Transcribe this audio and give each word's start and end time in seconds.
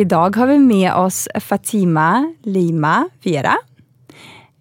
Idag 0.00 0.36
har 0.36 0.46
vi 0.46 0.58
med 0.58 0.94
oss 0.94 1.28
Fatima 1.40 2.34
Lima 2.42 3.08
Vera. 3.22 3.54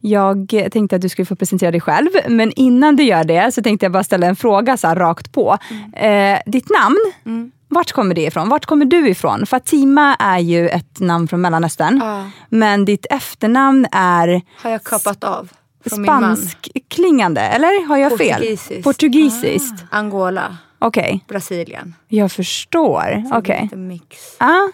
Jag 0.02 0.50
tänkte 0.72 0.96
att 0.96 1.02
du 1.02 1.10
skulle 1.10 1.26
få 1.26 1.36
presentera 1.36 1.72
dig 1.72 1.82
själv, 1.82 2.10
men 2.28 2.52
innan 2.52 2.96
du 2.96 3.04
gör 3.04 3.24
det 3.24 3.52
så 3.54 3.62
tänkte 3.62 3.86
jag 3.86 3.92
bara 3.92 4.04
ställa 4.04 4.28
en 4.28 4.36
fråga 4.36 4.78
så 4.78 4.88
rakt 4.88 5.32
på. 5.32 5.58
Mm. 5.70 6.34
Eh, 6.34 6.42
ditt 6.46 6.70
namn, 6.70 6.98
mm. 7.26 7.52
vart 7.68 7.92
kommer 7.92 8.16
det 8.16 8.22
ifrån? 8.22 8.50
Vart 8.50 8.66
kommer 8.66 8.86
du 8.86 9.10
ifrån? 9.10 9.46
Fatima 9.46 10.16
är 10.16 10.40
ju 10.40 10.70
ett 10.70 11.00
namn 11.00 11.28
från 11.28 11.42
Mellanöstern, 11.42 12.02
ah. 12.02 12.24
men 12.50 12.86
ditt 12.86 13.06
efternamn 13.10 13.88
är... 13.92 14.42
Har 14.58 14.72
jag 14.72 14.84
kapat 14.84 15.24
av? 15.24 15.50
Spanskklingande, 15.86 17.42
eller 17.42 17.88
har 17.88 17.98
jag 17.98 18.12
Portugisiskt. 18.12 18.68
fel? 18.68 18.84
Portugisiskt. 18.84 19.84
Ah. 19.92 19.98
Angola. 19.98 20.58
Okay. 20.81 21.20
Brasilien. 21.28 21.96
Jag 22.08 22.31
förstår. 22.31 23.24
Okej. 23.34 23.64
Okay. 23.68 23.80
mix. 23.80 24.18
Ah. 24.38 24.68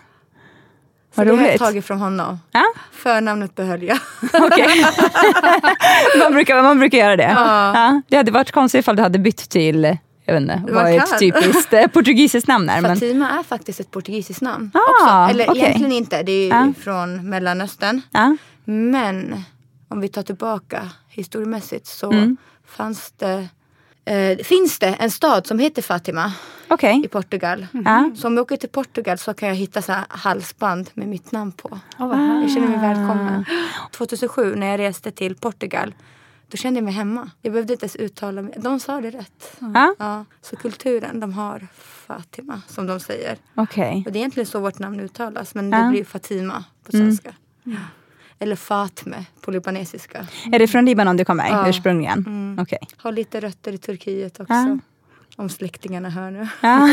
Vad 1.16 1.28
roligt. 1.28 1.40
det 1.40 1.46
har 1.46 1.52
jag 1.52 1.60
tagit 1.60 1.86
från 1.86 2.00
honom. 2.00 2.40
Ja? 2.52 2.64
Förnamnet 2.92 3.56
behöll 3.56 3.84
jag. 3.84 3.98
Okay. 4.24 4.86
man, 6.20 6.32
brukar, 6.32 6.64
man 6.64 6.80
brukar 6.80 6.98
göra 6.98 7.16
det. 7.16 7.34
Ja. 7.36 7.74
ja. 7.74 8.02
Det 8.08 8.18
hade 8.18 8.32
varit 8.32 8.52
konstigt 8.52 8.80
ifall 8.80 8.96
du 8.96 9.02
hade 9.02 9.20
bytt 9.20 9.50
till 9.50 9.98
jag 10.26 10.34
vet 10.34 10.42
inte, 10.42 10.62
vad 10.74 10.94
ett 10.94 11.20
typiskt 11.20 11.74
eh, 11.74 11.88
portugisiskt 11.88 12.48
namn 12.48 12.70
är. 12.70 12.82
Fatima 12.82 13.28
men... 13.28 13.40
är 13.40 13.44
faktiskt 13.44 13.80
ett 13.80 13.92
portugisiskt 13.92 14.42
namn. 14.42 14.72
Ah, 14.74 14.80
också. 14.80 15.34
Eller 15.34 15.50
okay. 15.50 15.62
egentligen 15.62 15.92
inte, 15.92 16.24
det 16.24 16.32
är 16.32 16.50
ja. 16.50 16.74
från 16.80 17.30
Mellanöstern. 17.30 18.02
Ja. 18.12 18.38
Men 18.66 19.44
om 19.88 20.02
vi 20.02 20.08
tar 20.08 20.24
tillbaka 20.24 20.90
historiemässigt 21.10 21.88
så 21.88 22.12
mm. 22.12 22.38
fanns 22.68 23.12
det 23.12 23.48
eh, 24.06 24.38
finns 24.38 24.80
det 24.80 24.88
en 25.00 25.12
stad 25.12 25.48
som 25.48 25.60
heter 25.60 25.82
Fatima 25.82 26.34
okay. 26.70 27.02
i 27.04 27.08
Portugal. 27.08 27.68
Mm. 27.74 28.16
Så 28.16 28.28
om 28.28 28.38
jag 28.38 28.42
åker 28.44 28.58
till 28.58 28.70
Portugal 28.70 29.18
så 29.18 29.34
kan 29.34 29.50
jag 29.50 29.56
hitta 29.56 29.82
så 29.82 29.94
halsband 30.10 30.90
med 30.94 31.08
mitt 31.08 31.32
namn 31.32 31.52
på. 31.52 31.80
Oh, 32.00 32.42
jag 32.42 32.52
känner 32.52 32.68
mig 32.68 32.80
välkommen. 32.80 33.46
2007 33.92 34.56
när 34.56 34.68
jag 34.68 34.80
reste 34.80 35.12
till 35.12 35.36
Portugal 35.36 35.94
då 36.48 36.58
kände 36.58 36.78
jag 36.78 36.86
mig 36.86 36.94
hemma. 36.94 37.30
Jag 37.42 37.54
behövde 37.54 37.74
inte 37.74 37.86
ens 37.86 37.96
uttala 37.96 38.42
mig. 38.42 38.54
De 38.58 38.80
sa 38.80 39.02
det 39.02 39.10
rätt. 39.10 39.62
Mm. 39.62 39.96
Ja, 40.00 40.26
så 40.42 40.56
kulturen, 40.56 41.20
de 41.20 41.34
har 41.34 41.68
Fatima 42.08 42.62
som 42.68 42.88
de 42.88 43.00
säger. 43.00 43.38
Okay. 43.56 43.96
Och 44.06 44.12
det 44.12 44.18
är 44.18 44.22
egentligen 44.22 44.48
så 44.48 44.60
vårt 44.60 44.80
namn 44.80 45.00
uttalas 45.00 45.56
men 45.56 45.70
det 45.70 45.88
blir 45.92 46.04
Fatima 46.04 46.64
på 46.84 46.98
mm. 46.98 47.06
svenska. 47.06 47.34
Mm. 47.66 47.78
Eller 48.40 48.56
Fatme 48.56 49.26
på 49.42 49.52
libanesiska. 49.52 50.28
Är 50.52 50.60
det 50.60 50.68
från 50.68 50.86
Libanon 50.86 51.18
du 51.18 51.26
kommer 51.26 51.50
ja. 51.50 51.70
ursprungligen? 51.70 52.24
Mm. 52.28 52.60
Okay. 52.60 52.80
Har 52.98 53.12
lite 53.12 53.40
rötter 53.40 53.74
i 53.74 53.78
Turkiet 53.78 54.40
också. 54.40 54.54
Ja. 54.54 54.78
Om 55.38 55.50
släktingarna 55.50 56.10
hör 56.10 56.32
nu. 56.32 56.48
Ja. 56.62 56.90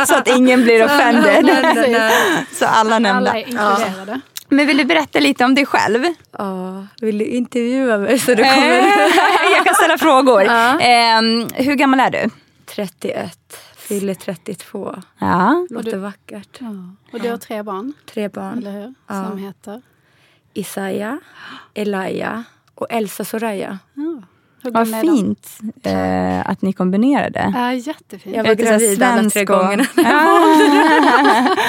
så 0.06 0.14
att 0.14 0.28
ingen 0.28 0.62
blir 0.62 0.84
offended. 0.84 1.50
så 2.52 2.66
alla 2.66 2.98
nämnda. 2.98 3.30
Alla 3.30 3.34
är 3.34 3.40
inkluderade. 3.40 4.12
Ja. 4.12 4.20
Men 4.48 4.66
vill 4.66 4.76
du 4.76 4.84
berätta 4.84 5.20
lite 5.20 5.44
om 5.44 5.54
dig 5.54 5.66
själv? 5.66 6.04
Ja, 6.38 6.86
vill 7.00 7.18
du 7.18 7.24
intervjua 7.24 7.98
mig 7.98 8.18
så 8.18 8.30
du 8.30 8.36
kommer... 8.36 8.76
jag 9.54 9.64
kan 9.64 9.74
ställa 9.74 9.98
frågor. 9.98 10.42
Ja. 10.42 10.80
Eh, 10.80 11.22
hur 11.54 11.74
gammal 11.74 12.00
är 12.00 12.10
du? 12.10 12.30
31. 12.66 13.38
Fyller 13.76 14.14
32. 14.14 14.94
Ja. 15.18 15.66
Låter 15.70 15.90
du, 15.90 15.96
vackert. 15.96 16.58
Ja. 16.58 16.94
Och 17.12 17.20
du 17.20 17.30
har 17.30 17.36
tre 17.36 17.62
barn? 17.62 17.92
Tre 18.06 18.28
barn. 18.28 18.58
Eller 18.58 18.72
hur? 18.72 18.94
Som 19.08 19.38
heter? 19.38 19.82
Isaiah, 20.58 21.16
Elia 21.74 22.44
och 22.74 22.86
Elsa 22.90 23.24
Soraya. 23.24 23.78
Ja. 23.94 24.22
Vad 24.70 25.00
fint 25.00 25.58
eh, 25.82 26.50
att 26.50 26.62
ni 26.62 26.72
kombinerade. 26.72 27.52
Ja, 27.54 27.72
jättefint. 27.72 28.36
Jag 28.36 28.44
var 28.44 28.54
gravid 28.54 29.02
alla 29.02 29.30
tre 29.30 29.44
gångerna 29.44 29.86
när 29.94 30.04
jag 30.04 30.24
valde 30.24 31.56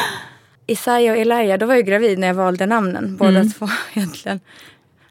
Isaiah 0.67 1.13
och 1.13 1.21
Elia, 1.21 1.57
då 1.57 1.65
var 1.65 1.75
jag 1.75 1.85
gravid 1.85 2.19
när 2.19 2.27
jag 2.27 2.33
valde 2.33 2.65
namnen. 2.65 3.17
Båda 3.17 3.29
mm. 3.29 3.51
två 3.51 3.67
egentligen. 3.93 4.39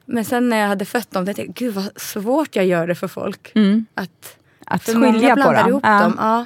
Men 0.05 0.25
sen 0.25 0.49
när 0.49 0.57
jag 0.57 0.69
hade 0.69 0.85
fött 0.85 1.11
dem 1.11 1.25
tänkte 1.25 1.43
jag, 1.43 1.55
gud 1.55 1.75
vad 1.75 2.01
svårt 2.01 2.57
jag 2.57 2.67
gör 2.67 2.87
det 2.87 2.95
för 2.95 3.09
folk. 3.09 3.53
Mm. 3.55 3.87
Att, 3.95 4.39
att 4.67 4.85
skilja 4.85 5.37
på 5.37 5.53
dem. 5.53 5.69
ihop 5.69 5.83
ja. 5.85 6.01
dem. 6.01 6.15
Ja. 6.19 6.45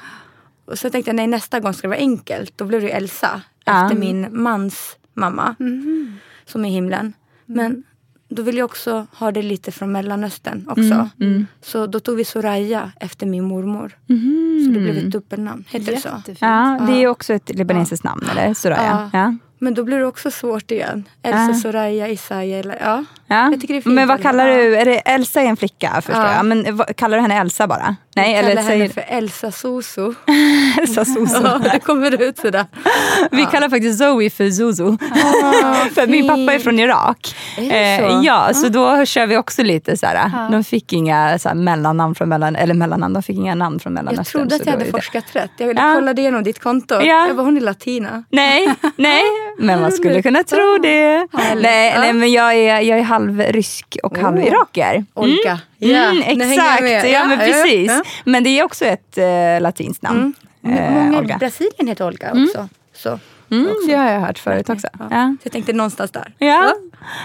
Och 0.65 0.79
så 0.79 0.89
tänkte 0.89 1.09
jag, 1.09 1.15
nej 1.15 1.27
nästa 1.27 1.59
gång 1.59 1.73
ska 1.73 1.87
det 1.87 1.89
vara 1.89 1.99
enkelt. 1.99 2.57
Då 2.57 2.65
blev 2.65 2.81
det 2.81 2.89
Elsa. 2.89 3.41
Ja. 3.65 3.83
Efter 3.83 3.99
min 3.99 4.41
mans 4.43 4.97
mamma. 5.13 5.55
Mm. 5.59 6.17
Som 6.45 6.65
är 6.65 6.69
i 6.69 6.71
himlen. 6.71 7.13
Men 7.55 7.83
då 8.29 8.41
vill 8.41 8.57
jag 8.57 8.65
också 8.65 9.07
ha 9.13 9.31
det 9.31 9.41
lite 9.41 9.71
från 9.71 9.91
Mellanöstern 9.91 10.65
också. 10.69 10.81
Mm, 10.81 11.09
mm. 11.19 11.47
Så 11.61 11.87
då 11.87 11.99
tog 11.99 12.17
vi 12.17 12.25
Soraya 12.25 12.91
efter 12.99 13.25
min 13.25 13.43
mormor. 13.43 13.97
Mm. 14.09 14.65
Så 14.65 14.73
det 14.73 14.79
blev 14.79 14.97
ett 14.97 15.11
dubbelnamn. 15.11 15.63
Heter 15.69 15.91
det 15.91 16.01
så? 16.01 16.09
Ja, 16.39 16.79
det 16.87 17.03
är 17.03 17.07
också 17.07 17.33
ett 17.33 17.55
libanesiskt 17.55 18.03
namn, 18.03 18.27
eller? 18.31 18.53
Soraya. 18.53 19.09
Ja. 19.13 19.19
ja. 19.19 19.35
Men 19.59 19.73
då 19.73 19.83
blir 19.83 19.97
det 19.97 20.05
också 20.05 20.31
svårt 20.31 20.71
igen. 20.71 21.03
Elsa, 21.21 21.47
ja. 21.47 21.53
Soraya, 21.53 22.07
Isaiah. 22.09 22.59
Eller, 22.59 22.77
ja. 22.81 23.05
Ja. 23.31 23.53
Det 23.57 23.67
fint 23.67 23.85
men 23.85 24.07
vad 24.07 24.21
kallar 24.21 24.47
du, 24.47 24.75
är 24.75 24.85
det 24.85 24.95
Elsa 24.95 25.41
är 25.41 25.45
en 25.45 25.57
flicka 25.57 26.01
förstår 26.01 26.23
ja. 26.23 26.35
jag. 26.35 26.45
Men 26.45 26.77
vad, 26.77 26.95
kallar 26.95 27.17
du 27.17 27.21
henne 27.21 27.35
Elsa 27.35 27.67
bara? 27.67 27.95
Nej, 28.15 28.35
jag 28.35 28.45
kallar 28.45 28.61
henne 28.61 28.89
för 28.89 29.05
Elsa 29.07 29.51
Soso. 29.51 30.13
Elsa 30.81 31.05
Soso. 31.05 31.41
ja, 31.43 31.59
det 31.71 31.79
kommer 31.79 32.21
ut 32.21 32.37
sådär. 32.37 32.65
Vi 33.31 33.45
kallar 33.45 33.69
faktiskt 33.69 33.99
Zoe 33.99 34.29
för 34.29 34.49
Zuzu. 34.49 34.83
Ah, 34.83 35.73
för 35.95 36.07
min 36.07 36.27
pappa 36.27 36.53
är 36.53 36.59
från 36.59 36.79
Irak. 36.79 37.35
Är 37.57 37.61
det 37.61 38.09
så? 38.09 38.17
Eh, 38.17 38.25
ja, 38.25 38.53
så 38.53 38.69
då 38.69 39.05
kör 39.05 39.27
vi 39.27 39.37
också 39.37 39.63
lite 39.63 39.97
såhär. 39.97 40.15
Ah. 40.15 40.49
De 40.51 40.63
fick 40.63 40.93
inga 40.93 41.39
så 41.39 41.55
mellannamn 41.55 42.15
från 42.15 42.29
mellan, 42.29 42.55
eller 42.55 42.73
mellannamn, 42.73 43.13
de 43.13 43.23
fick 43.23 43.37
inga 43.37 43.55
namn 43.55 43.79
från 43.79 43.93
Mellanöstern. 43.93 44.41
Jag 44.41 44.49
trodde 44.49 44.55
att 44.55 44.65
jag 44.65 44.73
hade 44.73 44.91
forskat 44.91 45.25
rätt. 45.35 45.51
Jag 45.57 45.67
ville 45.67 45.81
ja. 45.81 45.93
kolla 45.95 46.11
igenom 46.11 46.43
ditt 46.43 46.59
konto. 46.59 46.95
Ja. 46.95 47.27
Jag 47.27 47.35
bara, 47.35 47.43
hon 47.43 47.57
är 47.57 47.61
latina. 47.61 48.23
Nej, 48.29 48.75
nej. 48.95 49.23
Men 49.57 49.81
man 49.81 49.91
skulle 49.91 50.21
kunna 50.21 50.43
tro 50.43 50.77
det. 50.81 51.27
Nej, 51.31 51.95
nej, 51.97 52.13
men 52.13 52.31
jag 52.31 52.53
är, 52.53 52.79
jag 52.79 52.99
är 52.99 53.03
halv 53.03 53.20
rysk 53.29 53.97
och 54.03 54.17
oh. 54.17 54.21
halv 54.21 54.39
iraker. 54.39 55.05
Olga. 55.13 55.59
Mm. 55.79 55.91
Yeah. 55.95 56.11
Mm, 56.11 56.41
exakt, 56.41 56.81
ja, 56.81 57.05
ja, 57.05 57.25
men 57.25 57.39
precis. 57.39 57.91
Ja. 57.91 58.03
Men 58.25 58.43
det 58.43 58.59
är 58.59 58.63
också 58.63 58.85
ett 58.85 59.17
äh, 59.17 59.25
latinskt 59.61 60.03
namn. 60.03 60.33
Mm. 60.63 60.77
Eh, 60.77 60.91
Många 60.91 61.19
Olga. 61.19 61.35
i 61.35 61.37
Brasilien 61.37 61.87
heter 61.87 62.07
Olga 62.07 62.29
mm. 62.29 62.43
också. 62.43 62.69
Så. 62.93 63.19
Mm, 63.51 63.75
det 63.87 63.93
har 63.93 64.09
jag 64.09 64.19
hört 64.19 64.39
förut 64.39 64.69
också. 64.69 64.87
Ja. 64.99 65.07
Ja. 65.11 65.35
Så 65.41 65.45
jag 65.45 65.51
tänkte 65.51 65.73
någonstans 65.73 66.11
där. 66.11 66.33
Ja. 66.37 66.73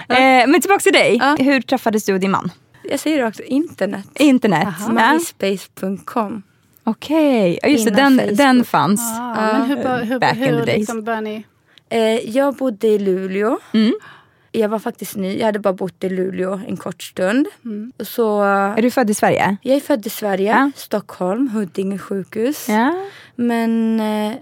ja. 0.09 0.15
Eh, 0.15 0.47
men 0.47 0.61
tillbaka 0.61 0.81
till 0.81 0.93
dig. 0.93 1.21
Hur 1.39 1.61
träffades 1.61 2.05
du 2.05 2.15
och 2.15 2.21
din 2.21 2.31
man? 2.31 2.51
Jag 2.83 3.01
säger 3.01 3.19
det 3.19 3.27
också, 3.27 3.43
internet. 3.43 4.07
Internet. 4.15 4.69
Myspace.com. 4.89 6.43
Okej, 6.85 7.57
okay. 7.57 7.73
just 7.73 7.85
det, 7.85 7.91
den, 7.91 8.21
den 8.33 8.65
fanns. 8.65 9.01
Ah, 9.21 9.53
men 9.53 9.63
hur, 9.63 10.05
hur, 10.05 10.19
Back 10.19 10.37
hur, 10.37 10.47
hur 10.47 10.67
liksom 10.67 11.05
började 11.05 11.23
ni? 11.23 11.45
Eh, 11.89 12.31
jag 12.31 12.55
bodde 12.55 12.87
i 12.87 12.99
Luleå. 12.99 13.59
Mm 13.73 13.93
jag 14.61 14.69
var 14.69 14.79
faktiskt 14.79 15.17
ny. 15.17 15.39
Jag 15.39 15.47
hade 15.47 15.59
bara 15.59 15.73
bott 15.73 16.05
i 16.05 16.09
Luleå 16.09 16.61
en 16.69 16.77
kort 16.77 17.03
stund. 17.03 17.47
Mm. 17.65 17.93
Så, 17.99 18.43
är 18.43 18.83
du 18.83 18.91
född 18.91 19.11
i 19.11 19.15
Sverige? 19.15 19.57
Jag 19.63 19.77
är 19.77 19.81
född 19.81 20.07
i 20.07 20.11
Sverige. 20.11 20.51
Ja. 20.51 20.71
Stockholm, 20.77 21.49
Huddinge 21.49 21.99
sjukhus. 21.99 22.69
Ja. 22.69 22.95
Men 23.35 24.01
eh, 24.01 24.37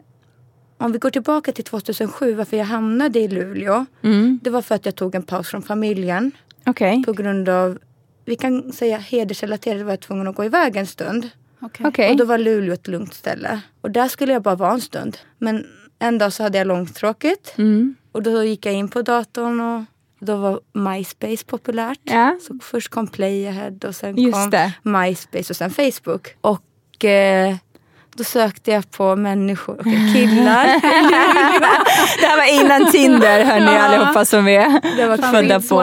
om 0.79 0.93
vi 0.93 0.99
går 0.99 1.11
tillbaka 1.11 1.53
till 1.53 1.65
2007, 1.65 2.35
varför 2.35 2.57
jag 2.57 2.65
hamnade 2.65 3.21
i 3.21 3.29
Luleå. 3.29 3.87
Mm. 4.03 4.41
Det 4.43 4.51
var 4.51 4.63
för 4.63 4.75
att 4.75 4.87
jag 4.87 4.95
tog 4.95 5.15
en 5.15 5.23
paus 5.23 5.49
från 5.49 5.63
familjen. 5.63 6.31
Okay. 6.67 7.03
På 7.03 7.13
grund 7.13 7.49
av, 7.49 7.79
vi 8.25 8.37
kan 8.37 8.73
säga 8.73 8.97
hedersrelaterat, 8.97 9.83
var 9.83 9.93
jag 9.93 10.01
tvungen 10.01 10.29
att 10.29 10.37
gå 10.37 10.45
iväg 10.45 10.77
en 10.77 10.87
stund. 10.87 11.31
Okay. 11.61 11.87
Okay. 11.87 12.11
Och 12.11 12.17
då 12.17 12.25
var 12.25 12.39
Luleå 12.39 12.75
ett 12.75 12.89
lugnt 12.89 13.15
ställe. 13.15 13.61
Och 13.81 13.91
där 13.91 14.09
skulle 14.09 14.33
jag 14.33 14.43
bara 14.43 14.55
vara 14.55 14.73
en 14.73 14.81
stund. 14.81 15.19
Men 15.39 15.67
en 15.99 16.19
dag 16.19 16.33
så 16.33 16.43
hade 16.43 16.59
jag 16.59 16.67
långtråkigt. 16.67 17.55
Mm. 17.59 17.95
Och 18.13 18.23
då 18.23 18.45
gick 18.45 18.67
jag 18.67 18.75
in 18.75 18.89
på 18.89 19.03
datorn 19.03 19.61
och 19.61 19.85
då 20.25 20.37
var 20.37 20.61
MySpace 20.73 21.45
populärt. 21.47 22.01
Ja. 22.03 22.39
Så 22.47 22.59
först 22.63 22.89
kom 22.89 23.07
Playahead 23.07 23.77
och 23.87 23.95
sen 23.95 24.17
Just 24.17 24.35
kom 24.35 24.51
det. 24.51 24.73
MySpace 24.83 25.53
och 25.53 25.57
sen 25.57 25.71
Facebook. 25.71 26.29
Och 26.41 27.05
eh, 27.05 27.57
Då 28.17 28.25
sökte 28.25 28.71
jag 28.71 28.91
på 28.91 29.17
människor, 29.17 29.81
okay, 29.81 30.13
killar. 30.13 30.65
det 32.21 32.27
här 32.27 32.37
var 32.37 32.65
innan 32.65 32.93
Tinder 32.93 33.45
hörni 33.45 33.67
ja. 33.67 33.83
allihopa 33.83 34.25
som 34.25 34.49
är 34.49 34.97
det 34.97 35.07
var 35.07 35.17
födda 35.17 35.61
på 35.61 35.83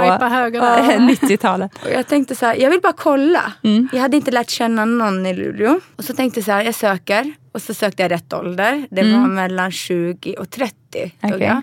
90-talet. 1.00 1.72
jag 1.94 2.08
tänkte 2.08 2.36
så 2.36 2.46
här, 2.46 2.56
jag 2.56 2.70
vill 2.70 2.82
bara 2.82 2.94
kolla. 2.94 3.54
Mm. 3.64 3.90
Jag 3.94 4.00
hade 4.00 4.18
inte 4.18 4.32
lärt 4.32 4.50
känna 4.50 4.86
någon 4.86 5.26
i 5.26 5.34
Luleå. 5.34 5.80
Och 5.96 6.04
så 6.04 6.14
tänkte 6.14 6.40
jag 6.40 6.46
så 6.46 6.52
här, 6.52 6.64
jag 6.64 6.76
söker. 6.76 7.34
Och 7.54 7.62
så 7.62 7.74
sökte 7.74 8.04
jag 8.04 8.12
rätt 8.12 8.34
ålder. 8.34 8.88
Det 8.92 9.02
mm. 9.02 9.22
var 9.22 9.28
mellan 9.28 9.72
20 9.72 10.36
och 10.40 10.50
30. 10.50 10.76
Okay. 11.24 11.40
Jag. 11.40 11.62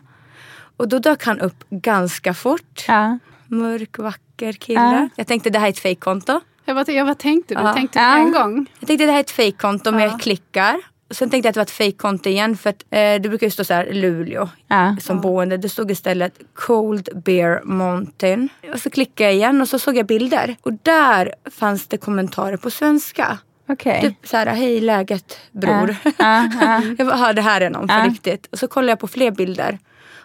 Och 0.79 0.89
då 0.89 0.99
dök 0.99 1.25
han 1.25 1.41
upp 1.41 1.65
ganska 1.71 2.35
fort. 2.35 2.85
Ja. 2.89 3.19
Mörk, 3.47 3.99
vacker 3.99 4.53
kille. 4.53 4.81
Ja. 4.81 5.09
Jag 5.17 5.27
tänkte 5.27 5.51
det 5.51 5.59
här 5.59 5.67
är 5.67 5.71
ett 5.71 5.79
fejkkonto. 5.79 6.41
Jag 6.65 6.77
bara, 6.77 6.93
jag, 6.93 7.05
vad 7.05 7.19
tänkte 7.19 7.55
du? 7.55 7.61
Ja. 7.61 7.75
Tänkte 7.75 7.99
du 7.99 8.05
en 8.05 8.33
gång? 8.33 8.67
Jag 8.81 8.87
tänkte 8.87 9.07
det 9.07 9.13
här 9.13 9.19
är 9.19 9.25
ett 9.25 9.31
fejkkonto 9.31 9.91
men 9.91 10.01
jag 10.01 10.21
klickar. 10.21 10.77
Sen 11.11 11.31
tänkte 11.31 11.47
jag 11.47 11.51
att 11.51 11.55
det 11.55 11.59
var 11.59 11.63
ett 11.63 11.71
fejkkonto 11.71 12.29
igen 12.29 12.57
för 12.57 12.71
att 12.71 12.85
eh, 12.91 12.99
det 12.99 13.29
brukar 13.29 13.47
ju 13.47 13.51
stå 13.51 13.65
så 13.65 13.75
här 13.75 13.93
Luleå 13.93 14.49
ja. 14.67 14.97
som 15.01 15.21
boende. 15.21 15.57
Det 15.57 15.69
stod 15.69 15.91
istället 15.91 16.39
Cold 16.55 17.09
Bear 17.25 17.63
Mountain. 17.65 18.49
Och 18.73 18.81
så 18.81 18.91
klickade 18.91 19.31
jag 19.31 19.35
igen 19.35 19.61
och 19.61 19.69
så 19.69 19.79
såg 19.79 19.97
jag 19.97 20.07
bilder. 20.07 20.57
Och 20.63 20.73
där 20.73 21.35
fanns 21.51 21.87
det 21.87 21.97
kommentarer 21.97 22.57
på 22.57 22.71
svenska. 22.71 23.39
Okay. 23.69 24.01
Typ 24.01 24.27
såhär, 24.27 24.47
hej 24.47 24.81
läget 24.81 25.39
bror. 25.53 25.91
Uh, 25.91 26.07
uh, 26.07 26.63
uh. 26.63 26.95
jag 26.99 27.07
bara, 27.07 27.33
det 27.33 27.43
här 27.43 27.61
är 27.61 27.71
någon 27.71 27.89
på 27.89 27.95
riktigt. 28.11 28.47
Och 28.47 28.59
så 28.59 28.69
kollade 28.69 28.93
jag 28.93 28.99
på 28.99 29.09
fler 29.09 29.31
bilder. 29.31 29.79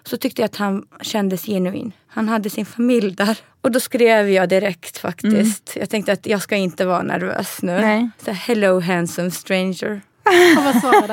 Så 0.05 0.17
tyckte 0.17 0.41
jag 0.41 0.45
att 0.45 0.55
han 0.55 0.85
kändes 1.01 1.45
genuin. 1.45 1.91
Han 2.07 2.29
hade 2.29 2.49
sin 2.49 2.65
familj 2.65 3.15
där. 3.15 3.37
Och 3.61 3.71
då 3.71 3.79
skrev 3.79 4.29
jag 4.29 4.49
direkt 4.49 4.97
faktiskt. 4.97 5.69
Mm. 5.75 5.81
Jag 5.81 5.89
tänkte 5.89 6.11
att 6.11 6.25
jag 6.25 6.41
ska 6.41 6.55
inte 6.55 6.85
vara 6.85 7.01
nervös 7.01 7.61
nu. 7.61 7.81
Nej. 7.81 8.09
Så 8.25 8.31
hello 8.31 8.79
handsome 8.79 9.31
stranger. 9.31 10.01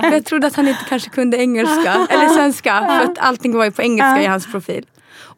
jag 0.02 0.24
trodde 0.24 0.46
att 0.46 0.56
han 0.56 0.68
inte 0.68 0.84
kanske 0.88 1.10
kunde 1.10 1.36
engelska 1.36 2.06
eller 2.10 2.28
svenska. 2.28 2.78
För 2.80 3.12
att 3.12 3.18
allting 3.18 3.56
var 3.56 3.64
ju 3.64 3.70
på 3.70 3.82
engelska 3.82 4.22
i 4.22 4.26
hans 4.26 4.46
profil. 4.46 4.86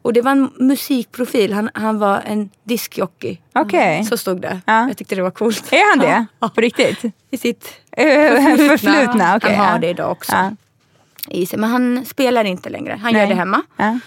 Och 0.03 0.13
det 0.13 0.21
var 0.21 0.31
en 0.31 0.49
musikprofil. 0.55 1.53
Han, 1.53 1.69
han 1.73 1.99
var 1.99 2.21
en 2.25 2.49
diskjockey. 2.63 3.37
Okay. 3.55 4.03
Så 4.03 4.17
stod 4.17 4.41
det. 4.41 4.61
Ja. 4.65 4.87
Jag 4.87 4.97
tyckte 4.97 5.15
det 5.15 5.21
var 5.21 5.31
coolt. 5.31 5.73
Är 5.73 5.89
han 5.89 5.99
det? 5.99 6.25
Ja. 6.39 6.49
På 6.49 6.61
riktigt? 6.61 7.03
I 7.31 7.37
sitt 7.37 7.63
förflutna. 7.95 8.77
förflutna. 8.77 9.35
Okay. 9.35 9.53
Han 9.53 9.71
har 9.71 9.79
det 9.79 9.89
idag 9.89 10.11
också. 10.11 10.31
Ja. 10.31 10.51
Men 11.57 11.63
han 11.63 12.05
spelar 12.05 12.43
inte 12.43 12.69
längre. 12.69 12.99
Han 13.01 13.13
Nej. 13.13 13.21
gör 13.21 13.29
det 13.29 13.35
hemma. 13.35 13.61
Ja. 13.77 13.99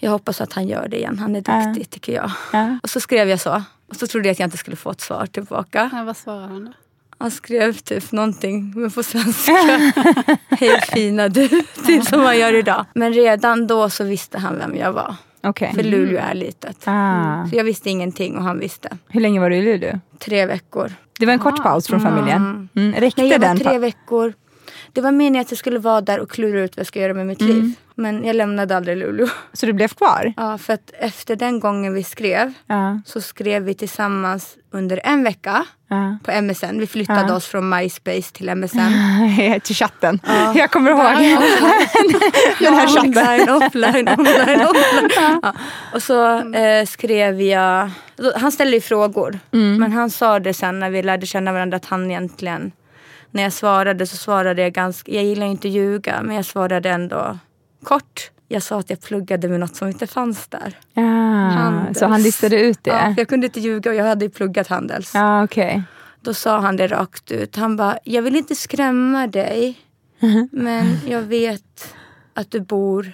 Jag 0.00 0.10
hoppas 0.10 0.40
att 0.40 0.52
han 0.52 0.68
gör 0.68 0.88
det 0.88 0.96
igen. 0.96 1.18
Han 1.18 1.36
är 1.36 1.40
duktig 1.40 1.90
tycker 1.90 2.12
jag. 2.12 2.30
Och 2.82 2.90
så 2.90 3.00
skrev 3.00 3.28
jag 3.28 3.40
så. 3.40 3.62
Och 3.88 3.96
så 3.96 4.06
trodde 4.06 4.28
jag 4.28 4.32
att 4.32 4.38
jag 4.38 4.46
inte 4.46 4.56
skulle 4.56 4.76
få 4.76 4.90
ett 4.90 5.00
svar 5.00 5.26
tillbaka. 5.26 5.90
Ja, 5.92 6.04
vad 6.04 6.16
svarade 6.16 6.46
han 6.46 6.64
då? 6.64 6.72
Han 7.18 7.30
skrev 7.30 7.72
typ 7.72 8.12
någonting, 8.12 8.72
men 8.76 8.90
på 8.90 9.02
svenska. 9.02 9.52
Hej 10.48 10.80
fina 10.80 11.28
du. 11.28 11.48
Typ 11.86 12.04
som 12.04 12.22
man 12.22 12.38
gör 12.38 12.54
idag. 12.54 12.84
Men 12.94 13.12
redan 13.12 13.66
då 13.66 13.90
så 13.90 14.04
visste 14.04 14.38
han 14.38 14.58
vem 14.58 14.76
jag 14.76 14.92
var. 14.92 15.16
Okay. 15.42 15.72
För 15.72 15.82
Luleå 15.82 16.18
är 16.18 16.34
litet. 16.34 16.82
Ah. 16.84 17.46
Så 17.50 17.56
jag 17.56 17.64
visste 17.64 17.90
ingenting 17.90 18.36
och 18.36 18.42
han 18.44 18.58
visste. 18.58 18.88
Hur 19.08 19.20
länge 19.20 19.40
var 19.40 19.50
du 19.50 19.56
i 19.56 19.62
Luleå? 19.62 20.00
Tre 20.18 20.46
veckor. 20.46 20.92
Det 21.18 21.26
var 21.26 21.32
en 21.32 21.38
kort 21.38 21.62
paus 21.62 21.86
från 21.86 22.00
familjen? 22.00 22.42
Mm. 22.42 22.68
Mm. 22.74 23.00
Räckte 23.00 23.22
Nej, 23.22 23.30
jag 23.30 23.38
var 23.38 23.48
den 23.48 23.58
tre 23.58 23.78
veckor. 23.78 24.34
Det 24.94 25.00
var 25.00 25.12
meningen 25.12 25.40
att 25.40 25.50
jag 25.50 25.58
skulle 25.58 25.78
vara 25.78 26.00
där 26.00 26.20
och 26.20 26.30
klura 26.30 26.60
ut 26.60 26.76
vad 26.76 26.80
jag 26.80 26.86
ska 26.86 27.00
göra 27.00 27.14
med 27.14 27.26
mitt 27.26 27.40
mm. 27.40 27.54
liv. 27.54 27.74
Men 27.94 28.24
jag 28.24 28.36
lämnade 28.36 28.76
aldrig 28.76 28.96
Luleå. 28.96 29.28
Så 29.52 29.66
du 29.66 29.72
blev 29.72 29.88
kvar? 29.88 30.34
Ja, 30.36 30.58
för 30.58 30.72
att 30.72 30.90
efter 30.98 31.36
den 31.36 31.60
gången 31.60 31.94
vi 31.94 32.04
skrev 32.04 32.52
ja. 32.66 33.00
så 33.06 33.20
skrev 33.20 33.62
vi 33.62 33.74
tillsammans 33.74 34.56
under 34.70 35.00
en 35.04 35.24
vecka 35.24 35.64
ja. 35.88 36.18
på 36.24 36.42
MSN. 36.42 36.78
Vi 36.78 36.86
flyttade 36.86 37.28
ja. 37.28 37.34
oss 37.34 37.46
från 37.46 37.68
MySpace 37.68 38.32
till 38.32 38.54
MSN. 38.54 38.78
till 39.62 39.76
chatten. 39.76 40.20
Jag 40.54 40.70
kommer 40.70 40.90
ihåg 40.90 41.00
den 42.60 42.74
här 42.74 42.86
chatten. 42.86 43.18
Online, 43.18 43.48
offline, 43.48 44.08
online, 44.08 44.66
offline. 44.66 45.52
Och 45.94 46.02
så 46.02 46.38
eh, 46.54 46.86
skrev 46.86 47.42
jag... 47.42 47.90
Han 48.36 48.52
ställde 48.52 48.76
ju 48.76 48.80
frågor. 48.80 49.38
Mm. 49.52 49.76
Men 49.76 49.92
han 49.92 50.10
sa 50.10 50.38
det 50.38 50.54
sen 50.54 50.80
när 50.80 50.90
vi 50.90 51.02
lärde 51.02 51.26
känna 51.26 51.52
varandra 51.52 51.76
att 51.76 51.84
han 51.84 52.10
egentligen 52.10 52.72
när 53.34 53.42
jag 53.42 53.52
svarade 53.52 54.06
så 54.06 54.16
svarade 54.16 54.62
jag 54.62 54.72
ganska, 54.72 55.12
jag 55.12 55.24
gillar 55.24 55.46
inte 55.46 55.68
att 55.68 55.74
ljuga 55.74 56.22
men 56.22 56.36
jag 56.36 56.44
svarade 56.44 56.90
ändå 56.90 57.38
kort. 57.82 58.30
Jag 58.48 58.62
sa 58.62 58.78
att 58.78 58.90
jag 58.90 59.00
pluggade 59.00 59.48
med 59.48 59.60
något 59.60 59.76
som 59.76 59.88
inte 59.88 60.06
fanns 60.06 60.48
där. 60.48 60.78
Ja, 60.94 61.94
så 61.94 62.06
han 62.06 62.22
listade 62.22 62.60
ut 62.60 62.84
det? 62.84 62.90
Ja, 62.90 63.14
jag 63.16 63.28
kunde 63.28 63.46
inte 63.46 63.60
ljuga 63.60 63.90
och 63.90 63.96
jag 63.96 64.04
hade 64.04 64.28
pluggat 64.28 64.68
Handels. 64.68 65.14
Ja, 65.14 65.44
okay. 65.44 65.82
Då 66.20 66.34
sa 66.34 66.58
han 66.58 66.76
det 66.76 66.86
rakt 66.86 67.30
ut. 67.30 67.56
Han 67.56 67.76
bara, 67.76 67.98
jag 68.04 68.22
vill 68.22 68.36
inte 68.36 68.54
skrämma 68.54 69.26
dig 69.26 69.78
men 70.52 70.98
jag 71.06 71.22
vet 71.22 71.94
att 72.34 72.50
du 72.50 72.60
bor 72.60 73.12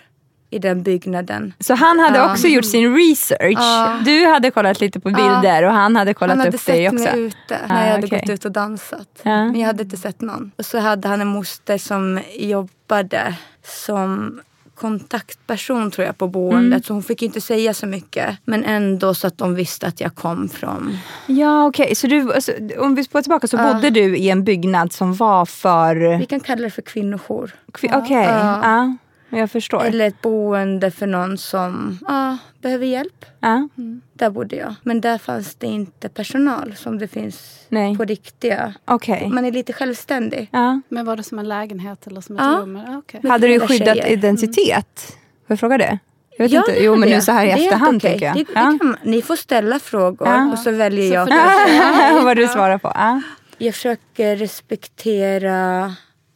i 0.51 0.59
den 0.59 0.83
byggnaden. 0.83 1.55
Så 1.61 1.75
han 1.75 1.99
hade 1.99 2.19
ja. 2.19 2.33
också 2.33 2.47
gjort 2.47 2.65
sin 2.65 2.97
research. 2.97 3.59
Ja. 3.59 3.99
Du 4.05 4.27
hade 4.27 4.51
kollat 4.51 4.81
lite 4.81 5.01
på 5.01 5.09
bilder 5.11 5.63
ja. 5.63 5.69
och 5.69 5.75
han 5.75 5.97
hade 5.97 6.15
kollat 6.15 6.31
han 6.31 6.47
hade 6.47 6.57
upp 6.57 6.67
dig 6.67 6.89
också? 6.89 6.99
Han 6.99 7.07
hade 7.07 7.31
sett 7.31 7.49
mig 7.49 7.57
ute 7.57 7.67
när 7.69 7.87
jag 7.87 7.93
hade 7.93 8.07
okay. 8.07 8.21
gått 8.21 8.31
ut 8.31 8.45
och 8.45 8.53
dansat. 8.53 9.21
Men 9.23 9.61
jag 9.61 9.67
hade 9.67 9.83
inte 9.83 9.97
sett 9.97 10.21
någon. 10.21 10.51
Och 10.57 10.67
så 10.67 10.79
hade 10.79 11.09
han 11.09 11.21
en 11.21 11.29
moster 11.29 11.79
som 11.79 12.21
jobbade 12.39 13.35
som 13.65 14.41
kontaktperson 14.81 15.91
tror 15.91 16.07
jag 16.07 16.19
på 16.19 16.29
boendet. 16.29 16.73
Mm. 16.73 16.83
Så 16.83 16.93
hon 16.93 17.03
fick 17.03 17.23
inte 17.23 17.41
säga 17.41 17.75
så 17.75 17.87
mycket. 17.87 18.39
Men 18.45 18.65
ändå 18.65 19.15
så 19.15 19.27
att 19.27 19.39
de 19.39 19.55
visste 19.55 19.87
att 19.87 20.01
jag 20.01 20.15
kom 20.15 20.49
från... 20.49 20.99
Ja 21.27 21.67
okej, 21.67 21.85
okay. 21.85 21.95
så 21.95 22.07
du, 22.07 22.33
alltså, 22.33 22.53
om 22.79 22.95
vi 22.95 23.05
spår 23.05 23.23
tillbaka 23.23 23.47
så 23.47 23.57
uh. 23.57 23.73
bodde 23.73 23.91
du 23.91 24.17
i 24.17 24.31
en 24.31 24.45
byggnad 24.45 24.93
som 24.93 25.15
var 25.15 25.47
för... 25.47 26.19
Vi 26.19 26.27
kan 26.27 26.41
kalla 26.41 26.63
det 26.63 26.71
för 26.71 26.83
kvinnojour. 26.83 27.55
Okej. 27.69 27.91
Okay. 27.97 28.27
Uh. 28.27 28.85
Uh. 28.85 28.95
Jag 29.31 29.51
förstår. 29.51 29.85
Eller 29.85 30.07
ett 30.07 30.23
boende 30.23 30.91
för 30.91 31.07
någon 31.07 31.39
som 31.39 31.99
ah, 32.07 32.37
behöver 32.63 32.87
hjälp. 32.87 33.25
Ja. 33.41 33.69
Mm. 33.79 34.01
Där 34.13 34.31
bodde 34.31 34.57
jag. 34.57 34.75
Men 34.83 35.01
där 35.01 35.19
fanns 35.19 35.55
det 35.55 35.67
inte 35.67 36.09
personal 36.09 36.75
som 36.77 36.99
det 36.99 37.09
finns 37.09 37.67
Nej. 37.69 37.97
på 37.97 38.05
riktiga. 38.05 38.75
Okay. 38.87 39.29
Man 39.29 39.45
är 39.45 39.53
lite 39.53 39.73
självständig. 39.73 40.49
Ja. 40.53 40.81
Men 40.89 41.07
var 41.07 41.17
det 41.17 41.23
som 41.23 41.39
en 41.39 41.49
lägenhet 41.49 42.07
eller 42.07 42.21
som 42.21 42.37
ett 42.37 42.43
ja. 42.43 42.59
rum? 42.63 42.77
Ah, 42.77 42.97
okay. 42.97 43.31
Hade 43.31 43.47
du 43.47 43.61
skyddat 43.61 43.97
tjejer. 43.97 44.07
identitet? 44.07 44.67
Mm. 44.67 45.21
Får 45.47 45.53
jag 45.53 45.61
fråga 45.61 45.79
det? 45.79 45.99
Jag 46.37 46.45
vet 46.45 46.53
ja, 46.53 46.65
inte. 46.69 46.85
Jo, 46.85 46.97
men 46.97 47.09
nu 47.09 47.21
så 47.21 47.33
här 47.33 47.47
i 47.47 47.51
efterhand 47.51 47.97
okay. 47.97 48.11
tänker 48.11 48.27
jag. 48.27 48.37
Det, 48.37 48.45
det 48.45 48.53
ja. 48.55 48.79
kan, 48.81 48.97
ni 49.03 49.23
får 49.23 49.37
ställa 49.37 49.79
frågor 49.79 50.29
ja. 50.29 50.53
och 50.53 50.59
så 50.59 50.71
väljer 50.71 51.27
så 51.27 51.33
jag. 51.33 52.25
Vad 52.25 52.37
du 52.37 52.49
svarar 52.49 52.79
på. 52.79 52.93
Ja. 52.95 53.23
Jag 53.59 53.75
försöker 53.75 54.37
respektera 54.37 55.95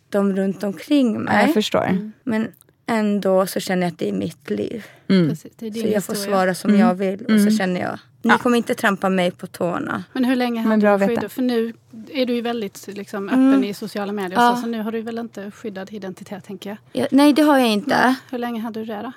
dem 0.09 0.37
runt 0.37 0.63
omkring 0.63 1.21
mig. 1.21 1.45
Jag 1.47 1.55
förstår. 1.55 1.85
Mm. 1.85 2.13
Men 2.25 2.49
ändå 2.87 3.47
så 3.47 3.61
känner 3.61 3.83
jag 3.83 3.93
att 3.93 3.99
det 3.99 4.09
är 4.09 4.13
mitt 4.13 4.51
liv. 4.51 4.85
Mm. 5.09 5.29
Precis, 5.29 5.53
så 5.59 5.65
jag 5.65 5.73
historia. 5.73 6.01
får 6.01 6.15
svara 6.15 6.55
som 6.55 6.71
mm. 6.71 6.81
jag 6.81 6.95
vill 6.95 7.21
och 7.21 7.27
så 7.27 7.33
mm. 7.33 7.51
känner 7.51 7.81
jag 7.81 7.99
ni 8.25 8.31
ja. 8.31 8.39
kommer 8.39 8.57
inte 8.57 8.75
trampa 8.75 9.09
mig 9.09 9.31
på 9.31 9.47
tårna. 9.47 10.05
Men 10.13 10.25
hur 10.25 10.37
länge 10.37 10.61
har 10.61 10.99
du 10.99 11.07
skyddat? 11.07 11.33
För 11.33 11.43
nu 11.43 11.73
är 12.09 12.27
du 12.27 12.35
ju 12.35 12.41
väldigt 12.41 12.87
liksom, 12.87 13.29
öppen 13.29 13.49
mm. 13.49 13.65
i 13.65 13.75
sociala 13.75 14.13
medier. 14.13 14.41
Ja. 14.41 14.57
Så, 14.57 14.63
så, 14.63 14.67
nu 14.67 14.83
har 14.83 14.93
du 14.93 15.01
väl 15.01 15.19
inte 15.19 15.51
skyddad 15.51 15.93
identitet 15.93 16.45
tänker 16.45 16.71
jag? 16.71 16.79
Ja, 16.93 17.07
nej 17.11 17.33
det 17.33 17.43
har 17.43 17.59
jag 17.59 17.69
inte. 17.69 17.89
Men, 17.89 18.15
hur 18.31 18.39
länge 18.39 18.61
hade 18.61 18.81
du 18.81 18.87
det 18.87 19.03
då? 19.03 19.13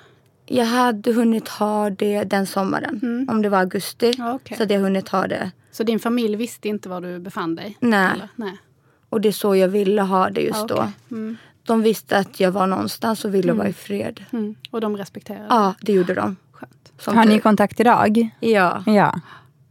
Jag 0.46 0.64
hade 0.64 1.12
hunnit 1.12 1.48
ha 1.48 1.90
det 1.90 2.24
den 2.24 2.46
sommaren. 2.46 3.00
Mm. 3.02 3.28
Om 3.28 3.42
det 3.42 3.48
var 3.48 3.58
augusti. 3.58 4.12
Ja, 4.18 4.34
okay. 4.34 4.56
Så 4.56 4.62
hade 4.62 4.74
jag 4.74 4.80
hunnit 4.80 5.08
ha 5.08 5.26
det. 5.26 5.50
Så 5.70 5.82
din 5.82 5.98
familj 5.98 6.36
visste 6.36 6.68
inte 6.68 6.88
var 6.88 7.00
du 7.00 7.18
befann 7.18 7.54
dig? 7.54 7.76
Nej. 7.80 8.12
nej. 8.36 8.58
Och 9.08 9.20
det 9.20 9.28
är 9.28 9.32
så 9.32 9.56
jag 9.56 9.68
ville 9.68 10.02
ha 10.02 10.30
det 10.30 10.40
just 10.40 10.62
okay. 10.62 10.76
då. 10.76 11.16
Mm. 11.16 11.36
De 11.68 11.82
visste 11.82 12.18
att 12.18 12.40
jag 12.40 12.52
var 12.52 12.66
någonstans 12.66 13.24
och 13.24 13.34
ville 13.34 13.48
mm. 13.48 13.58
vara 13.58 13.68
i 13.68 13.72
fred. 13.72 14.24
Mm. 14.32 14.54
Och 14.70 14.80
de 14.80 14.96
respekterade? 14.96 15.46
Ja, 15.48 15.74
det 15.80 15.92
gjorde 15.92 16.14
de. 16.14 16.36
Skönt. 16.52 17.16
Har 17.16 17.24
ni 17.24 17.40
kontakt 17.40 17.80
idag? 17.80 18.28
Ja. 18.40 18.82
ja. 18.86 19.20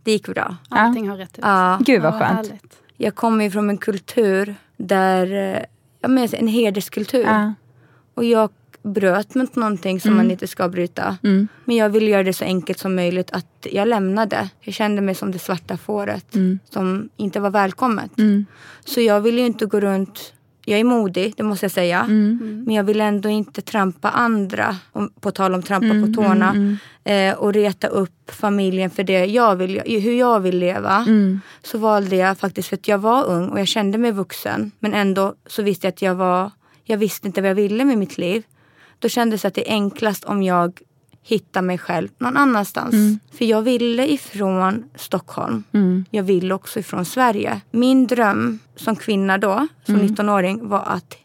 Det 0.04 0.12
gick 0.12 0.28
bra. 0.28 0.56
Allting 0.70 1.10
har 1.10 1.18
rätt 1.18 1.38
ut. 1.38 1.44
Ja. 1.44 1.80
Gud 1.82 2.02
vad 2.02 2.14
skönt. 2.14 2.50
Ja, 2.50 2.58
jag 2.98 3.16
kommer 3.16 3.44
ju 3.46 3.52
från 3.52 3.70
en 3.70 3.78
kultur 3.78 4.56
där, 4.78 5.56
eh, 5.56 5.62
ja, 6.02 6.08
men 6.08 6.28
en 6.34 6.48
hederskultur. 6.48 7.24
Ja. 7.24 7.54
Och 8.14 8.24
jag 8.24 8.50
bröt 8.84 9.36
mot 9.36 9.56
någonting 9.56 10.00
som 10.00 10.12
mm. 10.12 10.18
man 10.18 10.32
inte 10.32 10.48
ska 10.48 10.70
bryta. 10.70 11.18
Mm. 11.24 11.48
Men 11.66 11.76
jag 11.76 11.90
ville 11.90 12.12
göra 12.12 12.24
det 12.24 12.34
så 12.34 12.44
enkelt 12.44 12.80
som 12.80 12.96
möjligt 12.96 13.32
att 13.32 13.68
jag 13.72 13.88
lämnade. 13.88 14.50
Jag 14.60 14.74
kände 14.74 15.02
mig 15.02 15.16
som 15.16 15.32
det 15.32 15.40
svarta 15.40 15.78
fåret 15.78 16.36
mm. 16.36 16.60
som 16.70 17.10
inte 17.18 17.40
var 17.40 17.50
välkommet. 17.50 18.20
Mm. 18.20 18.46
Så 18.86 19.02
jag 19.02 19.22
ville 19.22 19.42
ju 19.42 19.48
inte 19.48 19.66
gå 19.66 19.80
runt 19.80 20.34
jag 20.70 20.80
är 20.80 20.84
modig, 20.84 21.34
det 21.38 21.44
måste 21.44 21.64
jag 21.64 21.72
säga. 21.72 22.00
Mm. 22.00 22.40
mm. 22.42 22.64
Men 22.64 22.76
jag 22.76 22.84
vill 22.84 23.02
ändå 23.02 23.30
inte 23.30 23.62
trampa 23.62 24.10
andra, 24.10 24.76
om, 24.92 25.10
på 25.20 25.32
tal 25.32 25.54
om 25.54 25.64
trampa 25.64 25.86
mm, 25.86 26.14
på 26.14 26.22
tårna. 26.22 26.50
Mm, 26.50 26.78
mm, 27.04 27.34
eh, 27.34 27.40
och 27.40 27.54
reta 27.54 27.88
upp 27.88 28.32
familjen 28.32 28.90
för 28.90 29.04
det 29.04 29.26
jag 29.26 29.56
vill, 29.56 29.82
hur 29.86 30.14
jag 30.14 30.40
vill 30.40 30.58
leva. 30.58 30.96
Mm. 30.96 31.40
Så 31.64 31.78
valde 31.78 32.16
jag 32.16 32.38
faktiskt, 32.38 32.70
för 32.70 32.76
att 32.76 32.88
jag 32.88 32.98
var 32.98 33.26
ung 33.26 33.50
och 33.50 33.60
jag 33.60 33.68
kände 33.68 33.98
mig 33.98 34.12
vuxen. 34.12 34.72
Men 34.80 34.94
ändå 34.94 35.36
så 35.46 35.64
visste 35.64 35.88
jag 35.88 35.92
att 35.92 36.02
jag 36.02 36.16
var, 36.16 36.52
jag 36.84 36.98
visste 36.98 37.28
inte 37.28 37.42
vad 37.42 37.50
jag 37.50 37.56
ville 37.56 37.86
med 37.86 37.98
mitt 37.98 38.18
liv. 38.18 38.44
Då 39.00 39.10
kändes 39.10 39.42
det 39.42 39.48
att 39.48 39.54
det 39.54 39.70
är 39.70 39.74
enklast 39.74 40.24
om 40.24 40.44
jag 40.44 40.82
hitta 41.28 41.62
mig 41.62 41.78
själv 41.78 42.10
någon 42.18 42.38
annanstans. 42.38 42.94
Mm. 42.94 43.20
För 43.32 43.46
jag 43.46 43.62
ville 43.62 44.12
ifrån 44.12 44.84
Stockholm. 44.96 45.64
Mm. 45.72 46.06
Jag 46.12 46.24
ville 46.24 46.54
också 46.54 46.80
ifrån 46.80 47.06
Sverige. 47.06 47.62
Min 47.72 48.08
dröm 48.08 48.60
som 48.76 48.96
kvinna 48.96 49.38
då, 49.38 49.68
som 49.86 49.96
mm. 49.96 50.08
19-åring, 50.08 50.68
var 50.70 50.84
att 50.86 51.18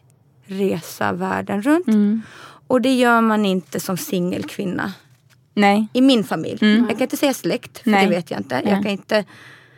resa 0.45 1.13
världen 1.13 1.61
runt. 1.61 1.87
Mm. 1.87 2.21
Och 2.67 2.81
det 2.81 2.93
gör 2.93 3.21
man 3.21 3.45
inte 3.45 3.79
som 3.79 3.97
singelkvinna. 3.97 4.93
Nej. 5.53 5.87
I 5.93 6.01
min 6.01 6.23
familj. 6.23 6.57
Mm. 6.61 6.85
Jag 6.89 6.97
kan 6.97 7.01
inte 7.01 7.17
säga 7.17 7.33
släkt, 7.33 7.77
för 7.77 7.91
Nej. 7.91 8.05
det 8.05 8.15
vet 8.15 8.31
jag 8.31 8.39
inte. 8.39 8.61
Jag 8.65 8.83
kan 8.83 8.91
inte, 8.91 9.25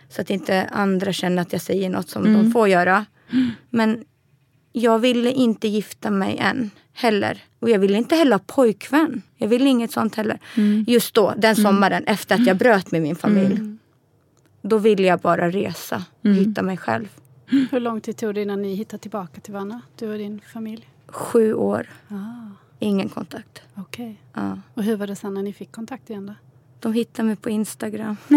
så 0.10 0.22
att 0.22 0.29
inte 0.29 0.70
andra 0.72 1.13
känner 1.13 1.41
att 1.41 1.53
jag 1.53 1.62
säger 1.62 1.89
något 1.89 2.10
som 2.10 2.34
de 2.34 2.51
får 2.51 2.67
göra. 2.67 3.05
Men 3.70 4.03
jag 4.72 5.00
ville 5.00 5.32
inte 5.32 5.67
gifta 5.67 6.12
mig 6.12 6.38
än 6.38 6.72
heller. 6.95 7.43
Och 7.59 7.69
jag 7.69 7.79
ville 7.79 7.97
inte 7.97 8.15
heller 8.15 8.31
ha 8.31 8.39
pojkvän. 8.39 9.21
Jag 9.37 9.47
ville 9.47 9.69
inget 9.69 9.91
sånt 9.91 10.15
heller. 10.15 10.39
Mm. 10.55 10.85
Just 10.87 11.13
då, 11.13 11.33
den 11.37 11.53
mm. 11.53 11.63
sommaren 11.63 12.03
mm. 12.03 12.13
efter 12.13 12.35
att 12.35 12.47
jag 12.47 12.57
bröt 12.57 12.91
med 12.91 13.01
min 13.01 13.15
familj. 13.15 13.55
Mm. 13.55 13.79
Då 14.61 14.77
ville 14.77 15.07
jag 15.07 15.19
bara 15.19 15.49
resa 15.49 16.03
och 16.19 16.25
mm. 16.25 16.37
hitta 16.37 16.61
mig 16.61 16.77
själv. 16.77 17.07
Hur 17.71 17.79
lång 17.79 18.01
tid 18.01 18.17
tog 18.17 18.35
det 18.35 18.41
innan 18.41 18.61
ni 18.61 18.75
hittade 18.75 19.01
tillbaka 19.01 19.41
till 19.41 19.53
varandra? 19.53 19.81
Du 19.95 20.11
och 20.11 20.17
din 20.17 20.41
familj? 20.53 20.89
Sju 21.07 21.53
år. 21.53 21.89
Ah. 22.07 22.15
Ingen 22.79 23.09
kontakt. 23.09 23.61
Okej. 23.75 24.19
Okay. 24.31 24.43
Ah. 24.43 24.57
Och 24.73 24.83
hur 24.83 24.95
var 24.95 25.07
det 25.07 25.15
sen 25.15 25.33
när 25.33 25.43
ni 25.43 25.53
fick 25.53 25.71
kontakt 25.71 26.09
igen 26.09 26.25
då? 26.25 26.33
De 26.79 26.93
hittade 26.93 27.27
mig 27.27 27.35
på 27.35 27.49
Instagram. 27.49 28.17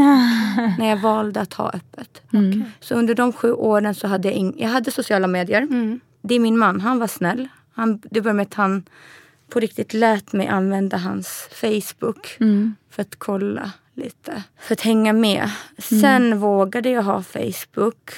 när 0.79 0.89
jag 0.89 0.97
valde 0.97 1.41
att 1.41 1.55
ha 1.55 1.71
öppet. 1.71 2.23
Mm. 2.33 2.65
Så 2.81 2.95
under 2.95 3.15
de 3.15 3.33
sju 3.33 3.53
åren 3.53 3.95
så 3.95 4.07
hade 4.07 4.29
jag, 4.29 4.37
in, 4.37 4.55
jag 4.57 4.69
hade 4.69 4.91
sociala 4.91 5.27
medier. 5.27 5.63
Mm. 5.63 6.01
Det 6.23 6.35
är 6.35 6.41
min 6.41 6.59
man, 6.59 6.81
han 6.81 6.99
var 6.99 7.07
snäll. 7.07 7.49
Han, 7.79 7.99
det 8.11 8.21
började 8.21 8.37
med 8.37 8.47
att 8.47 8.55
han 8.55 8.85
på 9.49 9.61
riktigt 9.61 9.95
lät 9.95 10.33
mig 10.33 10.47
använda 10.47 10.97
hans 10.97 11.49
Facebook 11.53 12.37
mm. 12.41 12.75
för 12.91 13.03
att 13.03 13.17
kolla 13.19 13.73
lite. 13.95 14.43
För 14.59 14.73
att 14.73 14.81
hänga 14.81 15.13
med. 15.13 15.51
Sen 15.79 16.27
mm. 16.27 16.39
vågade 16.39 16.91
jag 16.91 17.03
ha 17.03 17.23
Facebook. 17.23 18.11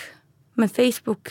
Men 0.54 0.68
Facebook, 0.68 1.28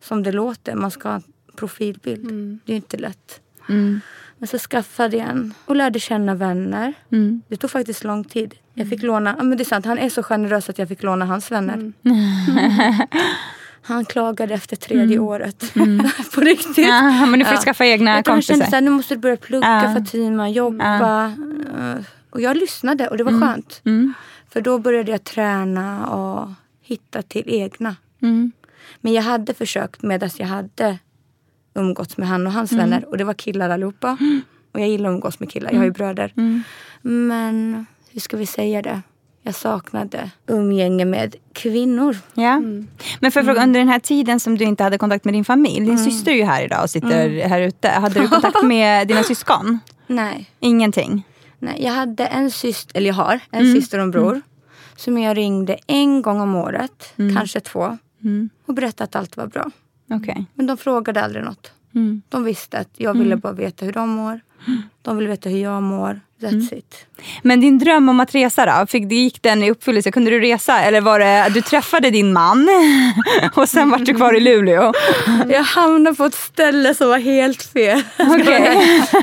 som 0.00 0.22
det 0.22 0.32
låter, 0.32 0.74
man 0.74 0.90
ska 0.90 1.08
ha 1.08 1.16
en 1.16 1.22
profilbild. 1.56 2.24
Mm. 2.24 2.60
Det 2.64 2.72
är 2.72 2.76
inte 2.76 2.96
lätt. 2.96 3.40
Mm. 3.68 4.00
Men 4.38 4.48
så 4.48 4.58
skaffade 4.58 5.16
jag 5.16 5.28
en 5.28 5.54
och 5.64 5.76
lärde 5.76 6.00
känna 6.00 6.34
vänner. 6.34 6.94
Mm. 7.12 7.42
Det 7.48 7.56
tog 7.56 7.70
faktiskt 7.70 8.04
lång 8.04 8.24
tid. 8.24 8.54
Jag 8.74 8.88
fick 8.88 9.02
låna, 9.02 9.36
men 9.42 9.58
det 9.58 9.62
är 9.62 9.64
sant, 9.64 9.86
han 9.86 9.98
är 9.98 10.08
så 10.08 10.22
generös 10.22 10.68
att 10.68 10.78
jag 10.78 10.88
fick 10.88 11.02
låna 11.02 11.24
hans 11.24 11.50
vänner. 11.50 11.92
Mm. 13.84 13.96
Han 13.96 14.04
klagade 14.04 14.54
efter 14.54 14.76
tredje 14.76 15.16
mm. 15.16 15.24
året. 15.28 15.72
Mm. 15.76 16.06
på 16.34 16.40
riktigt. 16.40 16.86
Ja, 16.86 17.26
men 17.26 17.38
nu 17.38 17.44
får 17.44 17.52
du 17.52 17.58
skaffa 17.58 17.86
egna 17.86 18.22
kompisar. 18.22 18.54
Han 18.54 18.70
kände 18.70 18.80
nu 18.80 18.90
måste 18.90 19.14
du 19.14 19.20
börja 19.20 19.36
plugga 19.36 19.82
ja. 19.84 19.94
Fatima, 19.94 20.48
jobba. 20.48 20.98
Ja. 20.98 21.96
Och 22.30 22.40
jag 22.40 22.56
lyssnade 22.56 23.08
och 23.08 23.16
det 23.16 23.24
var 23.24 23.32
mm. 23.32 23.48
skönt. 23.48 23.82
Mm. 23.84 24.14
För 24.50 24.60
då 24.60 24.78
började 24.78 25.10
jag 25.10 25.24
träna 25.24 26.06
och 26.06 26.48
hitta 26.82 27.22
till 27.22 27.44
egna. 27.46 27.96
Mm. 28.22 28.52
Men 29.00 29.12
jag 29.12 29.22
hade 29.22 29.54
försökt 29.54 30.02
medan 30.02 30.30
jag 30.38 30.46
hade 30.46 30.98
umgåtts 31.74 32.16
med 32.16 32.28
han 32.28 32.46
och 32.46 32.52
hans 32.52 32.72
mm. 32.72 32.84
vänner. 32.84 33.08
Och 33.08 33.16
det 33.16 33.24
var 33.24 33.34
killar 33.34 33.70
allihopa. 33.70 34.18
Och 34.72 34.80
jag 34.80 34.88
gillar 34.88 35.10
att 35.10 35.14
umgås 35.14 35.40
med 35.40 35.50
killar, 35.50 35.70
jag 35.72 35.78
har 35.78 35.84
ju 35.84 35.90
bröder. 35.90 36.32
Men 37.02 37.86
hur 38.10 38.20
ska 38.20 38.36
vi 38.36 38.46
säga 38.46 38.82
det? 38.82 39.02
Jag 39.42 39.54
saknade 39.54 40.30
umgänge 40.46 41.04
med 41.04 41.36
kvinnor. 41.52 42.16
Ja. 42.34 42.52
Mm. 42.52 42.88
Men 43.20 43.32
för 43.32 43.42
fråga, 43.42 43.58
mm. 43.58 43.68
under 43.68 43.80
den 43.80 43.88
här 43.88 43.98
tiden 43.98 44.40
som 44.40 44.58
du 44.58 44.64
inte 44.64 44.82
hade 44.84 44.98
kontakt 44.98 45.24
med 45.24 45.34
din 45.34 45.44
familj. 45.44 45.80
Din 45.80 45.98
mm. 45.98 46.04
syster 46.04 46.32
är 46.32 46.36
ju 46.36 46.44
här 46.44 46.64
idag 46.64 46.82
och 46.82 46.90
sitter 46.90 47.28
mm. 47.28 47.50
här 47.50 47.60
ute. 47.60 47.88
Hade 47.88 48.20
du 48.20 48.28
kontakt 48.28 48.62
med 48.64 49.08
dina 49.08 49.22
syskon? 49.22 49.78
Nej. 50.06 50.50
Ingenting? 50.60 51.26
Nej, 51.58 51.84
jag 51.84 51.92
hade 51.92 52.26
en 52.26 52.50
syster, 52.50 52.96
eller 52.96 53.06
jag 53.06 53.14
har 53.14 53.40
en 53.50 53.60
mm. 53.60 53.74
syster 53.80 53.98
och 53.98 54.04
en 54.04 54.10
bror. 54.10 54.30
Mm. 54.30 54.42
Som 54.96 55.18
jag 55.18 55.36
ringde 55.36 55.78
en 55.86 56.22
gång 56.22 56.40
om 56.40 56.54
året, 56.54 57.14
kanske 57.16 57.60
två. 57.60 57.98
Och 58.66 58.74
berättade 58.74 59.04
att 59.04 59.16
allt 59.16 59.36
var 59.36 59.46
bra. 59.46 59.70
Okay. 60.10 60.44
Men 60.54 60.66
de 60.66 60.76
frågade 60.76 61.22
aldrig 61.22 61.44
något. 61.44 61.72
De 62.28 62.44
visste 62.44 62.78
att 62.78 62.88
jag 62.96 63.18
ville 63.18 63.36
bara 63.36 63.52
veta 63.52 63.84
hur 63.84 63.92
de 63.92 64.08
mår. 64.08 64.40
De 65.02 65.16
vill 65.16 65.28
veta 65.28 65.48
hur 65.48 65.58
jag 65.58 65.82
mår. 65.82 66.20
That's 66.42 66.72
mm. 66.72 66.78
it. 66.78 67.06
Men 67.42 67.60
din 67.60 67.78
dröm 67.78 68.08
om 68.08 68.20
att 68.20 68.34
resa 68.34 68.66
då? 68.66 68.86
Fick, 68.86 69.12
gick 69.12 69.42
den 69.42 69.62
i 69.62 69.70
uppfyllelse? 69.70 70.10
Kunde 70.10 70.30
du 70.30 70.40
resa? 70.40 70.80
Eller 70.80 71.00
var 71.00 71.18
det 71.18 71.44
att 71.44 71.54
du 71.54 71.62
träffade 71.62 72.10
din 72.10 72.32
man 72.32 72.68
och 73.54 73.68
sen 73.68 73.90
var 73.90 73.98
du 73.98 74.14
kvar 74.14 74.36
i 74.36 74.40
Luleå? 74.40 74.92
Jag 75.48 75.62
hamnade 75.62 76.16
på 76.16 76.24
ett 76.24 76.34
ställe 76.34 76.94
som 76.94 77.08
var 77.08 77.18
helt 77.18 77.62
fel. 77.62 78.02
Okay. 78.42 78.76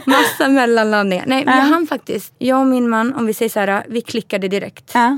Massa 0.05 0.47
mellanlandningar. 0.47 1.23
Nej, 1.27 1.45
uh. 1.45 1.55
jag 1.55 1.61
hann 1.61 1.87
faktiskt. 1.87 2.33
Jag 2.37 2.59
och 2.59 2.67
min 2.67 2.89
man, 2.89 3.13
om 3.13 3.25
vi 3.25 3.33
säger 3.33 3.49
så 3.49 3.59
här, 3.59 3.83
vi 3.89 4.01
klickade 4.01 4.47
direkt. 4.47 4.95
Uh. 4.95 5.17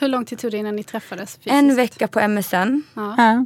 Hur 0.00 0.08
lång 0.08 0.24
tid 0.24 0.38
tog 0.38 0.50
det 0.50 0.56
innan 0.56 0.76
ni 0.76 0.82
träffades? 0.82 1.36
Fysiskt? 1.36 1.52
En 1.54 1.76
vecka 1.76 2.08
på 2.08 2.28
MSN. 2.28 2.82
Uh. 2.96 3.42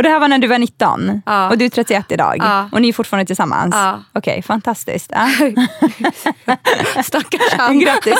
Och 0.00 0.04
det 0.04 0.10
här 0.10 0.20
var 0.20 0.28
när 0.28 0.38
du 0.38 0.46
var 0.46 0.58
19 0.58 1.22
ja. 1.26 1.50
och 1.50 1.58
du 1.58 1.64
är 1.64 1.68
31 1.68 2.12
idag 2.12 2.36
ja. 2.38 2.68
och 2.72 2.82
ni 2.82 2.88
är 2.88 2.92
fortfarande 2.92 3.26
tillsammans? 3.26 3.74
Ja. 3.74 4.02
Okej, 4.12 4.32
okay, 4.32 4.42
fantastiskt. 4.42 5.12
Ja. 5.14 5.28
stackars 7.04 7.52
han. 7.52 7.78
Grattis. 7.78 8.18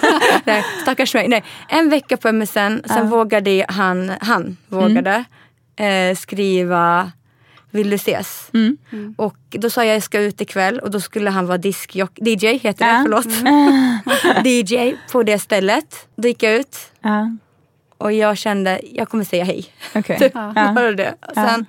Nej, 0.44 0.64
stackars 0.82 1.14
mig. 1.14 1.28
Nej, 1.28 1.44
en 1.68 1.90
vecka 1.90 2.16
på 2.16 2.32
MSN, 2.32 2.80
sen 2.84 3.10
vågade 3.10 3.64
han, 3.68 4.12
han 4.20 4.56
vågade 4.68 5.24
mm. 5.76 6.10
eh, 6.10 6.16
skriva 6.16 7.12
vill 7.70 7.90
du 7.90 7.96
ses? 7.96 8.50
Mm. 8.54 8.76
Mm. 8.92 9.14
Och 9.18 9.36
då 9.50 9.70
sa 9.70 9.84
jag 9.84 9.94
jag 9.94 10.02
ska 10.02 10.20
ut 10.20 10.40
ikväll 10.40 10.78
och 10.78 10.90
då 10.90 11.00
skulle 11.00 11.30
han 11.30 11.46
vara 11.46 11.58
diskjock, 11.58 12.18
DJ 12.18 12.46
heter 12.46 12.86
det, 12.86 13.02
förlåt. 13.02 13.26
Mm. 13.42 14.46
DJ 14.46 14.94
på 15.12 15.22
det 15.22 15.38
stället. 15.38 16.08
Då 16.16 16.28
gick 16.28 16.42
jag 16.42 16.54
ut. 16.54 16.76
Och 18.02 18.12
jag 18.12 18.38
kände, 18.38 18.80
jag 18.92 19.08
kommer 19.08 19.24
säga 19.24 19.44
hej. 19.44 19.66
Okay. 19.94 20.18
typ, 20.18 20.32
ja. 20.34 20.92
det. 20.96 21.14
Sen 21.34 21.66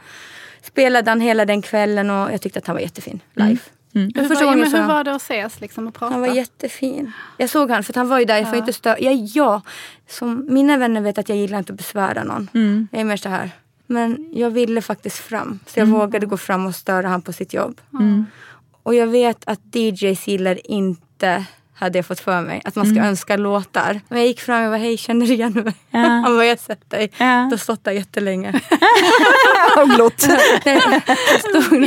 spelade 0.62 1.12
han 1.12 1.22
hela 1.22 1.46
den 1.46 1.62
kvällen 1.62 2.10
och 2.10 2.34
jag 2.34 2.42
tyckte 2.42 2.60
att 2.60 2.68
han 2.68 2.76
var 2.76 2.82
jättefin 2.82 3.20
live. 3.34 3.48
Mm. 3.50 3.60
Mm. 3.96 4.12
Hur, 4.16 4.46
var, 4.46 4.56
men 4.56 4.74
hur 4.74 4.88
var 4.88 5.04
det 5.04 5.16
att 5.16 5.22
ses 5.22 5.62
liksom, 5.62 5.88
och 5.88 5.94
prata? 5.94 6.14
Han 6.14 6.22
var 6.22 6.28
jättefin. 6.28 7.12
Jag 7.38 7.50
såg 7.50 7.70
han 7.72 7.84
för 7.84 7.94
han 7.94 8.10
var 8.10 8.20
ju 8.20 8.26
där. 8.26 8.38
Jag 8.38 8.50
får 8.50 8.58
inte 8.58 8.74
störa. 8.74 9.00
Jag, 9.00 9.14
jag, 9.14 9.62
som, 10.10 10.46
mina 10.50 10.78
vänner 10.78 11.02
vet 11.02 11.18
att 11.18 11.30
jag 11.30 11.38
gillar 11.38 11.58
inte 11.58 11.74
att 11.74 11.78
besvära 11.78 12.24
någon. 12.24 12.50
Mm. 12.54 12.88
Jag 12.92 13.02
är 13.02 13.06
mer 13.06 13.18
så 13.18 13.30
här. 13.30 13.52
Men 13.88 14.30
jag 14.34 14.50
ville 14.50 14.82
faktiskt 14.82 15.18
fram. 15.18 15.60
Så 15.68 15.80
jag 15.80 15.88
mm. 15.88 16.00
vågade 16.00 16.26
gå 16.26 16.38
fram 16.38 16.66
och 16.66 16.76
störa 16.76 17.08
han 17.08 17.22
på 17.22 17.34
sitt 17.34 17.54
jobb. 17.54 17.82
Mm. 17.94 18.26
Och 18.84 18.96
jag 18.96 19.08
vet 19.08 19.38
att 19.46 19.76
DJs 19.76 20.28
gillar 20.28 20.72
inte 20.72 21.46
hade 21.76 21.98
jag 21.98 22.06
fått 22.06 22.20
för 22.20 22.42
mig. 22.42 22.62
Att 22.66 22.76
man 22.76 22.86
ska 22.86 22.96
mm. 22.96 23.10
önska 23.10 23.38
låtar. 23.38 24.02
Men 24.08 24.20
jag 24.20 24.28
gick 24.28 24.40
fram 24.40 24.64
och 24.64 24.70
bara, 24.70 24.78
hej 24.78 24.98
känner 24.98 25.28
du 25.28 25.34
igen 25.34 25.54
mig? 25.54 25.74
Ja. 25.90 26.00
Han 26.00 26.24
bara, 26.24 26.46
jag 26.46 26.52
har 26.52 26.58
sett 26.58 26.90
dig. 26.90 27.12
Ja. 27.18 27.48
Du 27.50 27.54
har 27.54 27.58
stått 27.58 27.84
där 27.84 27.92
jättelänge. 27.92 28.62
och 29.78 29.90
glott. 29.90 30.28
Nej, 30.66 30.82
stod 31.40 31.84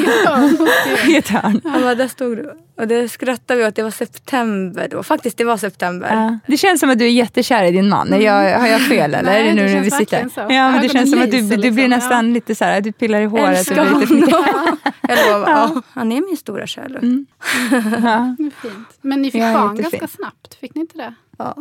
I 1.08 1.16
ett 1.16 1.28
hörn. 1.28 1.60
Han 1.64 1.82
bara, 1.82 1.94
där 1.94 2.08
stod 2.08 2.36
du. 2.36 2.65
Och 2.76 2.88
det 2.88 3.08
skrattade 3.08 3.60
vi 3.60 3.66
åt, 3.66 3.74
det 3.74 3.82
var 3.82 3.90
september 3.90 4.88
då. 4.90 5.02
Faktiskt 5.02 5.38
det 5.38 5.44
var 5.44 5.56
september. 5.56 6.08
Ja. 6.12 6.38
Det 6.46 6.56
känns 6.56 6.80
som 6.80 6.90
att 6.90 6.98
du 6.98 7.04
är 7.04 7.10
jättekär 7.10 7.64
i 7.64 7.70
din 7.70 7.88
man. 7.88 8.22
Jag, 8.22 8.58
har 8.58 8.66
jag 8.66 8.80
fel 8.80 9.14
eller? 9.14 9.22
Nej, 9.22 9.54
nu 9.54 9.62
det 9.62 9.68
känns 9.68 9.86
vi 9.86 9.90
sitter? 9.90 10.28
så. 10.28 10.40
Ja, 10.40 10.70
men 10.70 10.82
det 10.82 10.88
känns 10.88 11.10
som 11.10 11.22
att 11.22 11.30
du, 11.30 11.40
du 11.40 11.56
blir 11.56 11.70
liksom. 11.70 11.90
nästan 11.90 12.28
ja. 12.28 12.34
lite 12.34 12.54
så 12.54 12.64
här, 12.64 12.80
du 12.80 12.92
pillar 12.92 13.20
i 13.20 13.24
håret. 13.24 13.58
Älskar 13.58 13.92
och 13.92 13.98
blir 13.98 14.16
lite 14.20 14.30
Jag 15.08 15.32
lovar, 15.32 15.50
ja. 15.50 15.82
han 15.92 16.12
är 16.12 16.20
min 16.20 16.36
stora 16.36 16.66
kärlek. 16.66 17.02
Mm. 17.02 17.26
Ja. 18.02 18.36
Fint. 18.62 18.88
Men 19.00 19.22
ni 19.22 19.30
fick 19.30 19.40
barn 19.40 19.76
ganska 19.76 20.08
snabbt, 20.08 20.54
fick 20.54 20.74
ni 20.74 20.80
inte 20.80 20.98
det? 20.98 21.14
Ja. 21.38 21.54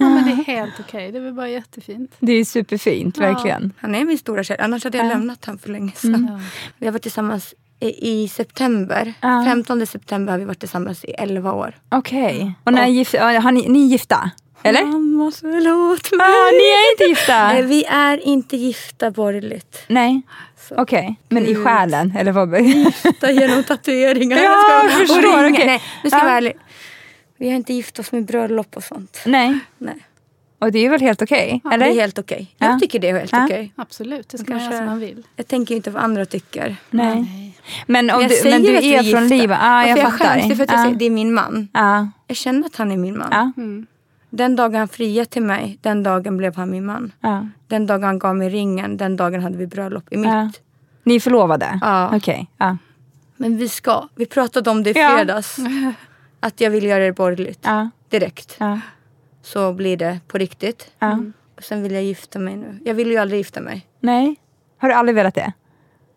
Ja, 0.00 0.08
men 0.08 0.24
det 0.24 0.30
är 0.30 0.56
helt 0.56 0.80
okej. 0.80 1.08
Okay. 1.08 1.20
Det 1.20 1.28
är 1.28 1.32
bara 1.32 1.48
jättefint. 1.48 2.14
Det 2.18 2.32
är 2.32 2.44
superfint, 2.44 3.18
verkligen. 3.18 3.72
Han 3.78 3.94
är 3.94 4.04
min 4.04 4.18
stora 4.18 4.44
kärlek. 4.44 4.64
Annars 4.64 4.84
hade 4.84 4.98
jag 4.98 5.06
lämnat 5.06 5.44
honom 5.44 5.58
för 5.58 5.70
länge 5.70 5.92
sedan. 5.92 6.14
Mm. 6.14 6.40
Vi 6.78 6.86
har 6.86 6.92
varit 6.92 7.02
tillsammans 7.02 7.54
i 7.80 8.28
september. 8.28 9.14
Uh. 9.24 9.44
15 9.44 9.86
september 9.86 10.32
har 10.32 10.38
vi 10.38 10.44
varit 10.44 10.60
tillsammans 10.60 11.04
i 11.04 11.10
11 11.10 11.52
år. 11.52 11.74
Okej. 11.88 12.36
Okay. 12.36 12.52
Och 12.64 12.72
när 12.72 12.82
och, 12.82 12.90
gift, 12.90 13.14
har 13.14 13.52
ni, 13.52 13.68
ni 13.68 13.84
är 13.84 13.88
gifta? 13.88 14.30
Eller? 14.62 14.84
Mamma 14.84 15.32
förlåt 15.40 16.12
mig. 16.12 16.26
Ah, 16.26 16.50
ni 16.50 16.64
är 16.64 16.92
inte 16.92 17.04
gifta? 17.04 17.48
Nej, 17.52 17.62
vi 17.62 17.84
är 17.84 18.26
inte 18.26 18.56
gifta 18.56 19.10
borgerligt. 19.10 19.84
Nej. 19.86 20.22
Okej, 20.70 20.82
okay. 20.82 21.14
men 21.28 21.46
i 21.46 21.54
själen? 21.54 22.12
Eller 22.16 22.32
vad? 22.32 22.60
Gifta 22.60 23.30
genom 23.30 23.64
tatueringar. 23.64 24.36
ja, 24.42 24.82
jag 24.82 24.92
förstår. 24.92 25.50
Okay. 25.50 25.66
Nej, 25.66 25.82
nu 26.04 26.10
ska 26.10 26.18
jag 26.18 26.24
vara 26.24 26.36
ärlig. 26.36 26.56
Vi 27.36 27.48
har 27.48 27.56
inte 27.56 27.72
gift 27.72 27.98
oss 27.98 28.12
med 28.12 28.24
bröllop 28.24 28.76
och 28.76 28.84
sånt. 28.84 29.22
Nej. 29.24 29.58
Nej. 29.78 30.04
Och 30.58 30.72
det 30.72 30.78
är 30.78 30.90
väl 30.90 31.00
helt 31.00 31.22
okej? 31.22 31.46
Okay, 31.46 31.60
ja, 31.64 31.72
eller? 31.72 31.86
det 31.86 31.92
är 31.92 32.00
helt 32.00 32.18
okej. 32.18 32.36
Okay. 32.36 32.68
Jag 32.68 32.74
ja. 32.74 32.78
tycker 32.78 32.98
det 32.98 33.08
är 33.08 33.18
helt 33.18 33.32
ja. 33.32 33.44
okej. 33.44 33.56
Okay. 33.56 33.70
Absolut, 33.76 34.28
det 34.28 34.38
ska 34.38 34.52
man 34.52 34.62
göra 34.62 34.76
som 34.76 34.86
man 34.86 35.00
vill. 35.00 35.26
Jag 35.36 35.48
tänker 35.48 35.74
inte 35.74 35.90
vad 35.90 36.02
andra 36.02 36.26
tycker. 36.26 36.76
Nej. 36.90 37.14
Nej. 37.20 37.57
Men, 37.86 38.10
om 38.10 38.20
men, 38.20 38.28
du, 38.28 38.50
men 38.50 38.62
du 38.62 38.76
är, 38.76 38.82
är 38.82 39.02
från 39.02 39.28
Liva? 39.28 39.58
Ah, 39.60 39.86
jag, 39.86 39.98
jag 39.98 40.12
fattar. 40.12 40.36
Är 40.36 40.54
för 40.54 40.62
att 40.62 40.70
jag 40.70 40.80
säger, 40.80 40.94
det 40.94 41.04
är 41.04 41.10
min 41.10 41.34
man. 41.34 41.68
Ah. 41.72 42.06
Jag 42.26 42.36
känner 42.36 42.66
att 42.66 42.76
han 42.76 42.92
är 42.92 42.96
min 42.96 43.18
man. 43.18 43.52
Mm. 43.56 43.86
Den 44.30 44.56
dagen 44.56 44.74
han 44.74 44.88
friade 44.88 45.26
till 45.26 45.42
mig, 45.42 45.78
den 45.82 46.02
dagen 46.02 46.36
blev 46.36 46.56
han 46.56 46.70
min 46.70 46.86
man. 46.86 47.12
Den 47.66 47.86
dagen 47.86 48.02
han 48.02 48.18
gav 48.18 48.36
mig 48.36 48.48
ringen, 48.48 48.96
den 48.96 49.16
dagen 49.16 49.42
hade 49.42 49.56
vi 49.56 49.66
bröllop 49.66 50.12
i 50.12 50.16
mitt. 50.16 50.60
Ni 51.02 51.16
är 51.16 51.20
förlovade? 51.20 51.78
Ja. 51.82 52.16
Okay. 52.16 52.46
Men 53.36 53.56
vi 53.56 53.68
ska. 53.68 54.08
Vi 54.14 54.26
pratade 54.26 54.70
om 54.70 54.82
det 54.82 54.90
i 54.90 54.94
fredags. 54.94 55.56
att 56.40 56.60
jag 56.60 56.70
vill 56.70 56.84
göra 56.84 57.04
det 57.04 57.12
borgerligt. 57.12 57.60
Ja. 57.62 57.90
Direkt. 58.08 58.56
Ja. 58.58 58.80
Så 59.42 59.72
blir 59.72 59.96
det 59.96 60.20
på 60.28 60.38
riktigt. 60.38 60.90
Ja. 60.98 61.18
Och 61.56 61.64
sen 61.64 61.82
vill 61.82 61.92
jag 61.92 62.02
gifta 62.02 62.38
mig 62.38 62.56
nu. 62.56 62.78
Jag 62.84 62.94
vill 62.94 63.10
ju 63.10 63.16
aldrig 63.16 63.38
gifta 63.40 63.60
mig. 63.60 63.86
Nej. 64.00 64.36
Har 64.78 64.88
du 64.88 64.94
aldrig 64.94 65.14
velat 65.14 65.34
det? 65.34 65.52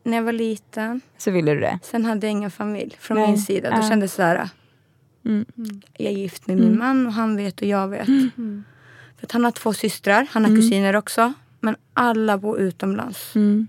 När 0.03 0.17
jag 0.17 0.23
var 0.23 0.33
liten. 0.33 1.01
Så 1.17 1.31
ville 1.31 1.53
du 1.53 1.59
det? 1.59 1.79
Sen 1.83 2.05
hade 2.05 2.27
jag 2.27 2.31
ingen 2.31 2.51
familj 2.51 2.95
från 2.99 3.17
Nej. 3.17 3.27
min 3.27 3.37
sida. 3.37 3.69
Då 3.69 3.77
ja. 3.77 3.89
kändes 3.89 4.11
det 4.11 4.15
så 4.15 4.21
här. 4.21 4.49
Mm. 5.25 5.45
Jag 5.97 6.11
är 6.11 6.17
gift 6.17 6.47
med 6.47 6.57
min 6.57 6.67
mm. 6.67 6.79
man 6.79 7.07
och 7.07 7.13
han 7.13 7.35
vet 7.35 7.61
och 7.61 7.67
jag 7.67 7.87
vet. 7.87 8.07
Mm. 8.07 8.63
För 9.19 9.27
han 9.31 9.43
har 9.43 9.51
två 9.51 9.73
systrar. 9.73 10.27
Han 10.31 10.43
har 10.43 10.49
mm. 10.49 10.61
kusiner 10.61 10.95
också. 10.95 11.33
Men 11.59 11.75
alla 11.93 12.37
bor 12.37 12.59
utomlands. 12.59 13.35
Mm. 13.35 13.67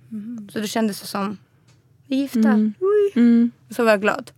Så 0.53 0.59
det 0.59 0.69
kändes 0.69 1.01
det 1.01 1.07
som 1.07 1.39
vi 2.07 2.17
är 2.17 2.21
gifta. 2.21 2.71
Mm. 3.15 3.51
Så 3.71 3.85
var 3.85 3.91
jag 3.91 4.01
glad. 4.01 4.31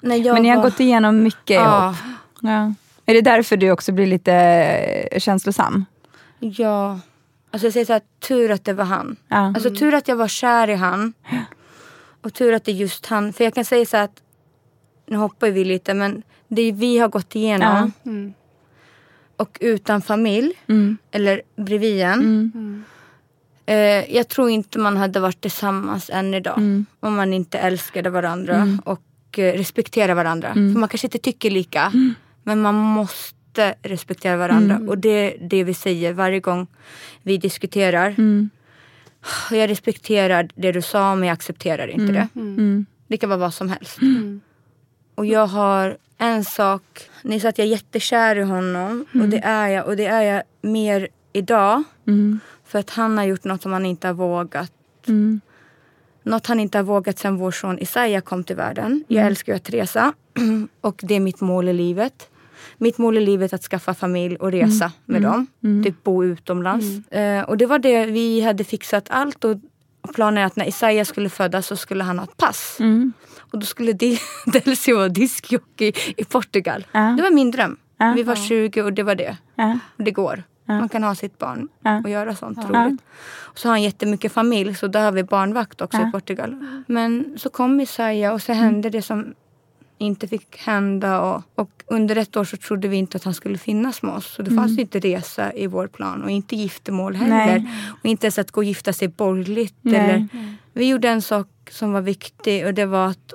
När 0.00 0.16
jag 0.16 0.34
Men 0.34 0.42
ni 0.42 0.48
har 0.48 0.56
var... 0.56 0.64
gått 0.64 0.80
igenom 0.80 1.22
mycket 1.22 1.56
ja. 1.56 1.84
ihop. 1.84 1.96
Ja. 2.40 2.74
Är 3.06 3.14
det 3.14 3.20
därför 3.20 3.56
du 3.56 3.70
också 3.70 3.92
blir 3.92 4.06
lite 4.06 5.08
känslosam? 5.18 5.84
Ja. 6.38 7.00
Alltså 7.52 7.66
jag 7.66 7.72
säger 7.72 7.86
så 7.86 7.92
här, 7.92 8.02
tur 8.20 8.50
att 8.50 8.64
det 8.64 8.72
var 8.72 8.84
han. 8.84 9.16
Ja. 9.28 9.36
Alltså 9.36 9.70
tur 9.70 9.94
att 9.94 10.08
jag 10.08 10.16
var 10.16 10.28
kär 10.28 10.70
i 10.70 10.74
han. 10.74 11.12
Och 12.22 12.34
tur 12.34 12.52
att 12.52 12.64
det 12.64 12.72
är 12.72 12.76
just 12.76 13.06
han. 13.06 13.32
För 13.32 13.44
jag 13.44 13.54
kan 13.54 13.64
säga 13.64 13.86
så 13.86 13.96
här 13.96 14.04
att, 14.04 14.22
nu 15.06 15.16
hoppar 15.16 15.50
vi 15.50 15.64
lite 15.64 15.94
men 15.94 16.22
det 16.48 16.72
vi 16.72 16.98
har 16.98 17.08
gått 17.08 17.36
igenom. 17.36 17.92
Ja. 18.02 18.10
Mm. 18.10 18.34
Och 19.36 19.58
utan 19.60 20.02
familj, 20.02 20.52
mm. 20.66 20.96
eller 21.10 21.42
bredvid 21.56 22.02
en. 22.02 22.20
Mm. 22.20 22.84
Eh, 23.66 24.16
jag 24.16 24.28
tror 24.28 24.50
inte 24.50 24.78
man 24.78 24.96
hade 24.96 25.20
varit 25.20 25.40
tillsammans 25.40 26.10
än 26.12 26.34
idag. 26.34 26.58
Mm. 26.58 26.86
Om 27.00 27.14
man 27.14 27.32
inte 27.32 27.58
älskade 27.58 28.10
varandra 28.10 28.54
mm. 28.54 28.78
och 28.84 29.38
eh, 29.38 29.52
respekterade 29.52 30.14
varandra. 30.14 30.48
Mm. 30.48 30.72
För 30.72 30.80
man 30.80 30.88
kanske 30.88 31.06
inte 31.06 31.18
tycker 31.18 31.50
lika. 31.50 31.82
Mm. 31.82 32.14
Men 32.42 32.62
man 32.62 32.74
måste 32.74 33.41
respektera 33.82 34.36
varandra. 34.36 34.74
Mm. 34.74 34.88
Och 34.88 34.98
det 34.98 35.08
är 35.08 35.48
det 35.48 35.64
vi 35.64 35.74
säger 35.74 36.12
varje 36.12 36.40
gång 36.40 36.66
vi 37.22 37.38
diskuterar. 37.38 38.14
Mm. 38.18 38.50
Jag 39.50 39.70
respekterar 39.70 40.48
det 40.54 40.72
du 40.72 40.82
sa 40.82 41.14
men 41.14 41.28
jag 41.28 41.34
accepterar 41.34 41.88
inte 41.88 42.12
det. 42.12 42.28
Det 43.06 43.16
kan 43.16 43.28
vara 43.28 43.38
vad 43.38 43.54
som 43.54 43.68
helst. 43.68 43.98
Och 45.14 45.26
jag 45.26 45.46
har 45.46 45.96
en 46.18 46.44
sak. 46.44 46.82
Ni 47.22 47.40
sa 47.40 47.48
att 47.48 47.58
jag 47.58 47.66
är 47.66 47.70
jättekär 47.70 48.38
i 48.38 48.42
honom. 48.42 49.06
Och 49.14 49.28
det 49.28 49.38
är 49.38 49.68
jag. 49.68 49.86
Och 49.86 49.96
det 49.96 50.06
är 50.06 50.22
jag 50.22 50.42
mer 50.62 51.08
idag. 51.32 51.82
För 52.64 52.78
att 52.78 52.90
han 52.90 53.18
har 53.18 53.24
gjort 53.24 53.44
något 53.44 53.62
som 53.62 53.72
han 53.72 53.86
inte 53.86 54.06
har 54.06 54.14
vågat. 54.14 54.72
Mm. 55.06 55.40
Något 56.22 56.46
han 56.46 56.60
inte 56.60 56.78
har 56.78 56.82
vågat 56.82 57.18
sen 57.18 57.36
vår 57.36 57.50
son 57.50 57.78
Isaiah 57.78 58.22
kom 58.22 58.44
till 58.44 58.56
världen. 58.56 58.86
Mm. 58.86 59.04
Jag 59.08 59.26
älskar 59.26 59.54
att 59.54 59.70
resa 59.70 60.12
och 60.80 61.00
det 61.02 61.14
är 61.14 61.20
mitt 61.20 61.40
mål 61.40 61.68
i 61.68 61.72
livet. 61.72 62.28
Mitt 62.82 62.98
mål 62.98 63.18
i 63.18 63.20
livet 63.20 63.52
att 63.52 63.62
skaffa 63.62 63.94
familj 63.94 64.36
och 64.36 64.52
resa 64.52 64.84
mm. 64.84 64.92
med 65.04 65.16
mm. 65.16 65.32
dem. 65.32 65.46
Mm. 65.64 65.84
Typ 65.84 66.04
bo 66.04 66.24
utomlands. 66.24 66.86
Mm. 67.10 67.38
Uh, 67.38 67.44
och 67.44 67.56
det 67.56 67.66
var 67.66 67.78
det, 67.78 68.06
vi 68.06 68.40
hade 68.40 68.64
fixat 68.64 69.06
allt. 69.10 69.44
Och 69.44 69.56
planen 70.14 70.38
är 70.38 70.46
att 70.46 70.56
när 70.56 70.68
Isaiah 70.68 71.04
skulle 71.04 71.28
födas 71.28 71.66
så 71.66 71.76
skulle 71.76 72.04
han 72.04 72.18
ha 72.18 72.24
ett 72.24 72.36
pass. 72.36 72.76
Mm. 72.80 73.12
Och 73.38 73.58
då 73.58 73.66
skulle 73.66 73.92
Delcio 74.46 74.96
vara 74.96 75.08
diskjockey 75.08 75.92
i 76.16 76.24
Portugal. 76.24 76.86
Uh. 76.94 77.16
Det 77.16 77.22
var 77.22 77.30
min 77.30 77.50
dröm. 77.50 77.76
Uh. 78.02 78.14
Vi 78.14 78.22
var 78.22 78.34
20 78.34 78.82
och 78.82 78.92
det 78.92 79.02
var 79.02 79.14
det. 79.14 79.36
Och 79.96 80.04
det 80.04 80.10
går. 80.10 80.42
Man 80.66 80.88
kan 80.88 81.02
ha 81.02 81.14
sitt 81.14 81.38
barn 81.38 81.68
och 82.04 82.10
göra 82.10 82.34
sånt 82.34 82.58
ja. 82.62 82.68
roligt. 82.68 83.00
Och 83.24 83.58
så 83.58 83.68
har 83.68 83.72
han 83.72 83.82
jättemycket 83.82 84.32
familj 84.32 84.74
så 84.74 84.86
där 84.86 85.04
har 85.04 85.12
vi 85.12 85.24
barnvakt 85.24 85.80
också 85.80 85.98
i 85.98 86.10
Portugal. 86.12 86.66
Men 86.86 87.34
så 87.36 87.50
kom 87.50 87.80
Isaiah 87.80 88.34
och 88.34 88.42
så 88.42 88.52
hände 88.52 88.90
det 88.90 89.02
som 89.02 89.34
inte 90.02 90.28
fick 90.28 90.56
hända. 90.56 91.20
Och, 91.20 91.42
och, 91.54 91.82
under 91.86 92.16
ett 92.16 92.36
år 92.36 92.44
så 92.44 92.56
trodde 92.56 92.88
vi 92.88 92.96
inte 92.96 93.16
att 93.16 93.24
han 93.24 93.34
skulle 93.34 93.58
finnas 93.58 94.02
med 94.02 94.14
oss. 94.14 94.26
Så 94.26 94.42
det 94.42 94.50
mm. 94.50 94.64
fanns 94.64 94.78
inte 94.78 94.98
resa 94.98 95.52
i 95.52 95.66
vår 95.66 95.86
plan 95.86 96.22
och 96.22 96.30
inte 96.30 96.56
giftermål 96.56 97.14
heller. 97.14 97.58
Nej. 97.58 97.68
Och 98.00 98.06
inte 98.06 98.26
ens 98.26 98.38
att 98.38 98.50
gå 98.50 98.60
och 98.60 98.64
gifta 98.64 98.92
sig 98.92 99.08
borgerligt. 99.08 99.86
Eller, 99.86 100.28
vi 100.72 100.88
gjorde 100.88 101.08
en 101.08 101.22
sak 101.22 101.48
som 101.70 101.92
var 101.92 102.00
viktig 102.00 102.66
och 102.66 102.74
det 102.74 102.86
var 102.86 103.06
att 103.06 103.32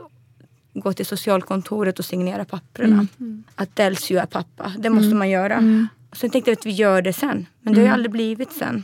gå 0.73 0.93
till 0.93 1.05
socialkontoret 1.05 1.99
och 1.99 2.05
signera 2.05 2.45
papperna. 2.45 3.07
Mm. 3.19 3.43
Att 3.55 3.75
Delcio 3.75 4.17
är 4.17 4.25
pappa. 4.25 4.73
Det 4.79 4.89
måste 4.89 5.05
mm. 5.05 5.17
man 5.17 5.29
göra. 5.29 5.53
Mm. 5.53 5.87
Sen 6.13 6.29
tänkte 6.29 6.51
jag 6.51 6.57
att 6.57 6.65
vi 6.65 6.71
gör 6.71 7.01
det 7.01 7.13
sen. 7.13 7.45
Men 7.61 7.73
det 7.73 7.79
har 7.79 7.83
ju 7.83 7.87
mm. 7.87 7.93
aldrig 7.93 8.11
blivit 8.11 8.51
sen. 8.51 8.83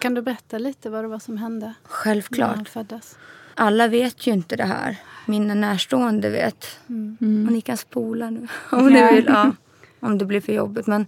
Kan 0.00 0.14
du 0.14 0.22
berätta 0.22 0.58
lite 0.58 0.90
vad 0.90 1.04
det 1.04 1.08
var 1.08 1.18
som 1.18 1.36
hände? 1.36 1.74
Självklart. 1.84 2.56
När 2.56 2.64
föddes? 2.64 3.18
Alla 3.54 3.88
vet 3.88 4.26
ju 4.26 4.32
inte 4.32 4.56
det 4.56 4.64
här. 4.64 4.96
Mina 5.26 5.54
närstående 5.54 6.30
vet. 6.30 6.78
Mm. 6.88 7.46
Och 7.46 7.52
ni 7.52 7.60
kan 7.60 7.76
spola 7.76 8.30
nu 8.30 8.48
om 8.70 8.86
ni 8.88 9.12
vill. 9.12 9.24
Ja, 9.28 9.52
om 10.00 10.18
det 10.18 10.24
blir 10.24 10.40
för 10.40 10.52
jobbigt. 10.52 10.86
Men 10.86 11.06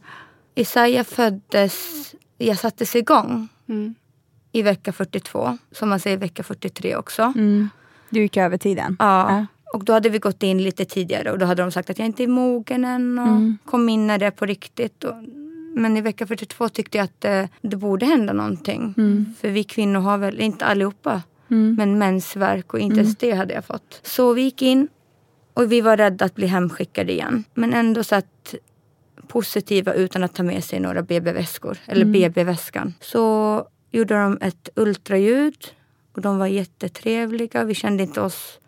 Isaiah 0.55 1.05
föddes... 1.05 2.15
Jag 2.39 2.59
sattes 2.59 2.97
igång 2.97 3.49
mm. 3.69 3.95
i 4.53 4.63
vecka 4.63 4.93
42. 4.93 5.59
Som 5.73 5.89
man 5.89 6.01
säger 6.01 6.17
vecka 6.17 6.43
43 6.43 6.97
också. 6.97 7.23
Mm. 7.23 7.69
Du 8.11 8.21
gick 8.21 8.37
över 8.37 8.59
tiden? 8.59 8.97
Ja. 8.99 9.33
ja. 9.33 9.47
Och 9.75 9.85
då 9.85 9.93
hade 9.93 10.09
vi 10.09 10.19
gått 10.19 10.43
in 10.43 10.63
lite 10.63 10.85
tidigare 10.85 11.33
och 11.33 11.39
då 11.39 11.47
hade 11.47 11.63
de 11.63 11.73
sagt 11.73 11.91
att 11.91 11.99
jag 11.99 12.07
inte 12.07 12.23
är 12.23 12.29
mogen 12.29 12.85
än 12.85 13.19
och 13.19 13.27
mm. 13.27 13.59
kom 13.65 13.89
in 13.89 14.07
när 14.07 14.19
det 14.19 14.27
är 14.27 14.31
på 14.31 14.47
riktigt. 14.47 15.05
Och, 15.05 15.15
men 15.79 15.97
i 15.97 16.01
vecka 16.01 16.27
42 16.27 16.69
tyckte 16.69 16.99
jag 16.99 17.05
att 17.05 17.21
det, 17.21 17.39
eh, 17.39 17.49
det 17.61 17.77
borde 17.77 18.07
hända 18.07 18.33
någonting. 18.33 18.95
Mm. 18.97 19.35
För 19.41 19.49
vi 19.49 19.65
kvinnor 19.65 20.01
har 20.01 20.19
väl, 20.19 20.41
inte 20.41 20.65
allihopa, 20.65 21.23
mm. 21.51 21.75
men 21.75 21.99
mensvärk 21.99 22.75
och 22.75 22.81
inte 22.81 22.97
ens 22.97 23.09
mm. 23.09 23.17
det 23.21 23.39
hade 23.39 23.55
jag 23.55 23.65
fått. 23.65 24.01
Så 24.03 24.33
vi 24.33 24.43
gick 24.43 24.63
in 24.63 24.89
och 25.55 25.73
vi 25.73 25.81
var 25.81 25.97
rädda 25.97 26.25
att 26.25 26.35
bli 26.35 26.47
hemskickade 26.47 27.13
igen. 27.13 27.45
Men 27.55 27.75
ändå 27.75 28.05
satt 28.05 28.55
positiva 29.29 29.93
utan 29.93 30.25
att 30.25 30.35
ta 30.35 30.43
med 30.43 30.65
sig 30.65 30.81
några 30.81 31.03
BB-väskor, 31.03 31.79
eller 31.87 32.03
mm. 32.03 32.13
BB-väskan. 32.13 32.95
Så 33.01 33.67
gjorde 33.91 34.15
de 34.15 34.39
ett 34.41 34.69
ultraljud 34.75 35.67
och 36.13 36.23
de 36.23 36.39
var 36.39 36.47
jättetrevliga. 36.47 37.65
Vi 37.65 37.75
kände 37.75 38.03
inte 38.03 38.21
oss 38.21 38.59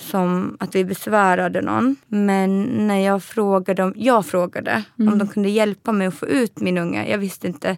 som 0.00 0.56
att 0.60 0.74
vi 0.74 0.84
besvärade 0.84 1.62
någon. 1.62 1.96
Men 2.06 2.62
när 2.86 2.98
jag 2.98 3.22
frågade, 3.22 3.82
om, 3.82 3.92
jag 3.96 4.26
frågade 4.26 4.84
mm. 4.98 5.12
om 5.12 5.18
de 5.18 5.28
kunde 5.28 5.48
hjälpa 5.48 5.92
mig 5.92 6.06
att 6.06 6.14
få 6.14 6.26
ut 6.26 6.60
min 6.60 6.78
unge. 6.78 7.10
Jag 7.10 7.18
visste 7.18 7.46
inte 7.46 7.76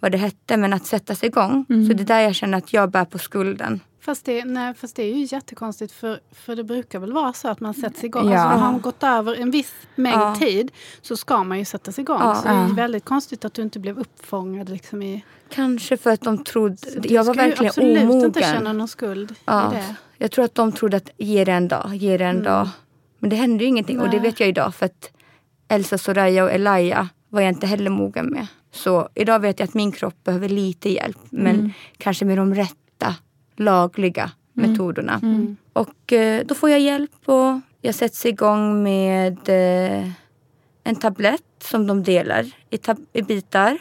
vad 0.00 0.12
det 0.12 0.18
hette, 0.18 0.56
men 0.56 0.72
att 0.72 0.86
sätta 0.86 1.14
sig 1.14 1.28
igång. 1.28 1.66
Mm. 1.68 1.86
Så 1.86 1.92
det 1.92 2.02
är 2.02 2.06
där 2.06 2.20
jag 2.20 2.34
känner 2.34 2.58
att 2.58 2.72
jag 2.72 2.90
bär 2.90 3.04
på 3.04 3.18
skulden. 3.18 3.80
Fast 4.00 4.24
det, 4.24 4.44
nej, 4.44 4.74
fast 4.74 4.96
det 4.96 5.02
är 5.02 5.14
ju 5.14 5.26
jättekonstigt 5.30 5.92
för, 5.92 6.20
för 6.32 6.56
det 6.56 6.64
brukar 6.64 6.98
väl 6.98 7.12
vara 7.12 7.32
så 7.32 7.48
att 7.48 7.60
man 7.60 7.74
sätts 7.74 8.04
igång. 8.04 8.30
Ja. 8.30 8.38
Alltså, 8.38 8.58
har 8.58 8.72
man 8.72 8.80
gått 8.80 9.02
över 9.02 9.34
en 9.34 9.50
viss 9.50 9.72
mängd 9.94 10.20
ja. 10.20 10.36
tid 10.38 10.70
så 11.02 11.16
ska 11.16 11.44
man 11.44 11.58
ju 11.58 11.64
sättas 11.64 11.98
igång. 11.98 12.20
Ja. 12.20 12.34
Så 12.34 12.48
det 12.48 12.54
är 12.54 12.74
väldigt 12.74 13.04
konstigt 13.04 13.44
att 13.44 13.54
du 13.54 13.62
inte 13.62 13.78
blev 13.78 13.98
uppfångad 13.98 14.68
liksom 14.68 15.02
i... 15.02 15.24
Kanske 15.50 15.96
för 15.96 16.10
att 16.10 16.20
de 16.20 16.44
trodde... 16.44 16.76
Jag 17.02 17.24
var 17.24 17.34
verkligen 17.34 17.72
omogen. 17.76 17.94
Du 17.94 18.00
absolut 18.02 18.24
inte 18.24 18.40
känna 18.40 18.72
någon 18.72 18.88
skuld 18.88 19.34
ja. 19.44 19.72
i 19.72 19.76
det. 19.76 19.94
Jag 20.18 20.30
tror 20.30 20.44
att 20.44 20.54
de 20.54 20.72
trodde 20.72 20.96
att 20.96 21.10
ge 21.16 21.44
det 21.44 21.52
en 21.52 21.68
dag, 21.68 21.94
ge 21.94 22.16
det 22.16 22.24
en 22.24 22.30
mm. 22.30 22.42
dag. 22.42 22.68
Men 23.18 23.30
det 23.30 23.36
hände 23.36 23.64
ju 23.64 23.68
ingenting 23.68 23.96
Nej. 23.96 24.06
och 24.06 24.10
det 24.10 24.18
vet 24.18 24.40
jag 24.40 24.48
idag 24.48 24.74
för 24.74 24.86
att 24.86 25.10
Elsa, 25.68 25.98
Soraya 25.98 26.44
och 26.44 26.50
Elia 26.50 27.08
var 27.28 27.40
jag 27.40 27.48
inte 27.48 27.66
heller 27.66 27.90
mogen 27.90 28.26
med. 28.26 28.46
Så 28.72 29.08
idag 29.14 29.40
vet 29.40 29.60
jag 29.60 29.68
att 29.68 29.74
min 29.74 29.92
kropp 29.92 30.24
behöver 30.24 30.48
lite 30.48 30.90
hjälp 30.90 31.18
men 31.30 31.54
mm. 31.54 31.70
kanske 31.98 32.24
med 32.24 32.38
de 32.38 32.54
rätta 32.54 33.14
lagliga 33.56 34.30
mm. 34.56 34.70
metoderna. 34.70 35.20
Mm. 35.22 35.56
Och 35.72 36.12
eh, 36.12 36.46
då 36.46 36.54
får 36.54 36.70
jag 36.70 36.80
hjälp 36.80 37.10
och 37.24 37.60
jag 37.80 37.94
sätts 37.94 38.26
igång 38.26 38.82
med 38.82 39.38
eh, 39.48 40.10
en 40.84 40.96
tablett 40.96 41.42
som 41.62 41.86
de 41.86 42.02
delar 42.02 42.44
i, 42.70 42.78
i 43.12 43.22
bitar. 43.22 43.78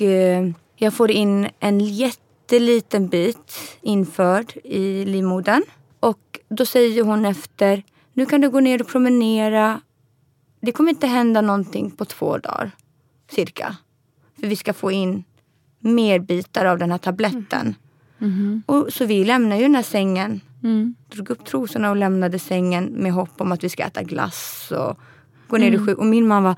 Och 0.00 0.06
eh, 0.06 0.50
jag 0.76 0.94
får 0.94 1.10
in 1.10 1.48
en 1.60 1.80
jätteliten 1.80 3.08
bit 3.08 3.78
införd 3.80 4.52
i 4.64 5.04
livmodern. 5.04 5.62
Och 6.00 6.40
då 6.48 6.66
säger 6.66 7.02
hon 7.02 7.24
efter, 7.24 7.82
nu 8.12 8.26
kan 8.26 8.40
du 8.40 8.50
gå 8.50 8.60
ner 8.60 8.80
och 8.80 8.88
promenera. 8.88 9.80
Det 10.60 10.72
kommer 10.72 10.90
inte 10.90 11.06
hända 11.06 11.40
någonting 11.40 11.90
på 11.90 12.04
två 12.04 12.38
dagar, 12.38 12.70
cirka. 13.30 13.76
För 14.40 14.46
vi 14.46 14.56
ska 14.56 14.72
få 14.72 14.90
in 14.92 15.24
mer 15.78 16.18
bitar 16.18 16.64
av 16.64 16.78
den 16.78 16.90
här 16.90 16.98
tabletten. 16.98 17.74
Mm. 18.18 18.32
Mm. 18.32 18.62
Och, 18.66 18.92
så 18.92 19.04
vi 19.04 19.24
lämnade 19.24 19.56
ju 19.56 19.62
den 19.62 19.74
här 19.74 19.82
sängen. 19.82 20.40
Mm. 20.62 20.94
Drog 21.08 21.30
upp 21.30 21.44
trosorna 21.44 21.90
och 21.90 21.96
lämnade 21.96 22.38
sängen 22.38 22.84
med 22.84 23.12
hopp 23.12 23.40
om 23.40 23.52
att 23.52 23.64
vi 23.64 23.68
ska 23.68 23.82
äta 23.82 24.02
glass 24.02 24.72
och 24.72 24.98
gå 25.50 25.56
ner 25.56 25.68
mm. 25.68 25.82
i 25.82 25.86
sjuk. 25.86 25.98
Och 25.98 26.06
min 26.06 26.28
man 26.28 26.42
var, 26.42 26.54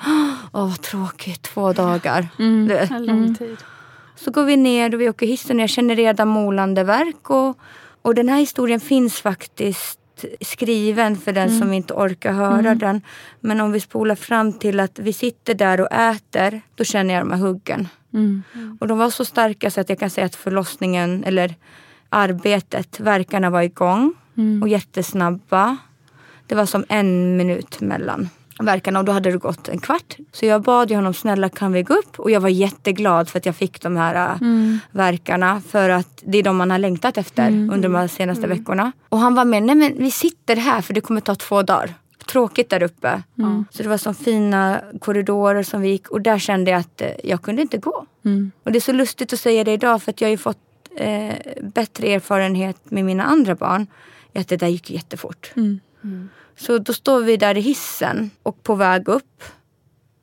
åh 0.53 0.69
vad 0.69 0.81
tråkigt, 0.83 1.43
två 1.43 1.73
dagar. 1.73 2.29
Mm. 2.39 2.69
Det, 2.69 2.91
mm. 2.91 3.37
Så 4.17 4.31
går 4.31 4.45
vi 4.45 4.57
ner 4.57 4.95
och 4.95 5.01
vi 5.01 5.09
åker 5.09 5.27
hissen 5.27 5.57
och 5.57 5.63
jag 5.63 5.71
känner 5.71 5.97
redan 5.97 6.29
molande 6.29 6.85
verk. 6.85 7.31
Och, 7.31 7.59
och 8.03 8.15
den 8.15 8.29
här 8.29 8.39
historien 8.39 8.81
finns 8.81 9.21
faktiskt 9.21 9.99
skriven 10.41 11.17
för 11.17 11.33
den 11.33 11.49
mm. 11.49 11.61
som 11.61 11.73
inte 11.73 11.95
orkar 11.95 12.33
höra 12.33 12.59
mm. 12.59 12.79
den. 12.79 13.01
Men 13.41 13.61
om 13.61 13.73
vi 13.73 13.81
spolar 13.81 14.15
fram 14.15 14.53
till 14.53 14.81
att 14.81 14.99
vi 14.99 15.13
sitter 15.13 15.55
där 15.55 15.81
och 15.81 15.93
äter, 15.93 16.61
då 16.75 16.85
känner 16.85 17.15
jag 17.15 17.23
de 17.23 17.31
här 17.31 17.39
huggen. 17.39 17.89
Mm. 18.15 18.43
Och 18.81 18.89
de 18.89 18.99
var 18.99 19.11
så 19.11 19.25
starka 19.25 19.71
så 19.71 19.81
att 19.81 19.89
jag 19.89 19.99
kan 19.99 20.11
säga 20.11 20.27
att 20.27 20.37
förlossningen 20.37 21.25
eller 21.25 21.55
arbetet, 22.09 23.01
verkarna 23.01 23.51
var 23.51 23.63
igång 23.63 24.15
mm. 24.37 24.63
och 24.63 24.69
jättesnabba. 24.69 25.77
Det 26.47 26.55
var 26.55 26.67
som 26.67 26.85
en 26.89 27.37
minut 27.37 27.81
mellan 27.81 28.29
verkarna 28.65 28.99
och 28.99 29.05
då 29.05 29.13
hade 29.13 29.31
det 29.31 29.39
gått 29.39 29.69
en 29.69 29.79
kvart. 29.79 30.17
Så 30.33 30.47
jag 30.47 30.63
bad 30.63 30.91
ju 30.91 30.97
honom, 30.97 31.15
snälla 31.15 31.49
kan 31.49 31.73
vi 31.73 31.83
gå 31.83 31.95
upp? 31.95 32.21
Och 32.21 32.31
jag 32.31 32.41
var 32.41 32.49
jätteglad 32.49 33.29
för 33.29 33.39
att 33.39 33.47
jag 33.47 33.57
fick 33.57 33.83
de 33.83 33.97
här 33.97 34.15
äh, 34.15 34.41
mm. 34.41 34.79
verkarna. 34.91 35.61
För 35.69 35.89
att 35.89 36.23
det 36.27 36.39
är 36.39 36.43
de 36.43 36.57
man 36.57 36.71
har 36.71 36.79
längtat 36.79 37.19
efter 37.19 37.49
mm. 37.49 37.71
under 37.71 37.89
de 37.89 38.09
senaste 38.09 38.45
mm. 38.45 38.59
veckorna. 38.59 38.93
Och 39.09 39.19
han 39.19 39.35
var 39.35 39.45
med, 39.45 39.63
nej 39.63 39.75
men 39.75 39.99
vi 39.99 40.11
sitter 40.11 40.57
här 40.57 40.81
för 40.81 40.95
det 40.95 41.01
kommer 41.01 41.21
ta 41.21 41.35
två 41.35 41.63
dagar 41.63 41.95
tråkigt 42.27 42.71
där 42.71 42.83
uppe. 42.83 43.23
Mm. 43.39 43.65
Så 43.71 43.83
det 43.83 43.89
var 43.89 43.97
så 43.97 44.15
fina 44.15 44.81
korridorer 45.01 45.63
som 45.63 45.81
vi 45.81 45.89
gick 45.89 46.09
och 46.09 46.21
där 46.21 46.39
kände 46.39 46.71
jag 46.71 46.81
att 46.81 47.01
eh, 47.01 47.11
jag 47.25 47.43
kunde 47.43 47.63
inte 47.63 47.79
gå. 47.79 48.07
Mm. 48.25 48.53
Och 48.65 48.73
det 48.73 48.79
är 48.79 48.81
så 48.81 48.93
lustigt 48.93 49.33
att 49.33 49.41
säga 49.41 49.65
det 49.65 49.73
idag 49.73 50.03
för 50.03 50.11
att 50.11 50.21
jag 50.21 50.29
har 50.29 50.31
ju 50.31 50.39
fått 50.39 50.59
eh, 50.97 51.35
bättre 51.63 52.07
erfarenhet 52.07 52.91
med 52.91 53.05
mina 53.05 53.25
andra 53.25 53.55
barn. 53.55 53.87
Att 54.35 54.49
det 54.49 54.57
där 54.57 54.69
gick 54.69 54.91
jättefort. 54.91 55.53
Mm. 55.57 55.81
Mm. 56.05 56.29
Så 56.57 56.79
då 56.79 56.93
står 56.93 57.21
vi 57.21 57.37
där 57.37 57.57
i 57.57 57.61
hissen 57.61 58.31
och 58.43 58.63
på 58.63 58.75
väg 58.75 59.09
upp. 59.09 59.45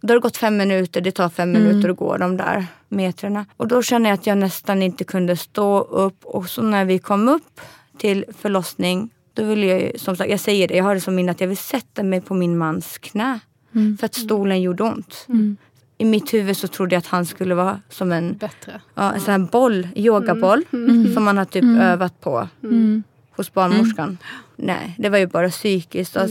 Då 0.01 0.07
har 0.07 0.15
det 0.15 0.21
gått 0.21 0.37
fem 0.37 0.57
minuter, 0.57 1.01
det 1.01 1.11
tar 1.11 1.29
fem 1.29 1.49
mm. 1.49 1.63
minuter 1.63 1.89
att 1.89 1.97
gå 1.97 2.17
de 2.17 2.37
där 2.37 2.65
metrarna. 2.89 3.45
Och 3.57 3.67
då 3.67 3.81
känner 3.81 4.09
jag 4.09 4.19
att 4.19 4.27
jag 4.27 4.37
nästan 4.37 4.81
inte 4.81 5.03
kunde 5.03 5.37
stå 5.37 5.81
upp. 5.81 6.25
Och 6.25 6.49
så 6.49 6.61
när 6.61 6.85
vi 6.85 6.99
kom 6.99 7.29
upp 7.29 7.61
till 7.97 8.25
förlossning 8.37 9.09
då 9.33 9.45
vill 9.45 9.63
jag 9.63 9.99
som 9.99 10.15
sagt, 10.15 10.29
jag 10.29 10.39
säger 10.39 10.67
det, 10.67 10.75
jag 10.75 10.83
har 10.83 10.95
det 10.95 11.01
som 11.01 11.15
minne 11.15 11.31
att 11.31 11.41
jag 11.41 11.47
vill 11.47 11.57
sätta 11.57 12.03
mig 12.03 12.21
på 12.21 12.33
min 12.33 12.57
mans 12.57 12.97
knä. 12.97 13.39
Mm. 13.75 13.97
För 13.97 14.05
att 14.05 14.15
stolen 14.15 14.61
gjorde 14.61 14.83
ont. 14.83 15.25
Mm. 15.29 15.57
I 15.97 16.05
mitt 16.05 16.33
huvud 16.33 16.57
så 16.57 16.67
trodde 16.67 16.95
jag 16.95 16.99
att 16.99 17.07
han 17.07 17.25
skulle 17.25 17.55
vara 17.55 17.81
som 17.89 18.11
en, 18.11 18.37
Bättre. 18.37 18.81
Ja, 18.95 19.13
en 19.13 19.21
sån 19.21 19.31
här 19.31 19.51
boll, 19.51 19.87
yogaboll. 19.95 20.63
Mm. 20.73 20.89
mm. 20.89 21.13
Som 21.13 21.23
man 21.23 21.37
har 21.37 21.45
typ 21.45 21.63
mm. 21.63 21.81
övat 21.81 22.21
på 22.21 22.47
mm. 22.63 23.03
Hos 23.39 23.53
barnmorskan. 23.53 24.17
Nej, 24.55 24.95
det 24.97 25.09
var 25.09 25.17
ju 25.17 25.27
bara 25.27 25.49
psykiskt. 25.49 26.15
Och, 26.15 26.29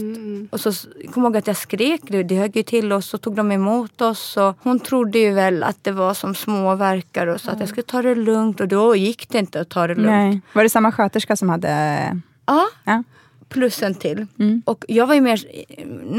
och 0.49 0.59
så 0.59 0.71
kom 1.13 1.23
jag 1.23 1.23
ihåg 1.23 1.37
att 1.37 1.47
jag 1.47 1.57
skrek, 1.57 2.01
det, 2.07 2.23
det 2.23 2.35
högg 2.35 2.55
ju 2.55 2.63
till 2.63 2.91
oss. 2.91 3.05
Så 3.05 3.17
tog 3.17 3.35
de 3.35 3.51
emot 3.51 4.01
oss. 4.01 4.37
Och 4.37 4.57
hon 4.59 4.79
trodde 4.79 5.19
ju 5.19 5.33
väl 5.33 5.63
att 5.63 5.83
det 5.83 5.91
var 5.91 6.13
som 6.13 6.35
små 6.35 6.75
verkar 6.75 7.27
och 7.27 7.41
så 7.41 7.51
att 7.51 7.59
jag 7.59 7.69
skulle 7.69 7.83
ta 7.83 8.01
det 8.01 8.15
lugnt. 8.15 8.59
Och 8.59 8.67
då 8.67 8.95
gick 8.95 9.29
det 9.29 9.39
inte 9.39 9.61
att 9.61 9.69
ta 9.69 9.87
det 9.87 9.95
lugnt. 9.95 10.09
Nej. 10.09 10.41
Var 10.53 10.63
det 10.63 10.69
samma 10.69 10.91
sköterska 10.91 11.35
som 11.35 11.49
hade 11.49 12.21
Ja. 12.45 12.67
ja. 12.83 13.03
Plus 13.49 13.83
en 13.83 13.95
till. 13.95 14.25
Mm. 14.39 14.61
Och 14.65 14.85
jag 14.87 15.07
var 15.07 15.15
ju 15.15 15.21
mer, 15.21 15.39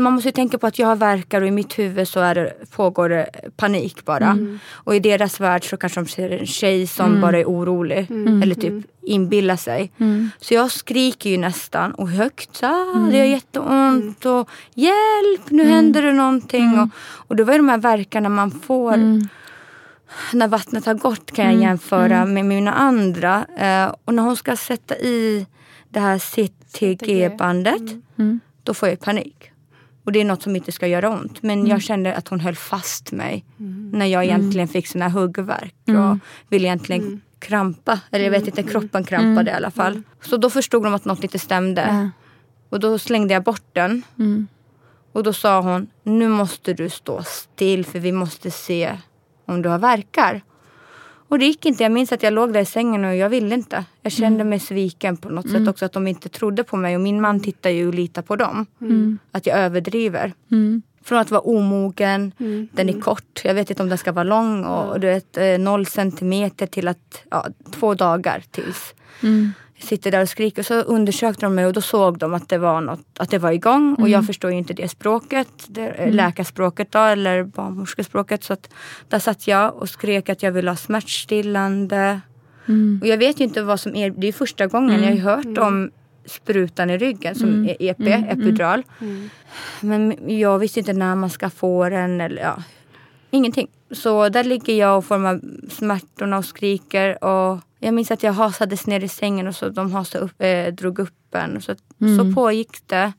man 0.00 0.12
måste 0.12 0.32
tänka 0.32 0.58
på 0.58 0.66
att 0.66 0.78
jag 0.78 0.86
har 0.86 0.96
verkar 0.96 1.40
och 1.42 1.48
i 1.48 1.50
mitt 1.50 1.78
huvud 1.78 2.08
så 2.08 2.20
är 2.20 2.34
det, 2.34 2.52
pågår 2.70 3.08
det 3.08 3.30
panik 3.56 4.04
bara. 4.04 4.26
Mm. 4.26 4.58
Och 4.68 4.94
i 4.94 5.00
deras 5.00 5.40
värld 5.40 5.70
så 5.70 5.76
kanske 5.76 6.00
de 6.00 6.06
ser 6.06 6.30
en 6.30 6.46
tjej 6.46 6.86
som 6.86 7.06
mm. 7.06 7.20
bara 7.20 7.38
är 7.38 7.44
orolig. 7.44 8.06
Mm. 8.10 8.42
Eller 8.42 8.54
typ 8.54 8.84
inbillar 9.02 9.56
sig. 9.56 9.92
Mm. 9.98 10.30
Så 10.40 10.54
jag 10.54 10.70
skriker 10.70 11.30
ju 11.30 11.38
nästan 11.38 11.92
och 11.92 12.08
högt. 12.08 12.62
Ah, 12.62 13.08
Det 13.10 13.18
gör 13.18 13.24
jätteont 13.24 14.26
och 14.26 14.48
hjälp, 14.74 15.50
nu 15.50 15.64
händer 15.64 16.02
det 16.02 16.12
någonting. 16.12 16.78
Och, 16.78 16.88
och 17.28 17.36
det 17.36 17.44
var 17.44 17.52
ju 17.52 17.58
de 17.58 17.68
här 17.68 17.78
verkarna 17.78 18.28
man 18.28 18.50
får 18.50 19.20
när 20.32 20.48
vattnet 20.48 20.86
har 20.86 20.94
gått 20.94 21.32
kan 21.32 21.44
jag 21.44 21.54
jämföra 21.54 22.24
med 22.24 22.44
mina 22.44 22.72
andra. 22.72 23.38
Uh, 23.38 23.94
och 24.04 24.14
när 24.14 24.22
hon 24.22 24.36
ska 24.36 24.56
sätta 24.56 24.96
i 24.96 25.46
det 25.88 26.00
här 26.00 26.18
CTG-bandet, 26.72 27.80
mm. 27.80 28.02
mm. 28.18 28.40
då 28.62 28.74
får 28.74 28.88
jag 28.88 29.00
panik. 29.00 29.50
Och 30.04 30.12
det 30.12 30.20
är 30.20 30.24
något 30.24 30.42
som 30.42 30.56
inte 30.56 30.72
ska 30.72 30.86
göra 30.86 31.10
ont. 31.10 31.42
Men 31.42 31.58
mm. 31.58 31.70
jag 31.70 31.82
kände 31.82 32.14
att 32.14 32.28
hon 32.28 32.40
höll 32.40 32.56
fast 32.56 33.12
mig 33.12 33.44
mm. 33.58 33.90
när 33.90 34.06
jag 34.06 34.24
egentligen 34.24 34.68
fick 34.68 34.86
sån 34.86 35.02
här 35.02 35.08
huggvärk 35.08 35.74
mm. 35.88 36.02
och 36.02 36.18
ville 36.48 36.66
egentligen 36.66 37.02
mm. 37.02 37.20
krampa. 37.38 38.00
Eller 38.10 38.24
jag 38.24 38.30
vet 38.30 38.46
inte, 38.46 38.62
kroppen 38.62 39.04
krampade 39.04 39.50
i 39.50 39.54
alla 39.54 39.70
fall. 39.70 40.02
Så 40.20 40.36
då 40.36 40.50
förstod 40.50 40.82
de 40.82 40.94
att 40.94 41.04
något 41.04 41.22
inte 41.22 41.38
stämde. 41.38 42.10
Och 42.68 42.80
då 42.80 42.98
slängde 42.98 43.34
jag 43.34 43.42
bort 43.42 43.66
den. 43.72 44.02
Och 45.12 45.22
då 45.22 45.32
sa 45.32 45.60
hon, 45.60 45.86
nu 46.02 46.28
måste 46.28 46.72
du 46.72 46.90
stå 46.90 47.22
still 47.22 47.84
för 47.84 47.98
vi 47.98 48.12
måste 48.12 48.50
se 48.50 48.96
om 49.46 49.62
du 49.62 49.68
har 49.68 49.78
verkar. 49.78 50.42
Och 51.30 51.38
det 51.38 51.44
gick 51.44 51.66
inte. 51.66 51.82
Jag 51.82 51.92
minns 51.92 52.12
att 52.12 52.22
jag 52.22 52.32
låg 52.32 52.52
där 52.52 52.60
i 52.60 52.64
sängen 52.64 53.04
och 53.04 53.16
jag 53.16 53.28
ville 53.28 53.54
inte. 53.54 53.84
Jag 54.02 54.12
kände 54.12 54.40
mm. 54.40 54.48
mig 54.48 54.60
sviken 54.60 55.16
på 55.16 55.28
något 55.28 55.44
mm. 55.44 55.60
sätt 55.60 55.68
också. 55.68 55.84
Att 55.84 55.92
de 55.92 56.06
inte 56.06 56.28
trodde 56.28 56.64
på 56.64 56.76
mig. 56.76 56.94
Och 56.94 57.00
min 57.00 57.20
man 57.20 57.40
tittar 57.40 57.70
ju 57.70 57.88
och 57.88 57.94
litar 57.94 58.22
på 58.22 58.36
dem. 58.36 58.66
Mm. 58.80 59.18
Att 59.32 59.46
jag 59.46 59.58
överdriver. 59.58 60.32
Mm. 60.50 60.82
Från 61.02 61.18
att 61.18 61.30
vara 61.30 61.40
omogen, 61.40 62.32
mm. 62.38 62.68
den 62.72 62.88
är 62.88 63.00
kort. 63.00 63.40
Jag 63.44 63.54
vet 63.54 63.70
inte 63.70 63.82
om 63.82 63.88
den 63.88 63.98
ska 63.98 64.12
vara 64.12 64.24
lång. 64.24 64.64
Och 64.64 65.00
du 65.00 65.06
vet, 65.06 65.36
eh, 65.36 65.58
noll 65.58 65.86
centimeter 65.86 66.66
till 66.66 66.88
att, 66.88 67.22
ja, 67.30 67.46
två 67.70 67.94
dagar 67.94 68.42
tills. 68.50 68.94
Mm 69.80 69.86
sitter 69.86 70.10
där 70.10 70.22
och 70.22 70.28
skriker. 70.28 70.62
Så 70.62 70.74
undersökte 70.74 71.46
de 71.46 71.54
mig 71.54 71.66
och 71.66 71.72
då 71.72 71.80
såg 71.80 72.18
de 72.18 72.34
att 72.34 72.48
det 72.48 72.58
var, 72.58 72.80
något, 72.80 73.00
att 73.18 73.30
det 73.30 73.38
var 73.38 73.52
igång. 73.52 73.88
Mm. 73.88 74.02
Och 74.02 74.08
jag 74.08 74.26
förstår 74.26 74.50
ju 74.50 74.58
inte 74.58 74.72
det 74.72 74.88
språket, 74.88 75.48
det, 75.66 75.88
mm. 75.88 76.14
läkarspråket 76.14 76.92
då, 76.92 76.98
eller 76.98 77.44
barnmorskespråket. 77.44 78.44
Så 78.44 78.52
att 78.52 78.68
där 79.08 79.18
satt 79.18 79.48
jag 79.48 79.74
och 79.76 79.88
skrek 79.88 80.28
att 80.28 80.42
jag 80.42 80.52
ville 80.52 80.70
ha 80.70 80.76
smärtstillande. 80.76 82.20
Mm. 82.68 82.98
Och 83.02 83.08
jag 83.08 83.18
vet 83.18 83.40
ju 83.40 83.44
inte 83.44 83.62
vad 83.62 83.80
som 83.80 83.96
är, 83.96 84.10
det 84.10 84.28
är 84.28 84.32
första 84.32 84.66
gången. 84.66 85.00
Jag 85.00 85.08
har 85.08 85.14
ju 85.14 85.20
hört 85.20 85.44
mm. 85.44 85.62
om 85.62 85.90
sprutan 86.26 86.90
i 86.90 86.98
ryggen 86.98 87.34
som 87.34 87.48
mm. 87.48 87.68
är 87.68 87.76
EP, 87.80 88.00
mm. 88.00 88.24
epidural. 88.24 88.82
Mm. 89.00 89.30
Men 89.80 90.16
jag 90.38 90.58
visste 90.58 90.80
inte 90.80 90.92
när 90.92 91.14
man 91.14 91.30
ska 91.30 91.50
få 91.50 91.88
den 91.88 92.20
eller 92.20 92.42
ja, 92.42 92.62
ingenting. 93.30 93.68
Så 93.90 94.28
där 94.28 94.44
ligger 94.44 94.74
jag 94.74 94.98
och 94.98 95.04
får 95.04 95.14
de 95.14 95.24
här 95.24 95.40
smärtorna 95.68 96.38
och 96.38 96.44
skriker. 96.44 97.24
Och 97.24 97.58
jag 97.78 97.94
minns 97.94 98.10
att 98.10 98.22
jag 98.22 98.32
hasades 98.32 98.86
ner 98.86 99.04
i 99.04 99.08
sängen 99.08 99.46
och 99.46 99.54
så 99.54 99.68
de 99.68 99.92
hasade 99.92 100.24
upp, 100.24 100.42
eh, 100.42 100.66
drog 100.66 100.98
upp 100.98 101.34
en. 101.34 101.62
Så, 101.62 101.74
mm. 102.00 102.18
så 102.18 102.34
pågick 102.34 102.86
det. 102.86 103.12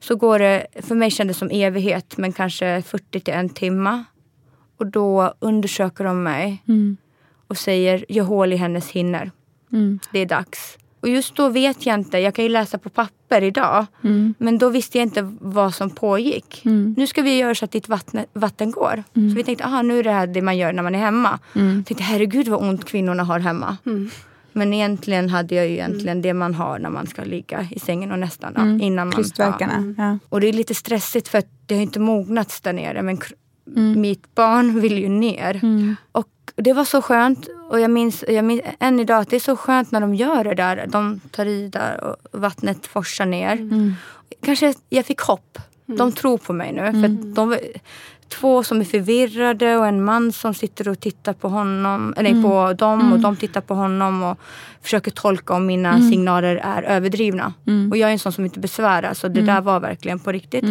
Så 0.00 0.16
går 0.16 0.38
det, 0.38 0.66
för 0.80 0.94
mig 0.94 1.10
kändes 1.10 1.36
det 1.36 1.38
som 1.38 1.50
evighet, 1.50 2.16
men 2.16 2.32
kanske 2.32 2.82
40 2.82 3.20
till 3.20 3.34
en 3.34 3.48
timme. 3.48 4.04
Och 4.76 4.86
då 4.86 5.34
undersöker 5.38 6.04
de 6.04 6.22
mig 6.22 6.62
mm. 6.68 6.96
och 7.46 7.56
säger, 7.56 8.04
gör 8.08 8.24
hål 8.24 8.52
i 8.52 8.56
hennes 8.56 8.90
hinnor. 8.90 9.30
Mm. 9.72 9.98
Det 10.12 10.18
är 10.18 10.26
dags. 10.26 10.78
Och 11.04 11.10
just 11.10 11.34
då 11.34 11.48
vet 11.48 11.86
jag 11.86 11.94
inte, 11.94 12.18
jag 12.18 12.34
kan 12.34 12.44
ju 12.44 12.48
läsa 12.48 12.78
på 12.78 12.88
papper 12.88 13.42
idag. 13.42 13.86
Mm. 14.04 14.34
Men 14.38 14.58
då 14.58 14.68
visste 14.68 14.98
jag 14.98 15.02
inte 15.02 15.32
vad 15.40 15.74
som 15.74 15.90
pågick. 15.90 16.62
Mm. 16.64 16.94
Nu 16.98 17.06
ska 17.06 17.22
vi 17.22 17.38
göra 17.38 17.54
så 17.54 17.64
att 17.64 17.70
ditt 17.70 17.88
vatten, 17.88 18.24
vatten 18.32 18.70
går. 18.70 19.04
Mm. 19.16 19.30
Så 19.30 19.36
vi 19.36 19.44
tänkte, 19.44 19.64
aha 19.64 19.82
nu 19.82 19.98
är 19.98 20.02
det 20.02 20.10
här 20.10 20.26
det 20.26 20.42
man 20.42 20.56
gör 20.56 20.72
när 20.72 20.82
man 20.82 20.94
är 20.94 20.98
hemma. 20.98 21.38
Mm. 21.54 21.76
Jag 21.76 21.86
tänkte, 21.86 22.04
herregud 22.04 22.48
vad 22.48 22.68
ont 22.68 22.84
kvinnorna 22.84 23.22
har 23.22 23.38
hemma. 23.38 23.76
Mm. 23.86 24.10
Men 24.52 24.72
egentligen 24.72 25.28
hade 25.28 25.54
jag 25.54 25.66
ju 25.66 25.72
egentligen 25.72 26.08
mm. 26.18 26.22
det 26.22 26.34
man 26.34 26.54
har 26.54 26.78
när 26.78 26.90
man 26.90 27.06
ska 27.06 27.24
ligga 27.24 27.68
i 27.70 27.78
sängen 27.78 28.12
och 28.12 28.18
nästan 28.18 28.56
mm. 28.56 28.80
innan 28.80 29.06
man... 29.06 29.16
Krystverkarna. 29.16 29.94
Ja. 29.98 30.18
Och 30.28 30.40
det 30.40 30.48
är 30.48 30.52
lite 30.52 30.74
stressigt 30.74 31.28
för 31.28 31.38
att 31.38 31.48
det 31.66 31.74
har 31.74 31.82
inte 31.82 32.00
mognats 32.00 32.60
där 32.60 32.72
nere. 32.72 33.02
Men 33.02 33.18
mitt 34.00 34.34
barn 34.34 34.80
vill 34.80 34.98
ju 34.98 35.08
ner. 35.08 35.60
Och 36.12 36.28
det 36.56 36.72
var 36.72 36.84
så 36.84 37.02
skönt. 37.02 37.48
Och 37.68 37.80
jag 37.80 37.90
minns, 37.90 38.24
jag 38.28 38.44
minns 38.44 38.62
än 38.80 39.00
idag 39.00 39.20
att 39.20 39.30
det 39.30 39.36
är 39.36 39.40
så 39.40 39.56
skönt 39.56 39.90
när 39.90 40.00
de 40.00 40.14
gör 40.14 40.44
det 40.44 40.54
där. 40.54 40.86
De 40.88 41.20
tar 41.30 41.46
i 41.46 41.68
där 41.68 42.04
och 42.04 42.40
vattnet 42.40 42.86
forsar 42.86 43.26
ner. 43.26 43.52
Mm. 43.52 43.94
Kanske 44.44 44.74
jag 44.88 45.06
fick 45.06 45.20
hopp. 45.20 45.58
Mm. 45.88 45.98
De 45.98 46.12
tror 46.12 46.38
på 46.38 46.52
mig 46.52 46.72
nu. 46.72 46.80
Mm. 46.80 47.02
För 47.02 47.34
de, 47.34 47.58
två 48.28 48.62
som 48.62 48.80
är 48.80 48.84
förvirrade 48.84 49.76
och 49.76 49.86
en 49.86 50.04
man 50.04 50.32
som 50.32 50.54
sitter 50.54 50.88
och 50.88 51.00
tittar 51.00 51.32
på 51.32 51.48
honom, 51.48 52.14
eller 52.16 52.42
på 52.42 52.54
mm. 52.58 52.76
dem 52.76 53.00
och 53.00 53.06
mm. 53.06 53.22
de 53.22 53.36
tittar 53.36 53.60
på 53.60 53.74
honom 53.74 54.22
och 54.22 54.38
försöker 54.82 55.10
tolka 55.10 55.54
om 55.54 55.66
mina 55.66 55.94
mm. 55.94 56.10
signaler 56.10 56.56
är 56.56 56.82
överdrivna. 56.82 57.52
Och 57.90 57.96
jag 57.96 58.08
är 58.08 58.12
en 58.12 58.18
sån 58.18 58.32
som 58.32 58.44
inte 58.44 58.60
besvärar 58.60 59.14
så 59.14 59.28
det 59.28 59.40
där 59.40 59.60
var 59.60 59.80
verkligen 59.80 60.18
på 60.18 60.32
riktigt. 60.32 60.64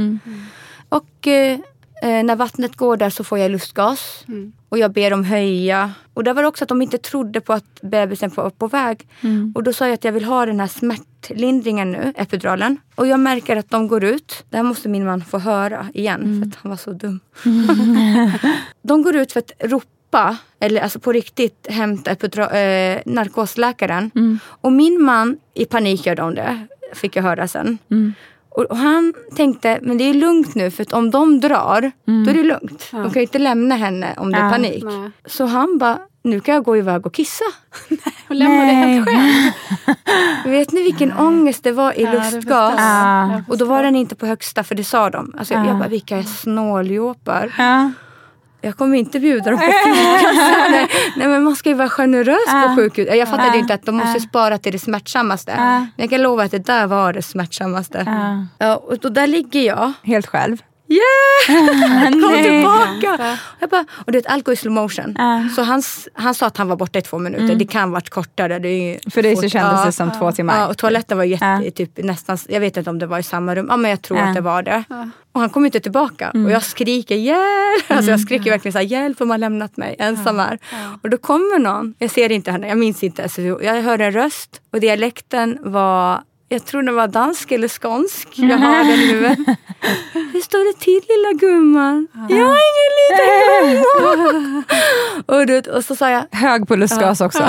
Och 0.90 1.28
eh, 1.28 1.60
Eh, 2.04 2.24
när 2.24 2.36
vattnet 2.36 2.76
går 2.76 2.98
där 2.98 3.10
så 3.10 3.24
får 3.24 3.40
jag 3.40 3.52
lustgas. 3.52 4.26
Mm. 4.28 4.54
Och 4.70 4.78
jag 4.78 4.92
ber 4.92 5.10
dem 5.10 5.24
höja. 5.24 5.92
Och 6.14 6.24
där 6.24 6.34
var 6.34 6.42
det 6.42 6.48
också 6.48 6.64
att 6.64 6.70
de 6.70 6.82
inte 6.82 6.98
trodde 6.98 7.42
på 7.42 7.54
att 7.54 7.82
bebisen 7.82 8.32
var 8.36 8.50
på 8.50 8.68
väg. 8.68 9.08
Mm. 9.22 9.52
Och 9.56 9.64
då 9.64 9.74
sa 9.74 9.86
jag 9.86 9.94
att 9.94 10.04
jag 10.04 10.12
vill 10.12 10.26
ha 10.26 10.46
den 10.46 10.60
här 10.60 10.68
smärtlindringen 10.68 11.92
nu, 11.92 12.14
epiduralen. 12.16 12.78
Och 12.96 13.08
jag 13.08 13.20
märker 13.20 13.56
att 13.56 13.70
de 13.70 13.88
går 13.88 14.04
ut. 14.04 14.46
Det 14.50 14.58
här 14.58 14.64
måste 14.64 14.90
min 14.90 15.06
man 15.06 15.22
få 15.22 15.38
höra 15.38 15.88
igen 15.94 16.22
mm. 16.22 16.42
för 16.42 16.50
att 16.50 16.64
han 16.64 16.70
var 16.70 16.78
så 16.78 16.92
dum. 16.92 17.20
de 18.82 19.04
går 19.04 19.16
ut 19.16 19.32
för 19.32 19.40
att 19.40 19.52
ropa 19.60 20.38
eller 20.60 20.82
alltså 20.82 21.00
på 21.00 21.12
riktigt 21.12 21.68
hämta 21.70 22.12
eh, 22.12 23.02
narkosläkaren. 23.06 24.12
Mm. 24.16 24.40
Och 24.46 24.72
min 24.72 25.02
man, 25.02 25.38
i 25.54 25.66
panik 25.66 26.06
gör 26.06 26.16
de 26.16 26.36
det, 26.36 26.68
fick 26.94 27.16
jag 27.16 27.24
höra 27.24 27.48
sen. 27.48 27.78
Mm. 28.58 28.68
Och 28.70 28.78
han 28.78 29.14
tänkte, 29.36 29.80
men 29.82 29.98
det 29.98 30.04
är 30.04 30.14
lugnt 30.14 30.56
nu 30.56 30.72
för 30.72 30.96
om 30.96 31.12
de 31.12 31.40
drar, 31.40 31.92
mm. 32.08 32.24
då 32.24 32.32
är 32.32 32.36
det 32.36 32.44
lugnt. 32.44 32.90
Ja. 32.92 32.98
De 32.98 33.04
kan 33.04 33.14
ju 33.14 33.22
inte 33.22 33.40
lämna 33.40 33.76
henne 33.76 34.14
om 34.18 34.32
det 34.32 34.38
är 34.38 34.50
panik. 34.50 34.84
Nej. 34.84 35.12
Så 35.26 35.46
han 35.46 35.78
bara, 35.78 36.00
nu 36.24 36.40
kan 36.40 36.56
jag 36.56 36.64
gå 36.64 36.78
iväg 36.78 37.06
och 37.06 37.14
kissa. 37.14 37.46
och 38.30 38.36
lämna 38.36 38.66
det 38.66 38.72
helt 38.72 39.08
själv. 39.08 39.54
Vet 40.46 40.72
ni 40.72 40.84
vilken 40.84 41.10
Nej. 41.10 41.18
ångest 41.18 41.64
det 41.64 41.72
var 41.72 42.00
i 42.00 42.04
ja, 42.04 42.12
lustgas? 42.12 42.76
Ja. 42.78 43.42
Och 43.48 43.58
då 43.58 43.66
var 43.66 43.84
den 43.84 43.96
inte 43.96 44.16
på 44.16 44.26
högsta 44.26 44.64
för 44.64 44.76
det 44.76 44.84
sa 44.84 45.10
de. 45.10 45.36
Alltså, 45.38 45.54
ja. 45.54 45.68
Jag 45.68 45.78
bara, 45.78 45.90
vilka 45.90 46.24
snåljåpar. 46.24 47.54
Ja. 48.64 48.68
Jag 48.68 48.78
kommer 48.78 48.98
inte 48.98 49.20
bjuda 49.20 49.52
dem 49.52 49.60
på 49.60 49.66
nej, 50.70 50.88
nej 51.16 51.28
men 51.28 51.44
man 51.44 51.56
ska 51.56 51.70
ju 51.70 51.76
vara 51.76 51.90
generös 51.90 52.54
uh, 52.54 52.68
på 52.68 52.76
sjukhus. 52.76 53.10
Jag 53.16 53.28
fattade 53.30 53.50
uh, 53.50 53.60
inte 53.60 53.74
att 53.74 53.86
de 53.86 53.96
måste 53.96 54.20
spara 54.20 54.58
till 54.58 54.72
det 54.72 54.80
smärtsammaste. 54.80 55.52
Uh. 55.52 55.58
Men 55.58 55.92
jag 55.96 56.10
kan 56.10 56.22
lova 56.22 56.44
att 56.44 56.52
det 56.52 56.66
där 56.66 56.88
var 56.88 57.14
det 57.14 57.22
smärtsammaste. 57.22 58.06
Ja, 58.58 58.76
och 58.76 59.00
då, 59.00 59.10
där 59.10 59.28
ligger 59.28 59.62
jag. 59.62 59.92
Helt 60.04 60.28
själv? 60.28 60.58
Yeah! 60.88 62.12
Kom 62.12 62.44
tillbaka! 62.44 63.40
Jag 63.60 63.70
bara, 63.70 63.86
och 64.06 64.12
det 64.12 64.28
allt 64.28 64.44
går 64.44 64.54
i 64.54 64.58
slow 64.58 64.74
motion. 64.74 65.18
Uh. 65.20 65.54
Så 65.56 65.62
han, 65.62 65.84
han 66.14 66.36
sa 66.36 66.46
att 66.46 66.58
han 66.58 66.68
var 66.68 66.76
borta 66.76 67.00
i 67.00 67.02
två 67.02 67.18
minuter. 67.18 67.46
Mm. 67.46 67.58
Det 67.58 67.66
kan 67.66 67.92
varit 67.92 68.10
kortare. 68.10 68.60
Det 68.60 69.00
För 69.14 69.24
dig 69.24 69.36
så 69.36 69.50
kändes 69.50 69.80
ja, 69.80 69.86
det 69.86 69.92
som 69.92 70.08
uh. 70.08 70.20
två 70.20 70.32
timmar? 70.32 70.60
Ja, 70.60 70.68
och 70.68 70.78
toaletten 70.78 71.18
var 71.18 71.24
jätte, 71.24 71.62
uh. 71.64 71.70
typ, 71.70 71.98
nästan, 71.98 72.38
jag 72.48 72.60
vet 72.60 72.78
inte 72.78 72.90
om 72.90 73.00
det 73.00 73.06
var 73.06 73.20
i 73.20 73.24
samma 73.24 73.56
rum. 73.56 73.68
Ja, 73.70 73.78
men 73.78 73.92
jag 73.92 74.02
tror 74.02 74.18
att 74.18 74.36
det 74.36 74.42
var 74.42 74.64
det. 74.64 74.84
Och 75.32 75.40
han 75.40 75.50
kom 75.50 75.66
inte 75.66 75.80
tillbaka. 75.80 76.32
Mm. 76.34 76.46
Och 76.46 76.52
jag 76.52 76.64
skriker 76.64 77.16
hjälp! 77.16 77.40
Alltså 77.88 78.12
jag 78.12 78.20
skriker 78.20 78.52
verkligen 78.52 78.74
så 78.74 78.80
här, 78.80 78.86
hjälp, 78.86 79.18
de 79.18 79.30
har 79.30 79.38
lämnat 79.38 79.78
mig 79.78 79.96
ensam 80.00 80.40
här. 80.40 80.60
Och 81.02 81.10
då 81.10 81.18
kommer 81.18 81.60
någon. 81.60 81.94
Jag 82.00 82.12
ser 82.12 82.32
inte 82.32 82.52
henne, 82.52 82.68
jag 82.68 82.78
minns 82.78 83.04
inte. 83.04 83.24
Alltså, 83.24 83.42
jag 83.42 83.82
hör 83.82 84.00
en 84.00 84.12
röst 84.12 84.62
och 84.72 84.80
dialekten 84.80 85.58
var 85.62 86.22
jag 86.54 86.66
tror 86.66 86.84
den 86.84 86.96
var 86.96 87.08
dansk 87.08 87.52
eller 87.52 87.68
skånsk. 87.68 88.28
Jag 88.34 88.58
har 88.58 88.84
den 88.84 89.00
huvudet. 89.00 89.38
Hur 90.34 90.42
står 90.42 90.74
det 90.74 90.80
till 90.80 91.02
lilla 91.10 91.32
gumman? 91.40 92.08
Jag 92.30 92.40
är 92.40 92.62
ingen 92.72 92.92
liten 93.00 93.84
gumma. 93.98 94.64
och, 95.72 95.76
och 95.78 95.86
så 95.86 95.96
sa 95.96 96.10
jag. 96.10 96.24
Hög 96.32 96.68
på 96.68 96.76
lustgas 96.76 97.22
också. 97.22 97.40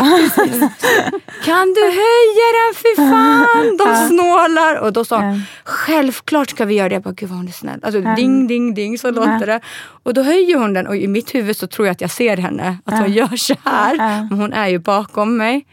kan 1.45 1.67
du 1.75 1.83
höja 1.83 2.49
den 2.61 2.75
för 2.75 2.97
fan? 2.97 3.77
De 3.77 4.09
snålar. 4.09 4.77
Och 4.81 4.93
då 4.93 5.05
sa 5.05 5.21
hon, 5.21 5.43
självklart 5.65 6.51
ska 6.51 6.65
vi 6.65 6.75
göra 6.75 6.89
det. 6.89 6.95
Jag 6.95 7.03
bara, 7.03 7.15
gud 7.15 7.29
vad 7.29 7.39
hon 7.39 7.49
är 7.49 7.53
snäll. 7.53 7.81
Alltså 7.83 8.01
ding, 8.01 8.47
ding, 8.47 8.75
ding 8.75 8.99
så 8.99 9.11
låter 9.11 9.47
det. 9.47 9.61
Och 10.03 10.15
då 10.15 10.23
höjer 10.23 10.59
hon 10.59 10.73
den 10.73 10.87
och 10.87 10.97
i 10.97 11.09
mitt 11.09 11.35
huvud 11.35 11.57
så 11.57 11.67
tror 11.67 11.87
jag 11.87 11.93
att 11.93 12.01
jag 12.01 12.11
ser 12.11 12.37
henne. 12.37 12.79
Att 12.85 12.99
hon 12.99 13.13
gör 13.13 13.37
så 13.37 13.55
här. 13.65 13.97
Men 14.31 14.39
hon 14.39 14.53
är 14.53 14.69
ju 14.69 14.79
bakom 14.79 15.37
mig. 15.37 15.67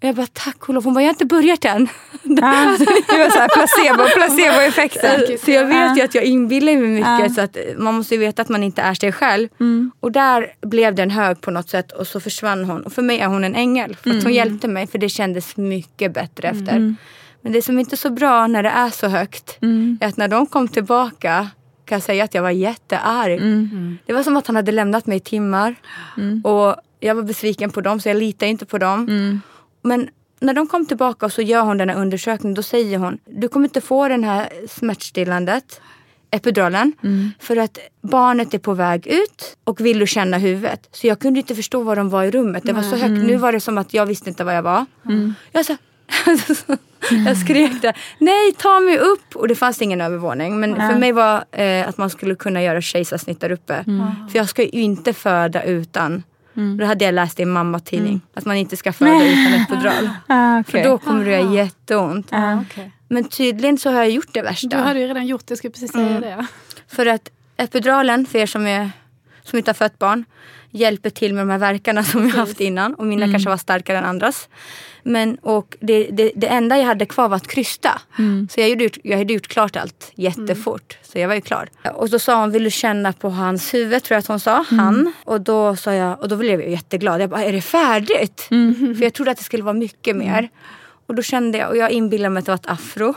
Jag 0.00 0.14
bara, 0.14 0.26
tack 0.32 0.68
Olof. 0.68 0.84
Hon 0.84 0.94
bara, 0.94 1.00
jag 1.00 1.08
har 1.08 1.14
inte 1.14 1.26
börjat 1.26 1.64
än. 1.64 1.88
Ah, 2.42 2.76
det 3.08 3.18
var 3.18 3.30
så 3.30 3.38
här 3.38 3.48
placebo, 3.48 4.04
placeboeffekten. 4.14 5.38
Så 5.44 5.50
jag 5.50 5.66
vet 5.66 5.98
ju 5.98 6.02
att 6.02 6.14
jag 6.14 6.24
inbillar 6.24 6.76
mig 6.76 6.88
mycket. 6.88 7.34
Så 7.34 7.40
att 7.40 7.56
man 7.78 7.94
måste 7.94 8.14
ju 8.14 8.20
veta 8.20 8.42
att 8.42 8.48
man 8.48 8.62
inte 8.62 8.82
är 8.82 8.94
sig 8.94 9.12
själv. 9.12 9.48
Mm. 9.60 9.90
Och 10.00 10.12
där 10.12 10.46
blev 10.60 10.94
den 10.94 11.10
hög 11.10 11.40
på 11.40 11.50
något 11.50 11.68
sätt 11.68 11.92
och 11.92 12.06
så 12.06 12.20
försvann 12.20 12.64
hon. 12.64 12.82
Och 12.82 12.92
för 12.92 13.02
mig 13.02 13.18
är 13.18 13.26
hon 13.26 13.44
en 13.44 13.54
ängel. 13.54 13.96
För 14.02 14.10
mm. 14.10 14.22
hon 14.22 14.32
hjälpte 14.32 14.68
mig 14.68 14.86
för 14.86 14.98
det 14.98 15.08
kändes 15.08 15.56
mycket 15.56 16.14
bättre 16.14 16.48
mm. 16.48 16.60
efter. 16.60 16.76
Mm. 16.76 16.96
Men 17.42 17.52
det 17.52 17.62
som 17.62 17.78
inte 17.78 17.94
är 17.94 17.96
så 17.96 18.10
bra 18.10 18.46
när 18.46 18.62
det 18.62 18.68
är 18.68 18.90
så 18.90 19.08
högt 19.08 19.58
mm. 19.62 19.98
är 20.00 20.08
att 20.08 20.16
när 20.16 20.28
de 20.28 20.46
kom 20.46 20.68
tillbaka 20.68 21.48
kan 21.84 21.96
jag 21.96 22.02
säga 22.02 22.24
att 22.24 22.34
jag 22.34 22.42
var 22.42 22.50
jättearg. 22.50 23.32
Mm. 23.32 23.98
Det 24.06 24.12
var 24.12 24.22
som 24.22 24.36
att 24.36 24.46
han 24.46 24.56
hade 24.56 24.72
lämnat 24.72 25.06
mig 25.06 25.16
i 25.16 25.20
timmar. 25.20 25.74
Och 26.44 26.76
jag 27.00 27.14
var 27.14 27.22
besviken 27.22 27.70
på 27.70 27.80
dem 27.80 28.00
så 28.00 28.08
jag 28.08 28.16
litade 28.16 28.50
inte 28.50 28.66
på 28.66 28.78
dem. 28.78 29.08
Men 29.82 30.08
när 30.40 30.54
de 30.54 30.66
kom 30.66 30.86
tillbaka 30.86 31.26
och 31.26 31.32
så 31.32 31.42
gör 31.42 31.62
hon 31.62 31.78
den 31.78 31.88
här 31.88 31.96
undersökningen 31.96 32.54
då 32.54 32.62
säger 32.62 32.98
hon 32.98 33.18
du 33.24 33.48
kommer 33.48 33.66
inte 33.66 33.80
få 33.80 34.08
den 34.08 34.24
här 34.24 34.48
smärtstillandet 34.68 35.80
epiduralen 36.30 36.92
mm. 37.02 37.30
för 37.38 37.56
att 37.56 37.78
barnet 38.00 38.54
är 38.54 38.58
på 38.58 38.74
väg 38.74 39.06
ut 39.06 39.56
och 39.64 39.80
vill 39.80 39.98
du 39.98 40.06
känna 40.06 40.38
huvudet. 40.38 40.88
Så 40.92 41.06
jag 41.06 41.18
kunde 41.18 41.40
inte 41.40 41.54
förstå 41.54 41.82
var 41.82 41.96
de 41.96 42.10
var 42.10 42.24
i 42.24 42.30
rummet. 42.30 42.62
Det 42.66 42.72
var 42.72 42.82
så 42.82 42.96
högt. 42.96 43.04
Mm. 43.04 43.26
Nu 43.26 43.36
var 43.36 43.52
det 43.52 43.60
som 43.60 43.78
att 43.78 43.94
jag 43.94 44.06
visste 44.06 44.28
inte 44.28 44.44
var 44.44 44.52
jag 44.52 44.62
var. 44.62 44.86
Mm. 45.06 45.34
Jag, 45.52 45.66
så, 45.66 45.76
jag 47.26 47.36
skrek 47.36 47.82
där, 47.82 47.96
nej 48.18 48.52
ta 48.52 48.80
mig 48.80 48.98
upp! 48.98 49.36
Och 49.36 49.48
det 49.48 49.54
fanns 49.54 49.82
ingen 49.82 50.00
övervåning. 50.00 50.60
Men 50.60 50.76
för 50.76 50.98
mig 50.98 51.12
var 51.12 51.44
eh, 51.52 51.88
att 51.88 51.98
man 51.98 52.10
skulle 52.10 52.34
kunna 52.34 52.62
göra 52.62 52.80
kejsarsnitt 52.80 53.40
där 53.40 53.52
uppe. 53.52 53.84
Mm. 53.86 54.28
För 54.30 54.38
jag 54.38 54.48
ska 54.48 54.62
ju 54.62 54.82
inte 54.82 55.12
föda 55.12 55.62
utan 55.62 56.22
Mm. 56.56 56.76
Det 56.76 56.86
hade 56.86 57.04
jag 57.04 57.14
läst 57.14 57.40
i 57.40 57.42
en 57.42 57.50
mammatidning. 57.50 58.12
Mm. 58.12 58.20
Att 58.34 58.44
man 58.44 58.56
inte 58.56 58.76
ska 58.76 58.92
föda 58.92 59.26
utan 59.26 59.54
epidural. 59.54 60.10
Ah, 60.26 60.60
okay. 60.60 60.82
För 60.82 60.88
då 60.88 60.98
kommer 60.98 61.24
det 61.24 61.30
göra 61.30 61.54
jätteont. 61.54 62.28
Ah, 62.30 62.60
okay. 62.60 62.90
Men 63.08 63.24
tydligen 63.24 63.78
så 63.78 63.90
har 63.90 63.96
jag 63.96 64.10
gjort 64.10 64.28
det 64.32 64.42
värsta. 64.42 64.68
Du 64.68 64.76
hade 64.76 65.00
ju 65.00 65.06
redan 65.06 65.26
gjort 65.26 65.46
det, 65.46 65.50
jag 65.50 65.58
skulle 65.58 65.72
precis 65.72 65.92
säga 65.92 66.08
mm. 66.08 66.20
det. 66.20 66.46
För 66.88 67.06
att 67.06 67.30
epiduralen, 67.56 68.26
för 68.26 68.38
er 68.38 68.46
som, 68.46 68.66
är, 68.66 68.90
som 69.42 69.58
inte 69.58 69.68
har 69.68 69.74
fött 69.74 69.98
barn, 69.98 70.24
hjälper 70.70 71.10
till 71.10 71.34
med 71.34 71.42
de 71.42 71.50
här 71.50 71.58
verkarna 71.58 72.04
som 72.04 72.28
jag 72.28 72.36
haft 72.36 72.60
innan. 72.60 72.94
Och 72.94 73.06
mina 73.06 73.24
mm. 73.24 73.34
kanske 73.34 73.50
var 73.50 73.56
starkare 73.56 73.98
än 73.98 74.04
andras. 74.04 74.48
Men, 75.02 75.36
och 75.36 75.76
det, 75.80 76.08
det, 76.10 76.32
det, 76.36 76.46
enda 76.46 76.78
jag 76.78 76.84
hade 76.84 77.06
kvar 77.06 77.28
var 77.28 77.36
att 77.36 77.46
krysta. 77.46 78.00
Mm. 78.18 78.48
Så 78.50 78.60
jag, 78.60 78.68
gjorde, 78.68 78.90
jag 79.02 79.18
hade 79.18 79.32
gjort 79.32 79.48
klart 79.48 79.76
allt 79.76 80.12
jättefort. 80.14 80.92
Mm. 80.92 81.04
Så 81.12 81.18
jag 81.18 81.28
var 81.28 81.34
ju 81.34 81.40
klar. 81.40 81.68
Och 81.94 82.10
då 82.10 82.18
sa 82.18 82.40
hon, 82.40 82.50
vill 82.50 82.64
du 82.64 82.70
känna 82.70 83.12
på 83.12 83.30
hans 83.30 83.74
huvud? 83.74 84.02
Tror 84.02 84.14
jag 84.14 84.18
att 84.18 84.26
hon 84.26 84.40
sa. 84.40 84.64
Mm. 84.70 84.84
Han. 84.84 85.12
Och 85.24 85.40
då 85.40 85.76
sa 85.76 85.94
jag, 85.94 86.20
och 86.20 86.28
då 86.28 86.36
blev 86.36 86.60
jag 86.60 86.70
jätteglad. 86.70 87.20
Jag 87.22 87.30
bara, 87.30 87.44
är 87.44 87.52
det 87.52 87.62
färdigt? 87.62 88.48
Mm. 88.50 88.94
För 88.96 89.02
jag 89.02 89.12
trodde 89.14 89.30
att 89.30 89.38
det 89.38 89.44
skulle 89.44 89.62
vara 89.62 89.74
mycket 89.74 90.16
mer. 90.16 90.48
Och 91.10 91.16
då 91.16 91.22
kände 91.22 91.58
jag, 91.58 91.70
och 91.70 91.76
jag 91.76 91.90
inbillade 91.90 92.30
mig 92.30 92.38
att 92.38 92.44
det 92.44 92.50
var 92.50 92.56
ett 92.56 92.70
afro. 92.70 93.14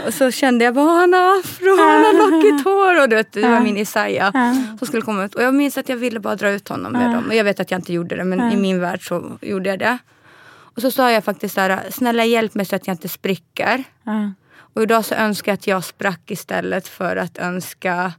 och 0.06 0.14
så 0.14 0.30
kände 0.30 0.64
jag 0.64 0.74
bara, 0.74 0.90
han 0.90 1.12
har 1.12 1.38
afro, 1.38 1.76
han 1.78 2.04
har 2.04 2.12
lockigt 2.30 2.64
hår. 2.64 3.02
Och 3.02 3.08
du 3.08 3.16
vet, 3.16 3.32
det 3.32 3.48
var 3.48 3.60
min 3.60 3.76
Isaiah 3.76 4.32
som 4.78 4.86
skulle 4.86 5.02
komma 5.02 5.24
ut. 5.24 5.34
Och 5.34 5.42
jag 5.42 5.54
minns 5.54 5.78
att 5.78 5.88
jag 5.88 5.96
ville 5.96 6.20
bara 6.20 6.36
dra 6.36 6.50
ut 6.50 6.68
honom 6.68 6.92
med 6.92 7.10
dem. 7.10 7.24
Och 7.28 7.34
jag 7.34 7.44
vet 7.44 7.60
att 7.60 7.70
jag 7.70 7.78
inte 7.78 7.92
gjorde 7.92 8.16
det, 8.16 8.24
men 8.24 8.52
i 8.52 8.56
min 8.56 8.80
värld 8.80 9.08
så 9.08 9.38
gjorde 9.40 9.68
jag 9.70 9.78
det. 9.78 9.98
Och 10.74 10.82
så 10.82 10.90
sa 10.90 11.10
jag 11.12 11.24
faktiskt 11.24 11.54
så 11.54 11.60
här, 11.60 11.80
snälla 11.90 12.24
hjälp 12.24 12.54
mig 12.54 12.66
så 12.66 12.76
att 12.76 12.86
jag 12.86 12.94
inte 12.94 13.08
spricker. 13.08 13.84
Och 14.74 14.82
idag 14.82 15.04
så 15.04 15.14
önskar 15.14 15.52
jag 15.52 15.56
att 15.56 15.66
jag 15.66 15.84
sprack 15.84 16.30
istället 16.30 16.88
för 16.88 17.16
att 17.16 17.38
önska... 17.38 18.12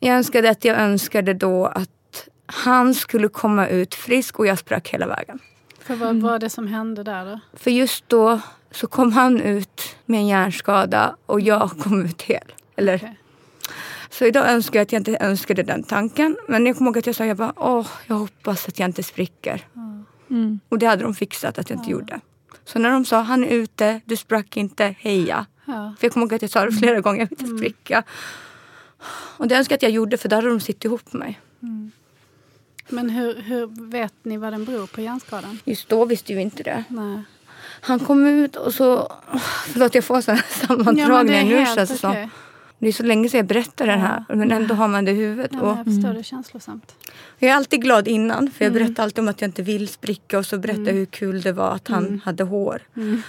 Jag 0.00 0.16
önskade 0.16 0.50
att 0.50 0.64
jag 0.64 0.78
önskade 0.78 1.34
då 1.34 1.66
att 1.66 2.28
han 2.46 2.94
skulle 2.94 3.28
komma 3.28 3.68
ut 3.68 3.94
frisk 3.94 4.38
och 4.38 4.46
jag 4.46 4.58
sprack 4.58 4.88
hela 4.88 5.06
vägen. 5.06 5.38
För 5.78 5.96
vad 5.96 6.10
mm. 6.10 6.22
var 6.22 6.38
det 6.38 6.50
som 6.50 6.66
hände 6.66 7.02
där 7.02 7.24
då? 7.24 7.40
För 7.58 7.70
just 7.70 8.08
då 8.08 8.40
så 8.70 8.86
kom 8.86 9.12
han 9.12 9.40
ut 9.40 9.96
med 10.06 10.20
en 10.20 10.26
hjärnskada 10.26 11.16
och 11.26 11.40
jag 11.40 11.70
kom 11.70 12.04
ut 12.04 12.22
hel. 12.22 12.52
Eller, 12.76 12.94
okay. 12.94 13.14
Så 14.10 14.24
idag 14.24 14.50
önskar 14.50 14.78
jag 14.78 14.82
att 14.82 14.92
jag 14.92 15.00
inte 15.00 15.16
önskade 15.20 15.62
den 15.62 15.82
tanken. 15.82 16.36
Men 16.48 16.66
jag 16.66 16.76
kommer 16.76 16.90
ihåg 16.90 16.98
att 16.98 17.06
jag 17.06 17.14
sa 17.14 17.24
jag 17.24 17.36
bara, 17.36 17.52
åh, 17.56 17.86
jag 18.06 18.16
hoppas 18.16 18.68
att 18.68 18.78
jag 18.78 18.88
inte 18.88 19.02
spricker. 19.02 19.66
Mm. 20.30 20.60
Och 20.68 20.78
det 20.78 20.86
hade 20.86 21.02
de 21.02 21.14
fixat 21.14 21.58
att 21.58 21.70
jag 21.70 21.78
inte 21.78 21.90
ja. 21.90 21.92
gjorde. 21.92 22.20
Så 22.64 22.78
när 22.78 22.90
de 22.90 23.04
sa, 23.04 23.20
han 23.20 23.44
är 23.44 23.48
ute, 23.48 24.00
du 24.04 24.16
sprack 24.16 24.56
inte, 24.56 24.94
heja. 24.98 25.46
Ja. 25.64 25.94
För 25.98 26.06
jag 26.06 26.12
kommer 26.12 26.26
ihåg 26.26 26.34
att 26.34 26.42
jag 26.42 26.50
sa 26.50 26.64
det 26.64 26.72
flera 26.72 27.00
gånger, 27.00 27.20
jag 27.20 27.28
vill 27.28 27.32
inte 27.32 27.44
mm. 27.44 27.58
spricka. 27.58 28.02
Och 29.36 29.48
det 29.48 29.56
önskar 29.56 29.72
jag 29.72 29.78
att 29.78 29.82
jag 29.82 29.92
gjorde 29.92 30.16
för 30.16 30.28
då 30.28 30.36
hade 30.36 30.48
de 30.48 30.60
suttit 30.60 30.84
ihop 30.84 31.12
med 31.12 31.20
mig. 31.20 31.40
Mm. 31.62 31.90
Men 32.88 33.10
hur, 33.10 33.34
hur 33.42 33.90
vet 33.90 34.14
ni 34.22 34.36
vad 34.36 34.52
den 34.52 34.64
beror 34.64 34.86
på 34.86 35.00
hjärnskadan? 35.00 35.58
Just 35.64 35.88
då 35.88 36.04
visste 36.04 36.34
vi 36.34 36.42
inte 36.42 36.62
det. 36.62 36.84
Nej. 36.88 37.22
Han 37.80 37.98
kom 37.98 38.26
ut 38.26 38.56
och 38.56 38.74
så... 38.74 39.12
Förlåt, 39.72 39.94
jag 39.94 40.04
får 40.04 40.20
sådana 40.20 40.42
sammandragningar 40.42 41.42
ja, 41.42 41.60
nu 41.60 41.66
känns 41.74 41.90
det 41.90 41.96
som. 41.96 42.30
Det 42.78 42.88
är 42.88 42.92
så 42.92 43.02
länge 43.02 43.28
sedan 43.28 43.38
jag 43.38 43.46
berättade 43.46 43.90
den 43.90 44.00
här 44.00 44.24
men 44.28 44.52
ändå 44.52 44.74
har 44.74 44.88
man 44.88 45.04
det 45.04 45.10
i 45.10 45.14
huvudet. 45.14 45.50
Ja, 45.54 45.76
jag 45.76 45.84
förstår, 45.84 46.12
det 46.12 46.18
är 46.18 46.22
känslosamt. 46.22 46.94
Jag 47.38 47.50
är 47.50 47.54
alltid 47.54 47.82
glad 47.82 48.08
innan 48.08 48.50
för 48.50 48.64
jag 48.64 48.70
mm. 48.70 48.82
berättar 48.82 49.02
alltid 49.02 49.18
om 49.18 49.28
att 49.28 49.40
jag 49.40 49.48
inte 49.48 49.62
vill 49.62 49.88
spricka 49.88 50.38
och 50.38 50.46
så 50.46 50.58
berättar 50.58 50.80
jag 50.80 50.88
mm. 50.88 50.98
hur 50.98 51.06
kul 51.06 51.40
det 51.40 51.52
var 51.52 51.70
att 51.70 51.88
han 51.88 52.06
mm. 52.06 52.20
hade 52.24 52.44
hår. 52.44 52.82
Mm. 52.96 53.22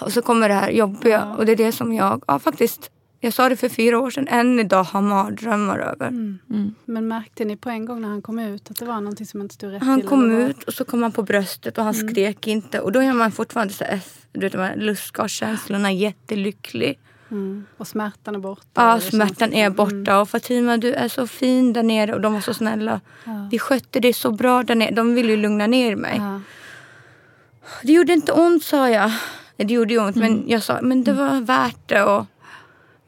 Och 0.00 0.12
så 0.12 0.22
kommer 0.22 0.48
det 0.48 0.54
här 0.54 0.70
jobbiga 0.70 1.26
ja. 1.26 1.36
och 1.36 1.46
det 1.46 1.52
är 1.52 1.56
det 1.56 1.72
som 1.72 1.92
jag, 1.92 2.22
ja 2.26 2.38
faktiskt 2.38 2.90
jag 3.20 3.32
sa 3.32 3.48
det 3.48 3.56
för 3.56 3.68
fyra 3.68 3.98
år 3.98 4.10
sedan, 4.10 4.28
än 4.28 4.60
idag 4.60 4.84
har 4.84 5.00
mardrömmar 5.00 5.78
över. 5.78 6.08
Mm. 6.08 6.38
Mm. 6.50 6.74
Men 6.84 7.08
märkte 7.08 7.44
ni 7.44 7.56
på 7.56 7.70
en 7.70 7.84
gång 7.84 8.00
när 8.00 8.08
han 8.08 8.22
kom 8.22 8.38
ut 8.38 8.70
att 8.70 8.76
det 8.76 8.84
var 8.84 8.94
någonting 8.94 9.26
som 9.26 9.40
inte 9.40 9.54
stod 9.54 9.72
rätt 9.72 9.82
Han 9.82 10.00
till, 10.00 10.08
kom 10.08 10.30
ut 10.30 10.62
och 10.62 10.74
så 10.74 10.84
kom 10.84 11.02
han 11.02 11.12
på 11.12 11.22
bröstet 11.22 11.78
och 11.78 11.84
han 11.84 11.94
mm. 11.94 12.08
skrek 12.08 12.46
inte. 12.46 12.80
Och 12.80 12.92
då 12.92 13.00
är 13.00 13.12
man 13.12 13.32
fortfarande 13.32 13.74
så 13.74 13.84
du 14.32 14.48
vet, 14.48 14.78
lustgaskänslorna 14.78 15.92
jättelycklig. 15.92 16.98
Mm. 17.30 17.66
Och 17.76 17.88
smärtan 17.88 18.34
är 18.34 18.38
borta? 18.38 18.62
Ja, 18.74 19.00
smärtan 19.00 19.52
är 19.52 19.70
borta. 19.70 19.94
Mm. 19.94 20.20
Och 20.20 20.28
Fatima, 20.28 20.76
du 20.76 20.92
är 20.92 21.08
så 21.08 21.26
fin 21.26 21.72
där 21.72 21.82
nere. 21.82 22.14
Och 22.14 22.20
de 22.20 22.32
var 22.32 22.40
så 22.40 22.54
snälla. 22.54 23.00
Ja. 23.24 23.48
Vi 23.50 23.58
skötte 23.58 24.00
det 24.00 24.12
så 24.12 24.30
bra 24.30 24.62
där 24.62 24.74
nere. 24.74 24.90
De 24.90 25.14
ville 25.14 25.30
ju 25.30 25.36
lugna 25.36 25.66
ner 25.66 25.96
mig. 25.96 26.16
Ja. 26.16 26.40
Det 27.82 27.92
gjorde 27.92 28.12
inte 28.12 28.32
ont, 28.32 28.64
sa 28.64 28.88
jag. 28.90 29.12
Det 29.56 29.74
gjorde 29.74 29.98
ont, 29.98 30.16
mm. 30.16 30.32
men 30.32 30.48
jag 30.48 30.62
sa 30.62 30.78
men 30.82 31.04
det 31.04 31.12
var 31.12 31.40
värt 31.40 31.88
det. 31.88 32.02
Och, 32.02 32.26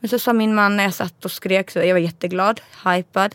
men 0.02 0.08
så 0.08 0.18
sa 0.18 0.32
min 0.32 0.54
man 0.54 0.76
när 0.76 0.84
jag 0.84 0.94
satt 0.94 1.24
och 1.24 1.30
skrek, 1.30 1.70
så 1.70 1.78
jag 1.78 1.94
var 1.94 2.00
jätteglad, 2.00 2.60
hypad. 2.84 3.34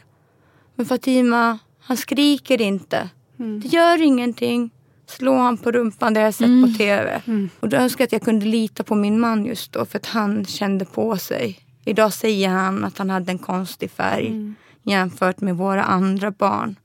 Men 0.76 0.86
Fatima, 0.86 1.60
han 1.80 1.98
skriker 1.98 2.62
inte. 2.62 3.10
Mm. 3.40 3.60
Det 3.60 3.68
gör 3.68 4.02
ingenting 4.02 4.72
slå 5.10 5.36
han 5.36 5.58
på 5.58 5.72
rumpan, 5.72 6.14
det 6.14 6.20
har 6.20 6.26
jag 6.26 6.34
sett 6.34 6.48
mm. 6.48 6.72
på 6.72 6.78
tv. 6.78 7.22
Mm. 7.28 7.50
Och 7.60 7.70
då 7.70 7.78
önskar 7.78 8.02
jag 8.02 8.08
att 8.08 8.12
jag 8.12 8.22
kunde 8.22 8.46
lita 8.46 8.84
på 8.84 8.96
min 8.96 9.20
man 9.20 9.46
just 9.46 9.72
då 9.72 9.86
för 9.86 9.98
att 9.98 10.06
han 10.06 10.46
kände 10.46 10.86
på 10.86 11.18
sig. 11.18 11.60
Idag 11.86 12.14
säger 12.14 12.50
han 12.50 12.84
att 12.84 12.98
han 12.98 13.10
hade 13.10 13.32
en 13.32 13.38
konstig 13.38 13.92
färg 13.92 14.28
mm. 14.28 14.56
jämfört 14.84 15.42
med 15.42 15.58
våra 15.58 15.84
andra 15.84 16.32
barn. 16.32 16.76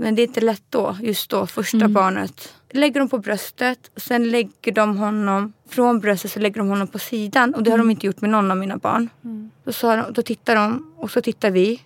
Men 0.00 0.14
det 0.14 0.22
är 0.22 0.26
inte 0.26 0.40
lätt 0.40 0.62
då, 0.70 0.96
just 1.02 1.30
då, 1.30 1.46
första 1.46 1.76
mm. 1.76 1.92
barnet. 1.92 2.54
Lägger 2.70 3.00
de 3.00 3.08
på 3.08 3.18
bröstet, 3.18 3.90
och 3.94 4.02
sen 4.02 4.30
lägger 4.30 4.72
de 4.72 4.96
honom 4.96 5.52
från 5.68 6.00
bröstet 6.00 6.30
så 6.30 6.40
lägger 6.40 6.60
de 6.60 6.68
honom 6.68 6.88
på 6.88 6.98
sidan. 6.98 7.54
Och 7.54 7.62
det 7.62 7.70
har 7.70 7.78
de 7.78 7.82
mm. 7.82 7.90
inte 7.90 8.06
gjort 8.06 8.20
med 8.20 8.30
någon 8.30 8.50
av 8.50 8.56
mina 8.56 8.76
barn. 8.76 9.08
Mm. 9.24 9.50
Då, 9.64 9.72
sa 9.72 9.96
de, 9.96 10.12
då 10.12 10.22
tittar 10.22 10.54
de 10.54 10.92
och 10.96 11.10
så 11.10 11.20
tittar 11.20 11.50
vi. 11.50 11.82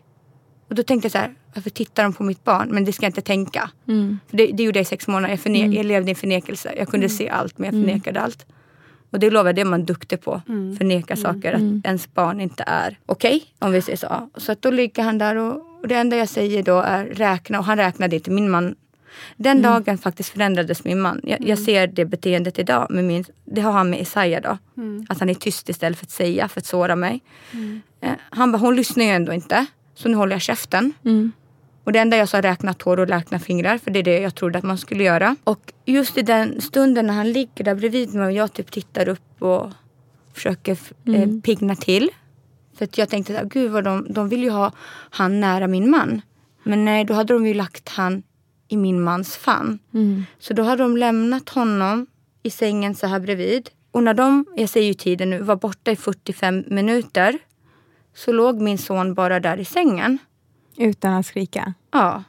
Och 0.68 0.74
då 0.74 0.82
tänkte 0.82 1.06
jag 1.06 1.12
så 1.12 1.18
här, 1.18 1.34
varför 1.54 1.70
tittar 1.70 2.02
de 2.02 2.12
på 2.12 2.22
mitt 2.22 2.44
barn? 2.44 2.68
Men 2.68 2.84
det 2.84 2.92
ska 2.92 3.04
jag 3.04 3.10
inte 3.10 3.20
tänka. 3.20 3.70
Mm. 3.88 4.18
För 4.28 4.36
det, 4.36 4.46
det 4.46 4.62
gjorde 4.62 4.78
jag 4.78 4.82
i 4.82 4.84
sex 4.84 5.06
månader. 5.06 5.28
Jag, 5.28 5.40
förne- 5.40 5.64
mm. 5.64 5.72
jag 5.72 5.86
levde 5.86 6.10
i 6.10 6.14
förnekelse. 6.14 6.74
Jag 6.76 6.88
kunde 6.88 7.06
mm. 7.06 7.16
se 7.16 7.28
allt 7.28 7.58
men 7.58 7.64
jag 7.64 7.84
förnekade 7.84 8.20
allt. 8.20 8.46
Och 9.10 9.20
det 9.20 9.30
lovar 9.30 9.48
jag, 9.48 9.54
det 9.54 9.60
är 9.60 9.64
man 9.64 9.84
duktig 9.84 10.20
på. 10.20 10.42
Förneka 10.78 11.16
saker, 11.16 11.52
att 11.52 11.86
ens 11.86 12.14
barn 12.14 12.40
inte 12.40 12.64
är 12.66 12.98
okej. 13.06 13.36
Okay, 13.36 13.48
om 13.58 13.72
vi 13.72 13.82
säger 13.82 13.96
så. 13.96 14.30
Så 14.36 14.52
att 14.52 14.62
då 14.62 14.70
ligger 14.70 15.02
han 15.02 15.18
där 15.18 15.36
och, 15.36 15.73
och, 15.84 15.88
det 15.88 15.94
enda 15.94 16.16
jag 16.16 16.28
säger 16.28 16.62
då 16.62 16.80
är 16.80 17.04
räkna. 17.04 17.58
Och 17.58 17.64
han 17.64 17.76
räknade 17.76 18.16
inte. 18.16 18.30
Min 18.30 18.50
man 18.50 18.74
den 19.36 19.58
mm. 19.58 19.62
dagen 19.62 19.98
faktiskt 19.98 20.28
förändrades 20.28 20.84
min 20.84 21.00
man. 21.00 21.20
Jag, 21.24 21.48
jag, 21.48 21.58
ser 21.58 21.86
det 21.86 22.04
beteendet 22.04 22.58
idag. 22.58 22.86
Med 22.90 23.04
min, 23.04 23.24
det 23.44 23.60
har 23.60 23.72
han 23.72 23.90
med 23.90 24.00
Isaiah 24.00 24.42
då. 24.42 24.58
Mm. 24.82 25.06
Att 25.08 25.20
han 25.20 25.30
är 25.30 25.34
tyst 25.34 25.68
istället 25.68 25.98
för 25.98 26.06
att 26.06 26.10
säga, 26.10 26.48
för 26.48 26.60
att 26.60 26.66
såra 26.66 26.96
mig. 26.96 27.22
Mm. 27.52 27.82
Eh, 28.00 28.12
han 28.30 28.52
bara, 28.52 28.58
hon 28.58 28.76
lyssnar 28.76 29.04
ju 29.04 29.10
ändå 29.10 29.32
inte. 29.32 29.66
Så 29.94 30.08
nu 30.08 30.14
håller 30.14 30.32
jag 30.32 30.42
käften. 30.42 30.92
Mm. 31.04 31.32
Och 31.84 31.92
det 31.92 31.98
enda 31.98 32.16
jag 32.16 32.28
sa 32.28 32.40
räkna 32.40 32.74
tår 32.74 33.00
och 33.00 33.08
räkna 33.08 33.38
fingrar 33.38 33.78
för 33.78 33.90
det 33.90 33.98
är 33.98 34.02
det 34.02 34.20
jag 34.20 34.34
trodde 34.34 34.58
att 34.58 34.64
man 34.64 34.78
skulle 34.78 35.04
göra. 35.04 35.36
Och 35.44 35.72
just 35.84 36.18
i 36.18 36.22
den 36.22 36.60
stunden 36.60 37.06
när 37.06 37.14
han 37.14 37.32
ligger 37.32 37.64
där 37.64 37.74
bredvid 37.74 38.14
mig 38.14 38.26
och 38.26 38.32
jag 38.32 38.52
typ 38.52 38.70
tittar 38.70 39.08
upp 39.08 39.42
och 39.42 39.70
försöker 40.34 40.72
eh, 40.72 41.14
mm. 41.14 41.42
pigna 41.42 41.76
till. 41.76 42.10
För 42.74 42.88
jag 42.94 43.08
tänkte 43.08 43.40
att 43.40 43.48
gud 43.48 43.70
vad 43.70 43.84
de, 43.84 44.06
de 44.10 44.28
vill 44.28 44.42
ju 44.42 44.50
ha 44.50 44.72
han 45.10 45.40
nära 45.40 45.66
min 45.66 45.90
man. 45.90 46.20
Men 46.62 46.84
nej, 46.84 47.04
då 47.04 47.14
hade 47.14 47.34
de 47.34 47.46
ju 47.46 47.54
lagt 47.54 47.88
han 47.88 48.22
i 48.68 48.76
min 48.76 49.02
mans 49.02 49.36
famn. 49.36 49.78
Mm. 49.94 50.24
Så 50.38 50.54
då 50.54 50.62
hade 50.62 50.82
de 50.82 50.96
lämnat 50.96 51.48
honom 51.48 52.06
i 52.42 52.50
sängen 52.50 52.94
så 52.94 53.06
här 53.06 53.20
bredvid. 53.20 53.70
Och 53.90 54.02
när 54.02 54.14
de, 54.14 54.46
jag 54.56 54.68
säger 54.68 54.86
ju 54.86 54.94
tiden 54.94 55.30
nu, 55.30 55.42
var 55.42 55.56
borta 55.56 55.90
i 55.90 55.96
45 55.96 56.64
minuter 56.66 57.38
så 58.14 58.32
låg 58.32 58.60
min 58.60 58.78
son 58.78 59.14
bara 59.14 59.40
där 59.40 59.56
i 59.56 59.64
sängen. 59.64 60.18
Utan 60.76 61.12
att 61.12 61.26
skrika? 61.26 61.74
Ja. 61.90 62.24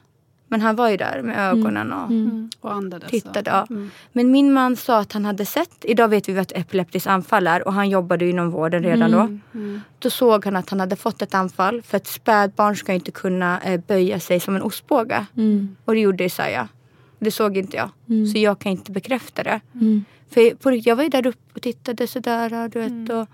Men 0.48 0.60
han 0.60 0.76
var 0.76 0.88
ju 0.88 0.96
där 0.96 1.22
med 1.22 1.38
mm. 1.38 1.58
ögonen 1.58 1.92
och, 1.92 2.10
mm. 2.10 2.50
och 2.60 2.72
andades. 2.72 3.10
Tittade, 3.10 3.50
ja. 3.50 3.66
Mm. 3.70 3.90
Men 4.12 4.30
min 4.30 4.52
man 4.52 4.76
sa 4.76 4.98
att 4.98 5.12
han 5.12 5.24
hade 5.24 5.46
sett, 5.46 5.84
idag 5.84 6.08
vet 6.08 6.28
vi 6.28 6.32
vad 6.32 6.42
ett 6.42 6.52
epileptiskt 6.52 7.06
anfall 7.06 7.46
är 7.46 7.66
och 7.66 7.72
han 7.72 7.90
jobbade 7.90 8.28
inom 8.28 8.50
vården 8.50 8.82
redan 8.82 9.10
då. 9.10 9.20
Mm. 9.20 9.40
Mm. 9.54 9.80
Då 9.98 10.10
såg 10.10 10.44
han 10.44 10.56
att 10.56 10.70
han 10.70 10.80
hade 10.80 10.96
fått 10.96 11.22
ett 11.22 11.34
anfall 11.34 11.82
för 11.82 11.96
ett 11.96 12.06
spädbarn 12.06 12.76
ska 12.76 12.92
inte 12.92 13.10
kunna 13.10 13.60
eh, 13.60 13.80
böja 13.80 14.20
sig 14.20 14.40
som 14.40 14.56
en 14.56 14.62
ostbåge. 14.62 15.26
Mm. 15.36 15.76
Och 15.84 15.94
det 15.94 16.00
gjorde 16.00 16.24
Isaiah. 16.24 16.66
Det 17.18 17.30
såg 17.30 17.56
inte 17.56 17.76
jag. 17.76 17.90
Så 18.32 18.38
jag 18.38 18.58
kan 18.58 18.72
inte 18.72 18.92
bekräfta 18.92 19.42
det. 19.42 19.60
För 20.30 20.54
på, 20.54 20.72
jag 20.72 20.96
var 20.96 21.02
ju 21.02 21.08
där 21.08 21.26
uppe 21.26 21.38
och 21.54 21.62
tittade 21.62 22.06
sådär. 22.06 22.68
Du 22.68 22.80
vet, 22.80 23.10
och, 23.12 23.28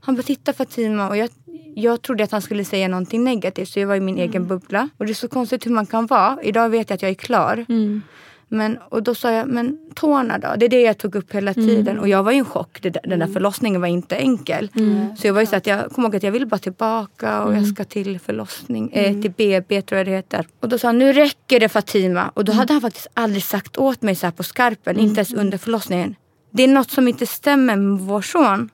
han 0.00 0.14
bara, 0.14 0.22
titta 0.22 0.52
Fatima. 0.52 1.08
Och 1.08 1.16
jag, 1.16 1.30
jag 1.74 2.02
trodde 2.02 2.24
att 2.24 2.32
han 2.32 2.42
skulle 2.42 2.64
säga 2.64 2.88
någonting 2.88 3.24
negativt 3.24 3.68
så 3.68 3.80
jag 3.80 3.86
var 3.86 3.94
i 3.94 4.00
min 4.00 4.14
mm. 4.14 4.28
egen 4.28 4.46
bubbla. 4.46 4.88
Och 4.96 5.06
det 5.06 5.12
är 5.12 5.14
så 5.14 5.28
konstigt 5.28 5.66
hur 5.66 5.70
man 5.70 5.86
kan 5.86 6.06
vara. 6.06 6.38
Idag 6.42 6.68
vet 6.68 6.90
jag 6.90 6.94
att 6.94 7.02
jag 7.02 7.10
är 7.10 7.14
klar. 7.14 7.64
Mm. 7.68 8.02
Men, 8.48 8.78
och 8.88 9.02
då 9.02 9.14
sa 9.14 9.32
jag, 9.32 9.48
men 9.48 9.78
tårna 9.94 10.38
då? 10.38 10.48
Det 10.56 10.64
är 10.64 10.68
det 10.68 10.80
jag 10.80 10.98
tog 10.98 11.14
upp 11.14 11.34
hela 11.34 11.50
mm. 11.50 11.68
tiden. 11.68 11.88
Mm. 11.88 12.00
Och 12.00 12.08
jag 12.08 12.22
var 12.22 12.32
i 12.32 12.38
en 12.38 12.44
chock. 12.44 12.82
Den 12.82 12.92
där 12.92 13.12
mm. 13.12 13.32
förlossningen 13.32 13.80
var 13.80 13.88
inte 13.88 14.16
enkel. 14.16 14.70
Mm. 14.76 15.16
Så 15.16 15.26
jag 15.26 15.34
var 15.34 15.40
ju 15.40 15.46
så 15.46 15.56
att 15.56 15.66
jag 15.66 15.90
kom 15.90 16.04
ihåg 16.04 16.16
att 16.16 16.22
jag 16.22 16.32
ville 16.32 16.46
bara 16.46 16.58
tillbaka 16.58 17.42
och 17.42 17.54
jag 17.54 17.66
ska 17.66 17.84
till 17.84 18.20
förlossning, 18.20 18.92
eh, 18.92 19.20
till 19.22 19.30
BB 19.30 19.82
tror 19.82 19.96
jag 19.96 20.06
det 20.06 20.12
heter. 20.12 20.46
Och 20.60 20.68
då 20.68 20.78
sa 20.78 20.88
han, 20.88 20.98
nu 20.98 21.12
räcker 21.12 21.60
det 21.60 21.68
Fatima. 21.68 22.30
Och 22.34 22.44
då 22.44 22.52
hade 22.52 22.72
han 22.72 22.82
faktiskt 22.82 23.06
aldrig 23.14 23.42
sagt 23.42 23.76
åt 23.76 24.02
mig 24.02 24.14
så 24.14 24.26
här 24.26 24.32
på 24.32 24.42
skarpen, 24.42 24.98
inte 24.98 25.18
ens 25.18 25.32
under 25.32 25.58
förlossningen. 25.58 26.14
Det 26.50 26.62
är 26.62 26.68
något 26.68 26.90
som 26.90 27.08
inte 27.08 27.26
stämmer 27.26 27.76
med 27.76 28.00
vår 28.00 28.22
son. 28.22 28.70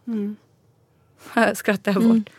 skrattar 1.54 1.92
jag 1.92 2.02
bort. 2.02 2.30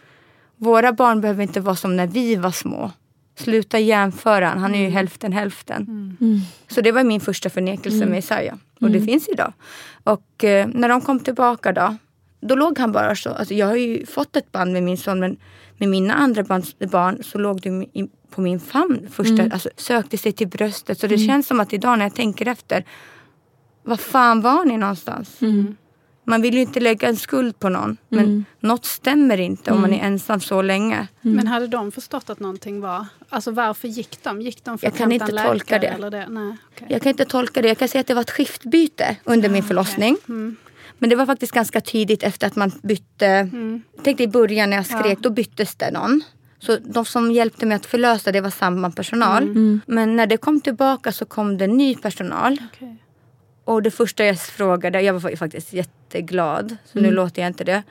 Våra 0.62 0.94
barn 0.94 1.22
behöver 1.22 1.44
inte 1.44 1.60
vara 1.60 1.76
som 1.76 1.98
när 1.98 2.08
vi 2.08 2.36
var 2.36 2.52
små. 2.52 2.92
Sluta 3.36 3.80
jämföra, 3.80 4.48
han 4.48 4.76
är 4.76 4.80
ju 4.80 4.86
mm. 4.86 4.94
hälften 4.94 5.34
hälften. 5.34 5.84
Mm. 5.84 6.18
mm. 6.22 6.40
Så 6.68 6.82
det 6.82 6.92
var 6.92 7.04
min 7.04 7.22
första 7.22 7.50
förnekelse 7.50 7.98
mm. 7.98 8.10
med 8.10 8.20
Isaiah. 8.20 8.56
Och 8.82 8.90
det 8.90 8.98
mm. 8.98 9.06
finns 9.06 9.30
idag. 9.30 9.54
Och 10.04 10.44
eh, 10.44 10.68
när 10.68 10.90
de 10.90 11.02
kom 11.02 11.20
tillbaka 11.20 11.72
då, 11.72 11.96
då 12.42 12.56
låg 12.56 12.80
han 12.80 12.92
bara 12.92 13.16
så. 13.16 13.30
Alltså, 13.30 13.54
jag 13.54 13.68
har 13.68 13.76
ju 13.76 14.06
fått 14.06 14.36
ett 14.36 14.52
band 14.52 14.74
med 14.74 14.84
min 14.84 14.98
son 14.98 15.20
men 15.20 15.38
med 15.78 15.90
mina 15.90 16.14
andra 16.14 16.44
barn 16.44 17.24
så 17.24 17.38
låg 17.38 17.62
du 17.62 17.88
på 18.30 18.42
min 18.42 18.60
famn. 18.60 19.08
Första, 19.12 19.34
mm. 19.34 19.52
alltså, 19.52 19.70
sökte 19.78 20.18
sig 20.18 20.32
till 20.32 20.48
bröstet. 20.48 21.00
Så 21.00 21.08
det 21.08 21.18
känns 21.18 21.48
som 21.48 21.60
att 21.60 21.74
idag 21.74 21.98
när 21.98 22.06
jag 22.06 22.16
tänker 22.16 22.48
efter. 22.48 22.86
Var 23.84 23.98
fan 23.98 24.42
var 24.42 24.66
ni 24.66 24.78
någonstans? 24.78 25.42
Man 26.24 26.42
vill 26.42 26.54
ju 26.54 26.62
inte 26.62 26.80
lägga 26.80 27.08
en 27.08 27.18
skuld 27.18 27.60
på 27.60 27.70
någon. 27.70 27.98
Men 28.10 28.26
mm. 28.26 28.46
något 28.60 28.86
stämmer 28.86 29.38
inte 29.38 29.72
om 29.72 29.82
man 29.82 29.94
är 29.94 30.00
mm. 30.00 30.14
ensam 30.14 30.40
så 30.40 30.62
länge. 30.62 31.08
Mm. 31.24 31.36
Men 31.36 31.48
hade 31.48 31.68
de 31.68 31.92
förstått 31.92 32.30
att 32.30 32.40
någonting 32.40 32.82
var... 32.82 33.06
Alltså 33.30 33.52
varför 33.52 33.88
gick 33.88 34.24
de? 34.24 34.42
Gick 34.42 34.64
de 34.64 34.78
för 34.78 34.88
jag 34.88 34.96
kan 34.96 35.12
inte 35.12 35.44
tolka 35.44 35.80
det. 35.80 35.88
Eller 35.88 36.12
det? 36.12 36.28
Nej, 36.30 36.58
okay. 36.72 36.88
Jag 36.90 37.02
kan 37.02 37.10
inte 37.10 37.26
tolka 37.26 37.62
det. 37.62 37.68
Jag 37.68 37.78
kan 37.78 37.88
säga 37.88 38.00
att 38.00 38.08
det 38.08 38.14
var 38.14 38.22
ett 38.22 38.32
skiftbyte 38.32 39.16
under 39.24 39.50
min 39.50 39.64
förlossning. 39.64 40.14
Okay. 40.14 40.36
Mm. 40.36 40.56
Men 40.98 41.10
det 41.10 41.16
var 41.16 41.26
faktiskt 41.26 41.52
ganska 41.54 41.82
tidigt 41.82 42.24
efter 42.24 42.48
att 42.48 42.56
man 42.56 42.72
bytte. 42.84 43.26
Mm. 43.26 43.82
tänkte 44.04 44.24
i 44.24 44.28
början 44.28 44.70
när 44.70 44.78
jag 44.78 44.86
skrek, 44.86 45.18
ja. 45.18 45.22
då 45.22 45.30
byttes 45.30 45.76
det 45.76 45.92
någon. 45.92 46.22
Så 46.60 46.78
de 46.78 47.06
som 47.06 47.32
hjälpte 47.32 47.66
mig 47.66 47.76
att 47.76 47.86
förlösa 47.86 48.32
det 48.32 48.42
var 48.42 48.50
samma 48.50 48.92
personal. 48.92 49.44
Mm. 49.44 49.82
Men 49.86 50.16
när 50.16 50.28
det 50.28 50.38
kom 50.38 50.62
tillbaka 50.62 51.12
så 51.12 51.26
kom 51.26 51.58
det 51.58 51.68
ny 51.68 51.96
personal. 51.96 52.54
Okay. 52.54 52.96
Och 53.72 53.82
det 53.82 53.92
första 53.92 54.26
jag 54.26 54.40
frågade, 54.40 55.02
jag 55.02 55.14
var 55.14 55.36
faktiskt 55.36 55.74
jätteglad, 55.74 56.78
så 56.86 57.00
mm. 57.00 57.10
nu 57.10 57.16
låter 57.16 57.42
jag 57.42 57.50
inte 57.50 57.64
det. 57.64 57.84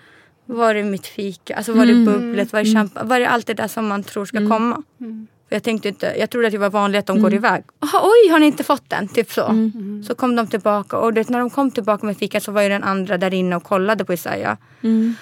Var 0.47 0.75
är 0.75 0.85
mitt 0.85 1.07
fika? 1.07 1.57
Alltså 1.57 1.73
var 1.73 1.83
är 1.83 1.91
mm. 1.91 2.05
bubblet? 2.05 2.53
Var 2.53 2.61
är 2.61 2.65
champagne? 2.65 3.09
Var 3.09 3.21
är 3.21 3.27
allt 3.27 3.47
det 3.47 3.55
där 3.55 3.69
som 3.69 3.89
man 3.89 4.03
tror 4.03 4.25
ska 4.25 4.37
mm. 4.37 4.51
komma? 4.51 4.83
Mm. 5.01 5.27
För 5.49 5.57
jag 5.57 5.63
tänkte 5.63 5.89
inte, 5.89 6.15
jag 6.19 6.31
trodde 6.31 6.47
att 6.47 6.53
det 6.53 6.59
var 6.59 6.71
vanligt 6.71 6.99
att 6.99 7.07
de 7.07 7.13
mm. 7.13 7.23
går 7.23 7.35
iväg. 7.35 7.65
Aha, 7.81 8.01
oj, 8.03 8.31
har 8.31 8.39
ni 8.39 8.47
inte 8.47 8.65
fått 8.65 8.91
den? 8.91 9.09
Typ 9.09 9.33
så. 9.33 9.47
Mm. 9.47 10.05
Så 10.07 10.15
kom 10.15 10.37
de 10.37 10.47
tillbaka 10.47 10.99
och 10.99 11.15
det, 11.15 11.29
när 11.29 11.39
de 11.39 11.51
kom 11.51 11.71
tillbaka 11.71 12.07
med 12.07 12.17
fika 12.17 12.41
så 12.41 12.53
var 12.53 12.63
ju 12.63 12.69
den 12.69 12.85
andra 12.85 13.19
där 13.19 13.35
inne 13.35 13.57
och 13.57 13.65
kollade 13.65 14.05
på 14.05 14.13
Isaiah. 14.13 14.57
Mm. 14.83 15.15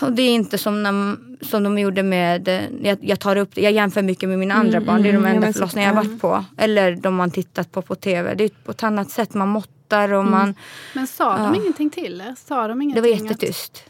Och 0.00 0.12
det 0.12 0.22
är 0.22 0.30
inte 0.30 0.58
som, 0.58 0.82
när, 0.82 1.16
som 1.44 1.62
de 1.62 1.78
gjorde 1.78 2.02
med, 2.02 2.48
jag, 2.82 2.98
jag, 3.00 3.20
tar 3.20 3.36
upp 3.36 3.56
jag 3.58 3.72
jämför 3.72 4.02
mycket 4.02 4.28
med 4.28 4.38
mina 4.38 4.54
andra 4.54 4.76
mm, 4.76 4.86
barn. 4.86 5.02
Det 5.02 5.08
är 5.08 5.12
de 5.12 5.26
enda 5.26 5.52
förlossningar 5.52 5.88
jag 5.88 5.94
varit 5.94 6.20
på. 6.20 6.44
Eller 6.56 6.96
de 6.96 7.14
man 7.14 7.30
tittat 7.30 7.72
på 7.72 7.82
på 7.82 7.94
tv. 7.94 8.34
Det 8.34 8.44
är 8.44 8.50
på 8.64 8.70
ett 8.70 8.82
annat 8.82 9.10
sätt, 9.10 9.34
man 9.34 9.48
måttar 9.48 10.12
och 10.12 10.24
man... 10.24 10.54
Men 10.92 11.06
sa 11.06 11.38
de 11.38 11.54
ja. 11.54 11.60
ingenting 11.60 11.90
till 11.90 12.20
er? 12.20 12.34
Sa 12.46 12.68
de 12.68 12.82
ingenting 12.82 13.02
det 13.02 13.08
var 13.10 13.24
jättetyst. 13.24 13.84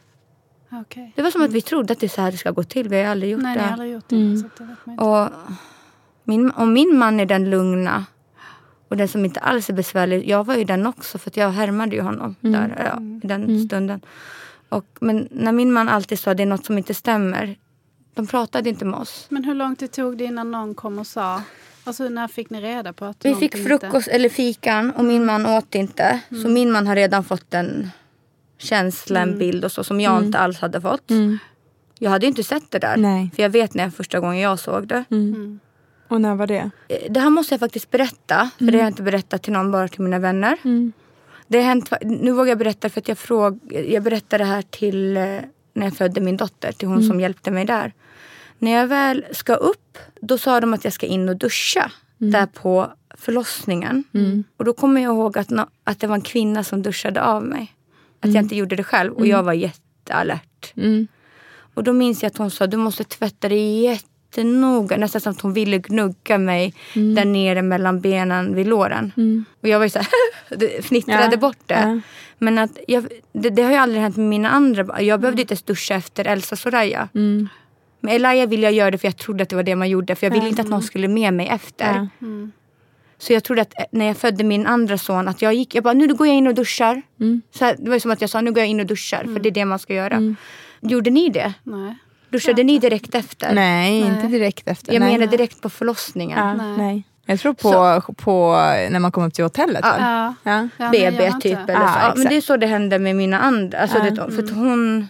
Att... 0.68 0.80
Okay. 0.80 1.10
Det 1.14 1.22
var 1.22 1.30
som 1.30 1.42
att 1.42 1.52
vi 1.52 1.60
trodde 1.60 1.92
att 1.92 2.00
det 2.00 2.06
är 2.06 2.08
så 2.08 2.22
här 2.22 2.30
det 2.30 2.36
ska 2.36 2.50
gå 2.50 2.62
till. 2.62 2.88
Vi 2.88 3.02
har 3.02 3.10
aldrig 3.10 3.32
gjort 3.32 3.42
Nej, 3.42 3.56
det. 3.56 3.62
Nej, 3.62 3.72
aldrig 3.72 3.92
gjort 3.92 4.08
det. 4.08 4.16
Mm. 4.16 4.50
det 4.84 5.02
och, 5.02 5.28
min, 6.24 6.50
och 6.50 6.68
min 6.68 6.98
man 6.98 7.20
är 7.20 7.26
den 7.26 7.50
lugna 7.50 8.04
och 8.88 8.96
den 8.96 9.08
som 9.08 9.24
inte 9.24 9.40
alls 9.40 9.68
är 9.68 9.72
besvärlig. 9.72 10.28
Jag 10.28 10.44
var 10.44 10.54
ju 10.54 10.64
den 10.64 10.86
också 10.86 11.18
för 11.18 11.32
jag 11.34 11.50
härmade 11.50 11.96
ju 11.96 12.02
honom 12.02 12.36
mm. 12.42 12.52
där 12.52 12.90
ja, 12.94 13.02
i 13.22 13.26
den 13.26 13.44
mm. 13.44 13.66
stunden. 13.66 14.00
Och, 14.68 14.86
men 15.00 15.28
när 15.30 15.52
min 15.52 15.72
man 15.72 15.88
alltid 15.88 16.18
sa 16.18 16.30
att 16.30 16.36
det 16.36 16.42
är 16.42 16.46
något 16.46 16.66
som 16.66 16.78
inte 16.78 16.94
stämmer. 16.94 17.56
De 18.14 18.26
pratade 18.26 18.70
inte 18.70 18.84
med 18.84 18.98
oss. 18.98 19.26
Men 19.28 19.44
hur 19.44 19.54
lång 19.54 19.76
tid 19.76 19.92
tog 19.92 20.18
det 20.18 20.24
innan 20.24 20.50
någon 20.50 20.74
kom 20.74 20.98
och 20.98 21.06
sa? 21.06 21.42
Alltså 21.84 22.08
när 22.08 22.28
fick 22.28 22.50
ni 22.50 22.60
reda 22.60 22.92
på 22.92 23.04
att 23.04 23.24
Vi 23.24 23.34
fick 23.34 23.56
frukost 23.64 24.06
inte... 24.06 24.10
eller 24.10 24.28
fikan 24.28 24.90
och 24.90 25.04
min 25.04 25.24
man 25.24 25.46
åt 25.46 25.74
inte. 25.74 26.20
Mm. 26.28 26.42
Så 26.42 26.48
min 26.48 26.72
man 26.72 26.86
har 26.86 26.96
redan 26.96 27.24
fått 27.24 27.54
en 27.54 27.90
känsla, 28.58 29.20
en 29.20 29.28
mm. 29.28 29.38
bild 29.38 29.64
och 29.64 29.72
så 29.72 29.84
som 29.84 30.00
jag 30.00 30.12
mm. 30.12 30.24
inte 30.24 30.38
alls 30.38 30.58
hade 30.58 30.80
fått. 30.80 31.10
Mm. 31.10 31.38
Jag 31.98 32.10
hade 32.10 32.26
inte 32.26 32.44
sett 32.44 32.70
det 32.70 32.78
där. 32.78 32.96
Nej. 32.96 33.30
För 33.34 33.42
jag 33.42 33.50
vet 33.50 33.74
när 33.74 33.90
första 33.90 34.20
gången 34.20 34.38
jag 34.38 34.58
såg 34.58 34.88
det. 34.88 35.04
Mm. 35.10 35.60
Och 36.08 36.20
när 36.20 36.34
var 36.34 36.46
det? 36.46 36.70
Eh, 36.88 37.12
det 37.12 37.20
här 37.20 37.30
måste 37.30 37.54
jag 37.54 37.60
faktiskt 37.60 37.90
berätta. 37.90 38.50
För 38.58 38.64
det 38.64 38.72
har 38.72 38.78
jag 38.78 38.88
inte 38.88 39.02
berättat 39.02 39.42
till 39.42 39.52
någon, 39.52 39.70
bara 39.70 39.88
till 39.88 40.00
mina 40.00 40.18
vänner. 40.18 40.58
Det 41.46 41.58
har 41.58 41.64
hänt, 41.64 41.92
nu 42.02 42.32
vågar 42.32 42.48
jag 42.48 42.58
berätta 42.58 42.88
för 42.88 43.00
att 43.00 43.08
jag, 43.08 43.18
fråg, 43.18 43.60
jag 43.88 44.02
berättade 44.02 44.44
det 44.44 44.48
här 44.48 44.62
till 44.62 45.16
eh, 45.16 45.22
när 45.72 45.86
jag 45.86 45.96
födde 45.96 46.20
min 46.20 46.36
dotter, 46.36 46.72
till 46.72 46.88
hon 46.88 47.02
som 47.02 47.20
hjälpte 47.20 47.50
mig 47.50 47.64
där. 47.64 47.92
När 48.58 48.70
jag 48.70 48.86
väl 48.86 49.24
ska 49.32 49.54
upp, 49.54 49.98
då 50.20 50.38
sa 50.38 50.60
de 50.60 50.74
att 50.74 50.84
jag 50.84 50.92
ska 50.92 51.06
in 51.06 51.28
och 51.28 51.36
duscha. 51.36 51.92
Där 52.18 52.46
på 52.46 52.92
förlossningen. 53.14 54.04
Och 54.56 54.64
då 54.64 54.72
kommer 54.72 55.00
jag 55.00 55.14
ihåg 55.14 55.38
att, 55.38 55.48
att 55.84 56.00
det 56.00 56.06
var 56.06 56.14
en 56.14 56.20
kvinna 56.20 56.64
som 56.64 56.82
duschade 56.82 57.22
av 57.22 57.42
mig. 57.42 57.72
Att 58.18 58.24
mm. 58.24 58.34
jag 58.34 58.44
inte 58.44 58.56
gjorde 58.56 58.76
det 58.76 58.84
själv 58.84 59.12
och 59.12 59.26
jag 59.26 59.42
var 59.42 59.52
jättealert. 59.52 60.72
Mm. 60.76 61.06
Och 61.74 61.84
då 61.84 61.92
minns 61.92 62.22
jag 62.22 62.30
att 62.30 62.36
hon 62.36 62.50
sa 62.50 62.66
du 62.66 62.76
måste 62.76 63.04
tvätta 63.04 63.48
dig 63.48 64.00
jättenoga. 64.38 64.96
Nästan 64.96 65.20
som 65.20 65.32
att 65.32 65.40
hon 65.40 65.52
ville 65.52 65.78
gnugga 65.78 66.38
mig 66.38 66.74
mm. 66.94 67.14
där 67.14 67.24
nere 67.24 67.62
mellan 67.62 68.00
benen 68.00 68.54
vid 68.54 68.66
låren. 68.66 69.12
Mm. 69.16 69.44
Och 69.62 69.68
jag 69.68 69.78
var 69.78 69.86
ju 69.86 69.90
så 69.90 69.98
här, 69.98 70.82
fnittrade 70.82 71.28
ja. 71.30 71.36
bort 71.36 71.58
det. 71.66 71.74
Ja. 71.74 72.00
Men 72.38 72.58
att 72.58 72.78
jag, 72.88 73.06
det, 73.32 73.50
det, 73.50 73.62
har 73.62 73.70
ju 73.70 73.76
aldrig 73.76 74.02
hänt 74.02 74.16
med 74.16 74.26
mina 74.26 74.50
andra 74.50 75.02
Jag 75.02 75.20
behövde 75.20 75.42
inte 75.42 75.52
ens 75.52 75.62
duscha 75.62 75.94
efter 75.94 76.24
Elsa 76.24 76.56
Soraya. 76.56 77.08
Mm. 77.14 77.48
Med 78.00 78.14
Elia 78.14 78.46
ville 78.46 78.62
jag 78.62 78.72
göra 78.72 78.90
det 78.90 78.98
för 78.98 79.08
jag 79.08 79.16
trodde 79.16 79.42
att 79.42 79.48
det 79.48 79.56
var 79.56 79.62
det 79.62 79.76
man 79.76 79.88
gjorde. 79.88 80.14
För 80.14 80.26
jag 80.26 80.34
ville 80.34 80.48
inte 80.48 80.62
att 80.62 80.68
någon 80.68 80.82
skulle 80.82 81.08
med 81.08 81.34
mig 81.34 81.48
efter. 81.48 82.08
Mm. 82.20 82.52
Så 83.18 83.32
jag 83.32 83.44
trodde 83.44 83.62
att 83.62 83.78
eh, 83.78 83.84
när 83.90 84.06
jag 84.06 84.16
födde 84.16 84.44
min 84.44 84.66
andra 84.66 84.98
son 84.98 85.28
att 85.28 85.42
jag 85.42 85.54
gick, 85.54 85.74
jag 85.74 85.84
bara 85.84 85.94
nu 85.94 86.14
går 86.14 86.26
jag 86.26 86.36
in 86.36 86.46
och 86.46 86.54
duschar. 86.54 87.02
Mm. 87.20 87.42
Så 87.50 87.64
här, 87.64 87.76
det 87.78 87.90
var 87.90 87.98
som 87.98 88.10
att 88.10 88.20
jag 88.20 88.30
sa 88.30 88.40
nu 88.40 88.52
går 88.52 88.58
jag 88.58 88.68
in 88.68 88.80
och 88.80 88.86
duschar 88.86 89.20
mm. 89.20 89.34
för 89.34 89.42
det 89.42 89.48
är 89.48 89.50
det 89.50 89.64
man 89.64 89.78
ska 89.78 89.94
göra. 89.94 90.14
Mm. 90.14 90.36
Gjorde 90.80 91.10
ni 91.10 91.28
det? 91.28 91.54
Nej. 91.62 91.94
Duschade 92.34 92.60
ja. 92.60 92.66
ni 92.66 92.78
direkt 92.78 93.14
efter? 93.14 93.54
Nej, 93.54 94.00
nej, 94.00 94.08
inte 94.08 94.26
direkt 94.26 94.68
efter. 94.68 94.92
Jag 94.92 95.00
nej. 95.00 95.12
menar 95.12 95.26
direkt 95.26 95.60
på 95.60 95.70
förlossningen. 95.70 96.38
Ja, 96.38 96.54
nej. 96.54 96.76
nej. 96.76 97.04
Jag 97.26 97.40
tror 97.40 97.54
på, 97.54 98.12
på 98.14 98.52
när 98.90 98.98
man 98.98 99.12
kommer 99.12 99.26
upp 99.26 99.34
till 99.34 99.44
hotellet. 99.44 99.80
Ja. 99.82 100.34
Ja. 100.42 100.68
Ja. 100.76 100.90
BB 100.90 101.32
typ. 101.40 101.58
Eller 101.68 101.88
så. 101.88 101.98
Ja, 101.98 102.12
men 102.16 102.28
det 102.28 102.36
är 102.36 102.40
så 102.40 102.56
det 102.56 102.66
hände 102.66 102.98
med 102.98 103.16
mina 103.16 103.40
andra. 103.40 103.78
Alltså 103.78 103.98
det, 103.98 104.16
för 104.16 104.54
hon, 104.54 105.08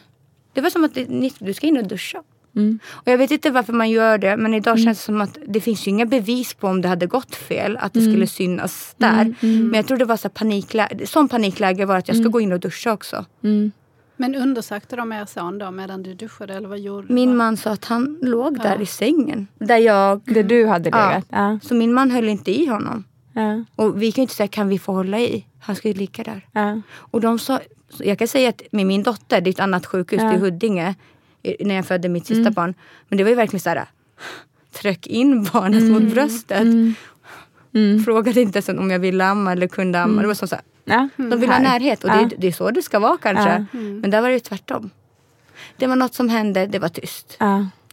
det 0.53 0.61
var 0.61 0.71
som 0.71 0.85
att 0.85 0.95
det, 0.95 1.31
du 1.39 1.55
ska 1.55 1.67
in 1.67 1.77
och 1.77 1.87
duscha. 1.87 2.23
Mm. 2.57 2.79
Och 2.91 3.13
jag 3.13 3.19
vet 3.19 3.31
inte 3.31 3.51
varför 3.51 3.73
man 3.73 3.91
gör 3.91 4.19
det 4.19 4.37
men 4.37 4.55
idag 4.55 4.73
mm. 4.73 4.85
känns 4.85 4.99
det 4.99 5.05
som 5.05 5.21
att 5.21 5.39
det 5.47 5.61
finns 5.61 5.87
ju 5.87 5.91
inga 5.91 6.07
bevis 6.07 6.55
på 6.55 6.69
om 6.69 6.83
det 6.83 6.89
hade 6.89 7.07
gått 7.07 7.35
fel. 7.35 7.77
Att 7.81 7.93
det 7.93 8.01
mm. 8.01 8.13
skulle 8.13 8.27
synas 8.27 8.95
där. 8.99 9.21
Mm. 9.21 9.35
Mm. 9.41 9.67
Men 9.67 9.75
jag 9.75 9.87
tror 9.87 9.99
det 9.99 10.05
var 10.05 10.17
så 10.17 10.29
panikläge. 10.29 11.07
Sån 11.07 11.29
panikläge 11.29 11.85
var 11.85 11.97
att 11.97 12.09
jag 12.09 12.17
ska 12.17 12.29
gå 12.29 12.41
in 12.41 12.53
och 12.53 12.61
duscha 12.61 12.93
också. 12.93 13.25
Men 14.25 14.35
undersökte 14.35 14.97
de 14.97 15.13
er 15.13 15.25
son 15.27 15.59
då 15.59 15.71
medan 15.71 16.03
du 16.03 16.15
duschade? 16.15 16.55
Eller 16.55 16.69
vad 16.69 16.79
gjorde 16.79 17.13
min 17.13 17.31
du? 17.31 17.37
man 17.37 17.57
sa 17.57 17.71
att 17.71 17.85
han 17.85 18.19
låg 18.23 18.59
där 18.59 18.77
ja. 18.77 18.83
i 18.83 18.87
sängen. 18.87 19.47
Där 19.59 19.79
jag... 19.79 20.21
Där 20.25 20.43
du 20.43 20.67
hade 20.67 20.85
legat? 20.85 21.27
Ja. 21.29 21.51
ja. 21.53 21.59
Så 21.63 21.75
min 21.75 21.93
man 21.95 22.11
höll 22.11 22.29
inte 22.29 22.51
i 22.51 22.67
honom. 22.67 23.05
Ja. 23.33 23.65
Och 23.77 24.03
vi 24.03 24.13
kan 24.13 24.23
inte 24.23 24.35
säga 24.35 24.49
kan 24.49 24.69
vi 24.69 24.79
få 24.79 24.93
hålla 24.93 25.21
i? 25.21 25.47
Han 25.59 25.77
ska 25.77 25.89
ju 25.89 25.95
ligga 25.95 26.25
där. 26.25 26.47
Ja. 26.53 26.81
Och 26.93 27.21
de 27.21 27.39
sa, 27.39 27.61
jag 27.99 28.19
kan 28.19 28.29
säga 28.29 28.49
att 28.49 28.63
med 28.71 28.87
min 28.87 29.03
dotter, 29.03 29.41
det 29.41 29.51
är 29.51 29.53
ett 29.53 29.61
annat 29.61 29.87
sjukhus, 29.87 30.21
ja. 30.23 30.29
det 30.29 30.35
är 30.35 30.39
Huddinge 30.39 30.95
när 31.61 31.75
jag 31.75 31.87
födde 31.87 32.09
mitt 32.09 32.27
sista 32.27 32.41
mm. 32.41 32.53
barn. 32.53 32.75
Men 33.09 33.19
det 33.19 33.25
var 33.25 33.31
ju 33.31 33.37
verkligen 33.37 33.61
så 33.61 33.69
här, 33.69 33.85
tryck 34.73 35.07
in 35.07 35.45
barnet 35.53 35.83
mm. 35.83 35.93
mot 35.93 36.13
bröstet. 36.13 36.61
Mm. 36.61 36.95
mm. 37.75 38.05
Frågade 38.05 38.41
inte 38.41 38.59
ens 38.59 38.69
om 38.69 38.91
jag 38.91 38.99
ville 38.99 39.25
amma 39.25 39.53
eller 39.53 39.67
kunde 39.67 40.01
amma. 40.01 40.13
Mm. 40.13 40.23
Det 40.23 40.29
var 40.29 40.35
så, 40.35 40.47
så 40.47 40.55
här, 40.55 40.65
ja. 40.85 41.09
De 41.17 41.41
vill 41.41 41.51
ha 41.51 41.59
närhet 41.59 42.05
och 42.05 42.11
ja. 42.11 42.15
det, 42.15 42.37
det, 42.39 42.47
är 42.47 42.53
så 42.53 42.71
det 42.71 42.83
ska 42.83 42.99
vara 42.99 43.19
kanske. 43.23 43.51
Ja. 43.51 43.79
Mm. 43.79 44.01
Men 44.01 44.11
där 44.11 44.21
var 44.21 44.29
det 44.29 44.41
tvärtom. 44.41 44.91
Det 45.77 45.87
var 45.87 45.97
något 45.97 46.15
som 46.15 46.29
hände, 46.29 46.67
det 46.67 46.79
var 46.79 46.89
tyst. 46.89 47.39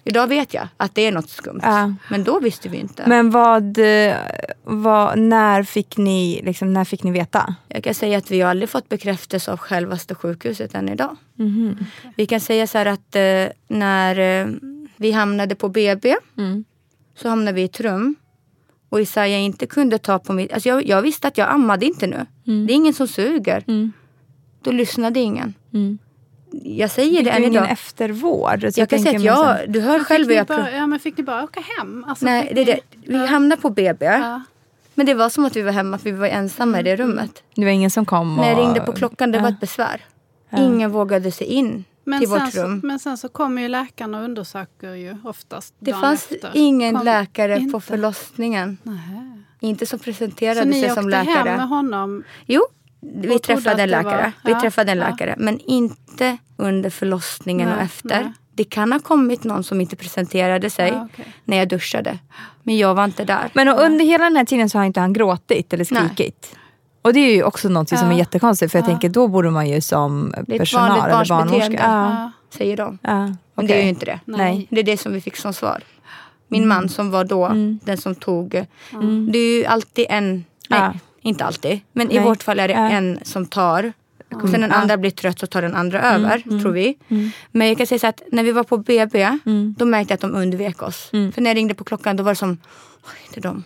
Idag 0.04 0.28
vet 0.28 0.54
jag 0.54 0.68
att 0.78 0.96
det 0.96 1.02
är 1.02 1.12
något 1.12 1.30
skumt. 1.30 1.60
Ja. 1.64 1.94
Men 2.10 2.24
då 2.24 2.40
visste 2.40 2.70
vi 2.70 2.78
inte. 2.78 3.04
Men 3.08 3.30
vad, 3.30 3.78
vad, 4.64 5.20
när, 5.20 5.64
fick 5.64 5.98
ni, 5.98 6.42
liksom, 6.46 6.74
när 6.74 6.86
fick 6.86 7.04
ni 7.04 7.12
veta? 7.12 7.56
Jag 7.68 7.84
kan 7.84 7.94
säga 7.94 8.18
att 8.18 8.32
vi 8.32 8.42
har 8.42 8.50
aldrig 8.50 8.70
fått 8.70 8.90
bekräftelse 8.90 9.52
av 9.52 9.58
självaste 9.58 10.16
sjukhuset 10.16 10.76
än 10.76 10.90
idag. 10.90 11.18
Mm. 11.40 11.78
Vi 12.16 12.26
kan 12.26 12.40
säga 12.40 12.68
så 12.68 12.78
här 12.78 12.86
att 12.86 13.16
eh, 13.16 13.56
när 13.68 14.20
eh, 14.20 14.48
vi 14.96 15.12
hamnade 15.12 15.56
på 15.56 15.70
BB 15.70 16.16
mm. 16.38 16.64
så 17.16 17.30
hamnade 17.30 17.56
vi 17.56 17.62
i 17.62 17.66
ett 17.66 17.80
rum. 17.80 18.16
Och 18.92 19.02
Isaiah 19.02 19.42
inte 19.42 19.68
kunde 19.68 19.98
ta 19.98 20.20
på 20.20 20.34
mitt... 20.34 20.54
Alltså 20.54 20.70
jag, 20.70 20.88
jag 20.88 21.02
visste 21.02 21.28
att 21.28 21.38
jag 21.38 21.50
ammade 21.50 21.86
inte 21.86 22.08
nu. 22.08 22.26
Mm. 22.48 22.68
Det 22.68 22.74
är 22.74 22.76
ingen 22.76 22.94
som 22.94 23.08
suger. 23.08 23.64
Mm. 23.68 23.92
Då 24.62 24.72
lyssnade 24.72 25.20
ingen. 25.20 25.54
Mm 25.74 26.00
jag 26.64 26.92
säger 26.92 27.18
fick 27.18 27.26
det 27.26 27.32
än 27.32 27.44
idag. 27.44 27.72
eftervård? 27.72 28.64
jag, 28.64 28.74
jag 28.76 28.90
kan 28.90 29.00
säga 29.00 29.18
att 29.18 29.24
jag, 29.24 29.58
du 29.72 29.82
hör 29.82 30.00
själv 30.00 30.28
hur 30.28 30.36
jag... 30.36 30.48
Bara, 30.48 30.72
ja, 30.72 30.88
men 30.88 31.00
fick 31.00 31.18
ni 31.18 31.24
bara 31.24 31.44
åka 31.44 31.60
hem? 31.78 32.06
Alltså, 32.08 32.26
Nej, 32.26 32.52
det, 32.56 32.64
det, 32.64 32.80
vi 33.06 33.16
ja. 33.16 33.26
hamnade 33.26 33.62
på 33.62 33.70
BB. 33.70 34.06
Ja. 34.06 34.42
Men 34.96 35.06
det 35.06 35.14
var 35.14 35.30
som 35.30 35.46
att 35.46 35.56
vi 35.56 35.62
var 35.62 35.72
hemma, 35.72 35.98
för 35.98 36.12
vi 36.12 36.18
var 36.18 36.28
ensamma 36.28 36.80
i 36.80 36.84
det 36.84 36.92
mm. 36.92 37.08
rummet. 37.08 37.44
Det 37.56 37.64
var 37.64 37.72
ingen 37.72 37.92
som 37.92 38.06
kom? 38.06 38.40
Och... 38.40 38.46
När 38.46 38.50
jag 38.50 38.60
ringde 38.60 38.82
på 38.82 38.94
klockan, 38.94 39.32
det 39.32 39.38
ja. 39.38 39.42
var 39.42 39.50
ett 39.50 39.60
besvär. 39.60 40.02
Ingen 40.58 40.92
vågade 40.92 41.32
sig 41.32 41.48
in 41.48 41.84
men 42.04 42.20
till 42.20 42.30
vårt 42.30 42.56
rum. 42.56 42.82
Så, 42.82 42.88
men 42.88 43.00
sen 43.00 43.18
så 43.18 43.30
kommer 43.30 43.62
ju 43.62 43.68
läkarna 43.68 44.18
och 44.18 44.24
undersöker 44.24 44.94
ju 44.94 45.18
oftast 45.24 45.74
Det 45.80 45.94
fanns 45.94 46.32
efter. 46.32 46.52
ingen 46.54 46.96
kom, 46.96 47.06
läkare 47.06 47.60
inte. 47.60 47.72
på 47.72 47.82
förlossningen. 47.82 48.78
Nähä. 48.84 49.44
Inte 49.60 49.86
som 49.86 50.00
presenterade 50.00 50.74
sig 50.74 50.90
som 50.90 51.10
läkare. 51.10 51.26
Så 51.26 51.32
ni 51.34 51.40
åkte 51.40 51.50
hem 51.50 51.58
med 51.58 51.68
honom? 51.68 52.24
Jo, 52.46 52.62
vi 53.02 53.40
träffade 53.40 53.84
en 53.84 53.90
läkare. 53.90 54.34
Var, 54.44 54.52
ja, 54.52 54.56
vi 54.56 54.62
träffade 54.62 54.92
en 54.92 54.98
läkare. 54.98 55.36
Men 55.38 55.60
inte 55.60 56.38
under 56.58 56.90
förlossningen 56.90 57.70
nej, 57.70 57.78
och 57.78 57.84
efter. 57.84 58.24
Nej. 58.24 58.34
Det 58.54 58.64
kan 58.64 58.92
ha 58.92 59.00
kommit 59.00 59.44
någon 59.44 59.64
som 59.64 59.82
inte 59.82 59.96
presenterade 59.96 60.70
sig 60.70 60.90
ja, 60.90 61.06
okay. 61.06 61.26
när 61.46 61.58
jag 61.58 61.70
duschade. 61.70 62.20
Men 62.64 62.78
jag 62.78 62.96
var 62.96 63.06
inte 63.06 63.26
där. 63.26 63.50
Men 63.54 63.68
under 63.68 64.06
hela 64.06 64.24
den 64.24 64.36
här 64.36 64.46
tiden 64.46 64.70
så 64.70 64.78
har 64.78 64.86
inte 64.86 65.00
han 65.00 65.14
gråtit 65.14 65.74
eller 65.74 65.84
skrikit? 65.84 66.50
Nej. 66.52 66.61
Och 67.02 67.14
det 67.14 67.20
är 67.20 67.36
ju 67.36 67.44
också 67.44 67.70
något 67.70 67.92
ja. 67.92 67.98
som 67.98 68.12
är 68.12 68.18
jättekonstigt. 68.18 68.72
För 68.72 68.80
jag 68.80 68.86
tänker 68.86 69.10
då 69.10 69.28
borde 69.28 69.52
man 69.52 69.70
ju 69.70 69.82
som 69.82 70.34
personal 70.48 71.10
eller 71.10 71.26
barnmorska. 71.30 71.74
Ja. 71.74 72.32
Säger 72.50 72.78
de. 72.78 72.98
Ja. 73.02 73.24
Okay. 73.24 73.36
Men 73.56 73.68
det 73.68 73.74
är 73.74 73.84
ju 73.84 73.90
inte 73.90 74.06
det. 74.06 74.20
Nej. 74.26 74.68
Det 74.70 74.80
är 74.80 74.84
det 74.84 74.98
som 74.98 75.14
vi 75.14 75.22
fick 75.22 75.36
som 75.36 75.54
svar. 75.54 75.84
Min 76.48 76.68
man 76.68 76.90
som 76.90 77.12
var 77.12 77.24
då 77.24 77.46
mm. 77.46 77.80
den 77.84 77.98
som 77.98 78.16
tog. 78.16 78.66
Mm. 78.94 79.32
Det 79.32 79.40
är 79.40 79.58
ju 79.58 79.66
alltid 79.66 80.06
en. 80.10 80.46
Nej, 80.70 81.00
inte 81.22 81.46
alltid. 81.46 81.80
Men 81.94 82.08
Nej. 82.08 82.16
i 82.16 82.20
vårt 82.20 82.44
fall 82.44 82.60
är 82.60 82.68
det 82.68 82.74
en 82.74 83.20
som 83.24 83.46
tar. 83.46 83.94
Mm. 84.34 84.52
Sen 84.52 84.62
den 84.62 84.72
andra 84.72 84.98
blir 84.98 85.12
trött 85.12 85.40
så 85.40 85.48
tar 85.48 85.62
den 85.62 85.76
andra 85.76 86.02
mm. 86.02 86.26
över, 86.26 86.44
mm. 86.46 86.62
tror 86.62 86.72
vi. 86.72 86.98
Mm. 87.08 87.32
Men 87.52 87.68
jag 87.68 87.78
kan 87.78 87.88
säga 87.88 88.00
så 88.00 88.08
att 88.08 88.22
när 88.32 88.44
vi 88.44 88.52
var 88.52 88.64
på 88.64 88.78
BB, 88.78 89.24
mm. 89.46 89.76
då 89.78 89.86
märkte 89.86 90.12
jag 90.12 90.16
att 90.16 90.22
de 90.22 90.36
undvek 90.36 90.82
oss. 90.82 91.10
Mm. 91.14 91.32
För 91.32 91.42
när 91.42 91.50
jag 91.50 91.58
ringde 91.58 91.74
på 91.74 91.84
klockan 91.84 92.16
då 92.16 92.24
var 92.24 92.32
det 92.32 92.36
som, 92.36 92.58
det 93.34 93.40
är 93.40 93.42
de. 93.42 93.64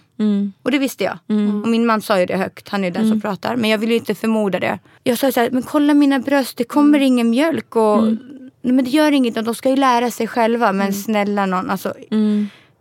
Och 0.63 0.71
det 0.71 0.77
visste 0.77 1.03
jag. 1.03 1.17
Och 1.63 1.67
min 1.69 1.85
man 1.85 2.01
sa 2.01 2.19
ju 2.19 2.25
det 2.25 2.37
högt, 2.37 2.69
han 2.69 2.83
är 2.83 2.91
den 2.91 3.09
som 3.09 3.21
pratar. 3.21 3.55
Men 3.55 3.69
jag 3.69 3.77
ville 3.77 3.95
inte 3.95 4.15
förmoda 4.15 4.59
det. 4.59 4.79
Jag 5.03 5.17
sa 5.17 5.31
så 5.31 5.39
här, 5.39 5.49
men 5.51 5.63
kolla 5.63 5.93
mina 5.93 6.19
bröst, 6.19 6.57
det 6.57 6.63
kommer 6.63 6.99
ingen 6.99 7.29
mjölk. 7.29 7.75
Och, 7.75 8.03
Men 8.61 8.83
det 8.83 8.89
gör 8.89 9.11
inget, 9.11 9.45
de 9.45 9.55
ska 9.55 9.69
ju 9.69 9.75
lära 9.75 10.11
sig 10.11 10.27
själva. 10.27 10.71
Men 10.73 10.93
snälla 10.93 11.45
någon, 11.45 11.69
alltså, 11.69 11.93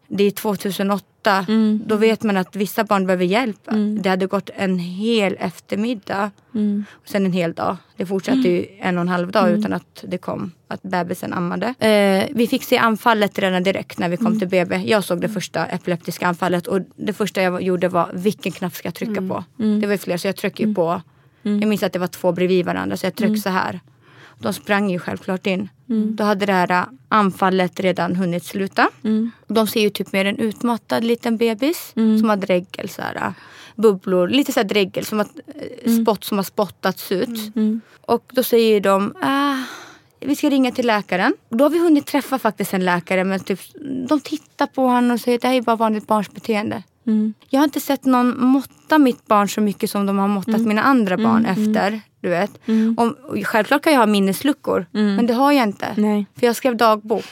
det 0.09 0.25
är 0.25 0.31
2008 0.31 1.05
trötta. 1.25 1.53
Mm. 1.53 1.83
Då 1.87 1.97
vet 1.97 2.23
man 2.23 2.37
att 2.37 2.57
vissa 2.57 2.85
barn 2.85 3.07
behöver 3.07 3.25
hjälp. 3.25 3.71
Mm. 3.71 4.03
Det 4.03 4.11
hade 4.11 4.27
gått 4.27 4.51
en 4.57 4.79
hel 4.79 5.37
eftermiddag. 5.41 6.31
Mm. 6.55 6.85
Och 6.91 7.09
sen 7.09 7.27
en 7.27 7.33
hel 7.33 7.53
dag. 7.53 7.77
Det 7.97 8.07
fortsatte 8.07 8.49
ju 8.49 8.59
mm. 8.59 8.79
en 8.81 8.97
och 8.97 9.01
en 9.01 9.09
halv 9.09 9.31
dag 9.31 9.49
mm. 9.49 9.61
utan 9.61 9.73
att 9.73 10.05
det 10.09 10.19
kom 10.19 10.53
att 10.69 10.83
bebisen 10.83 11.33
ammade. 11.33 11.75
Eh, 11.79 12.29
vi 12.35 12.47
fick 12.47 12.65
se 12.65 12.79
anfallet 12.79 13.39
redan 13.39 13.63
direkt 13.63 13.99
när 13.99 14.09
vi 14.09 14.17
kom 14.17 14.39
till 14.39 14.49
BB. 14.49 14.77
Jag 14.77 15.05
såg 15.05 15.21
det 15.21 15.29
första 15.29 15.67
epileptiska 15.67 16.27
anfallet 16.27 16.67
och 16.67 16.81
det 16.97 17.13
första 17.13 17.43
jag 17.43 17.63
gjorde 17.63 17.89
var 17.89 18.11
vilken 18.15 18.53
knapp 18.53 18.75
ska 18.75 18.87
jag 18.87 18.95
trycka 18.95 19.21
på? 19.21 19.45
Det 19.81 19.87
var 19.87 19.97
fler 19.97 20.17
så 20.17 20.29
jag 20.29 20.37
tryckte 20.37 20.63
ju 20.63 20.75
på. 20.75 21.03
Jag 21.43 21.67
minns 21.67 21.83
att 21.83 21.93
det 21.93 21.99
var 21.99 22.07
två 22.07 22.33
bredvid 22.33 22.67
varandra 22.67 22.97
så 22.97 23.07
jag 23.07 23.15
tryckte 23.15 23.41
så 23.41 23.51
här. 23.51 23.81
De 24.45 24.53
sprang 24.53 24.91
ju 24.91 24.99
självklart 24.99 25.47
in. 25.47 25.69
Mm. 25.89 26.17
Då 26.17 26.25
hade 26.25 26.47
det 26.47 26.53
här 26.53 26.71
äh, 26.71 26.85
anfallet 27.09 27.81
redan 27.81 28.17
hunnit 28.17 28.45
sluta. 28.45 28.91
Mm. 29.05 29.31
De 29.47 29.67
ser 29.67 29.81
ju 29.81 29.91
typ 29.91 30.13
mer 30.13 30.25
en 30.25 30.39
utmattad 30.39 31.05
liten 31.05 31.37
bebis 31.37 31.93
mm. 31.97 32.19
som 32.19 32.29
har 32.29 32.37
dregel, 32.37 32.89
så 32.89 33.03
här, 33.03 33.17
äh, 33.17 33.33
bubblor, 33.77 34.29
lite 34.29 34.53
så 34.53 34.61
här 34.61 34.65
dregel, 34.65 35.05
som 35.05 35.21
att, 35.21 35.31
äh, 35.47 35.91
mm. 35.91 36.05
spott 36.05 36.25
som 36.25 36.39
har 36.39 36.43
spottats 36.43 37.13
ut. 37.13 37.29
Mm. 37.29 37.53
Mm. 37.57 37.81
Och 38.01 38.25
då 38.35 38.43
säger 38.43 38.81
de 38.81 39.15
ah, 39.23 39.57
vi 40.21 40.37
ska 40.37 40.51
ringa 40.51 40.73
till 40.73 40.87
läkaren. 40.87 41.35
Då 41.49 41.65
har 41.65 41.71
vi 41.71 41.79
hunnit 41.79 42.07
träffa 42.07 42.39
faktiskt 42.39 42.75
en 42.75 42.85
läkare 42.85 43.25
men 43.25 43.41
typ, 43.41 43.61
de 44.09 44.21
tittar 44.21 44.67
på 44.67 44.83
honom 44.87 45.11
och 45.11 45.21
säger 45.21 45.39
att 45.39 45.43
det 45.43 45.49
här 45.49 45.55
är 45.55 45.63
bara 45.63 45.77
vanligt 45.77 46.07
barnsbeteende. 46.07 46.83
Mm. 47.07 47.35
Jag 47.49 47.61
har 47.61 47.65
inte 47.65 47.81
sett 47.81 48.05
någon 48.05 48.47
måtta 48.47 48.99
mitt 48.99 49.27
barn 49.27 49.49
så 49.49 49.61
mycket 49.61 49.91
som 49.91 50.07
de 50.07 50.19
har 50.19 50.29
måttat 50.29 50.55
mm. 50.55 50.69
mina 50.69 50.83
andra 50.83 51.17
barn 51.17 51.47
mm. 51.47 51.51
efter. 51.53 52.01
Du 52.21 52.29
vet. 52.29 52.69
Mm. 52.69 52.95
Om, 52.99 53.17
självklart 53.45 53.83
kan 53.83 53.93
jag 53.93 54.01
ha 54.01 54.07
minnesluckor 54.07 54.87
mm. 54.95 55.17
men 55.17 55.27
det 55.27 55.35
har 55.35 55.53
jag 55.53 55.63
inte. 55.63 55.95
Nej. 55.97 56.27
För 56.39 56.47
jag 56.47 56.57
skrev 56.57 56.77
dagbok. 56.77 57.27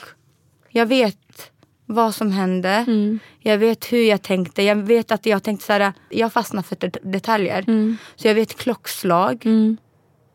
Jag 0.69 0.85
vet 0.85 1.51
vad 1.85 2.15
som 2.15 2.31
hände. 2.31 2.69
Mm. 2.69 3.19
Jag 3.39 3.57
vet 3.57 3.93
hur 3.93 4.03
jag 4.03 4.21
tänkte. 4.21 4.63
Jag 4.63 4.75
vet 4.75 5.11
att 5.11 5.25
jag 5.25 5.43
tänkte 5.43 5.65
så 5.65 5.73
här, 5.73 5.93
jag 6.09 6.33
fastnar 6.33 6.61
för 6.61 6.91
detaljer. 7.03 7.63
Mm. 7.67 7.97
Så 8.15 8.27
jag 8.27 8.35
vet 8.35 8.57
klockslag. 8.57 9.45
Mm. 9.45 9.77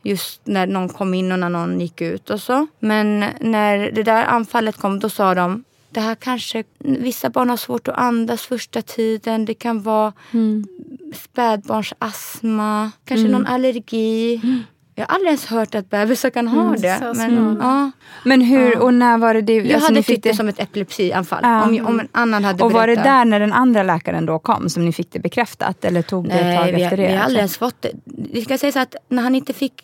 Just 0.03 0.47
när 0.47 0.67
någon 0.67 0.89
kom 0.89 1.15
in 1.15 1.33
och 1.33 1.39
när 1.39 1.49
någon 1.49 1.81
gick 1.81 2.01
ut 2.01 2.31
och 2.31 2.41
så. 2.41 2.67
Men 2.79 3.25
när 3.41 3.91
det 3.91 4.03
där 4.03 4.25
anfallet 4.25 4.77
kom 4.77 4.99
då 4.99 5.09
sa 5.09 5.35
de 5.35 5.65
det 5.91 6.01
här 6.01 6.15
kanske, 6.15 6.65
vissa 6.79 7.31
barn 7.31 7.51
har 7.51 7.57
svårt 7.57 7.89
att 7.89 7.99
andas 7.99 8.43
första 8.43 8.83
tiden. 8.83 9.45
Det 9.45 9.55
kan 9.55 9.83
vara 9.83 10.13
mm. 10.31 10.67
spädbarnsastma, 11.15 12.91
kanske 13.05 13.27
mm. 13.27 13.33
någon 13.33 13.47
allergi. 13.47 14.41
Mm. 14.43 14.63
Jag 14.95 15.07
har 15.07 15.15
aldrig 15.15 15.29
ens 15.29 15.47
hört 15.47 15.75
att 15.75 15.91
bebisar 15.91 16.31
kan 16.31 16.49
ha 16.49 16.63
mm, 16.63 16.81
det. 16.81 17.13
Men, 17.17 17.59
ja. 17.61 17.91
men 18.25 18.41
hur 18.41 18.79
och 18.79 18.95
när 18.95 19.19
var 19.19 19.35
det 19.35 19.43
det? 19.43 19.55
Jag 19.55 19.73
alltså, 19.73 19.91
hade 19.91 20.03
tyckt 20.03 20.23
det 20.23 20.35
som 20.35 20.49
ett 20.49 20.61
epilepsianfall. 20.61 21.41
Ja. 21.43 21.65
Om, 21.65 21.87
om 21.87 22.01
en 22.01 22.09
annan 22.13 22.45
hade 22.45 22.65
och 22.65 22.71
berättat. 22.71 22.89
var 22.89 22.97
det 22.97 23.11
där 23.11 23.25
när 23.25 23.41
den 23.41 23.53
andra 23.53 23.83
läkaren 23.83 24.27
då 24.27 24.39
kom 24.39 24.69
som 24.69 24.85
ni 24.85 24.93
fick 24.93 25.13
det 25.13 25.19
bekräftat? 25.19 25.85
Eller 25.85 26.03
tog 26.03 26.29
det 26.29 26.35
ett 26.35 26.61
tag 26.61 26.73
vi, 26.73 26.83
efter 26.83 26.97
det? 26.97 27.07
vi 27.07 27.15
har 27.15 27.25
aldrig 27.25 27.39
ens 27.39 27.57
fått 27.57 27.83
det. 27.83 27.91
Vi 28.05 28.43
ska 28.43 28.59
säga 28.59 28.73
så 28.73 28.79
att 28.79 28.97
när 29.09 29.23
han 29.23 29.35
inte 29.35 29.53
fick 29.53 29.83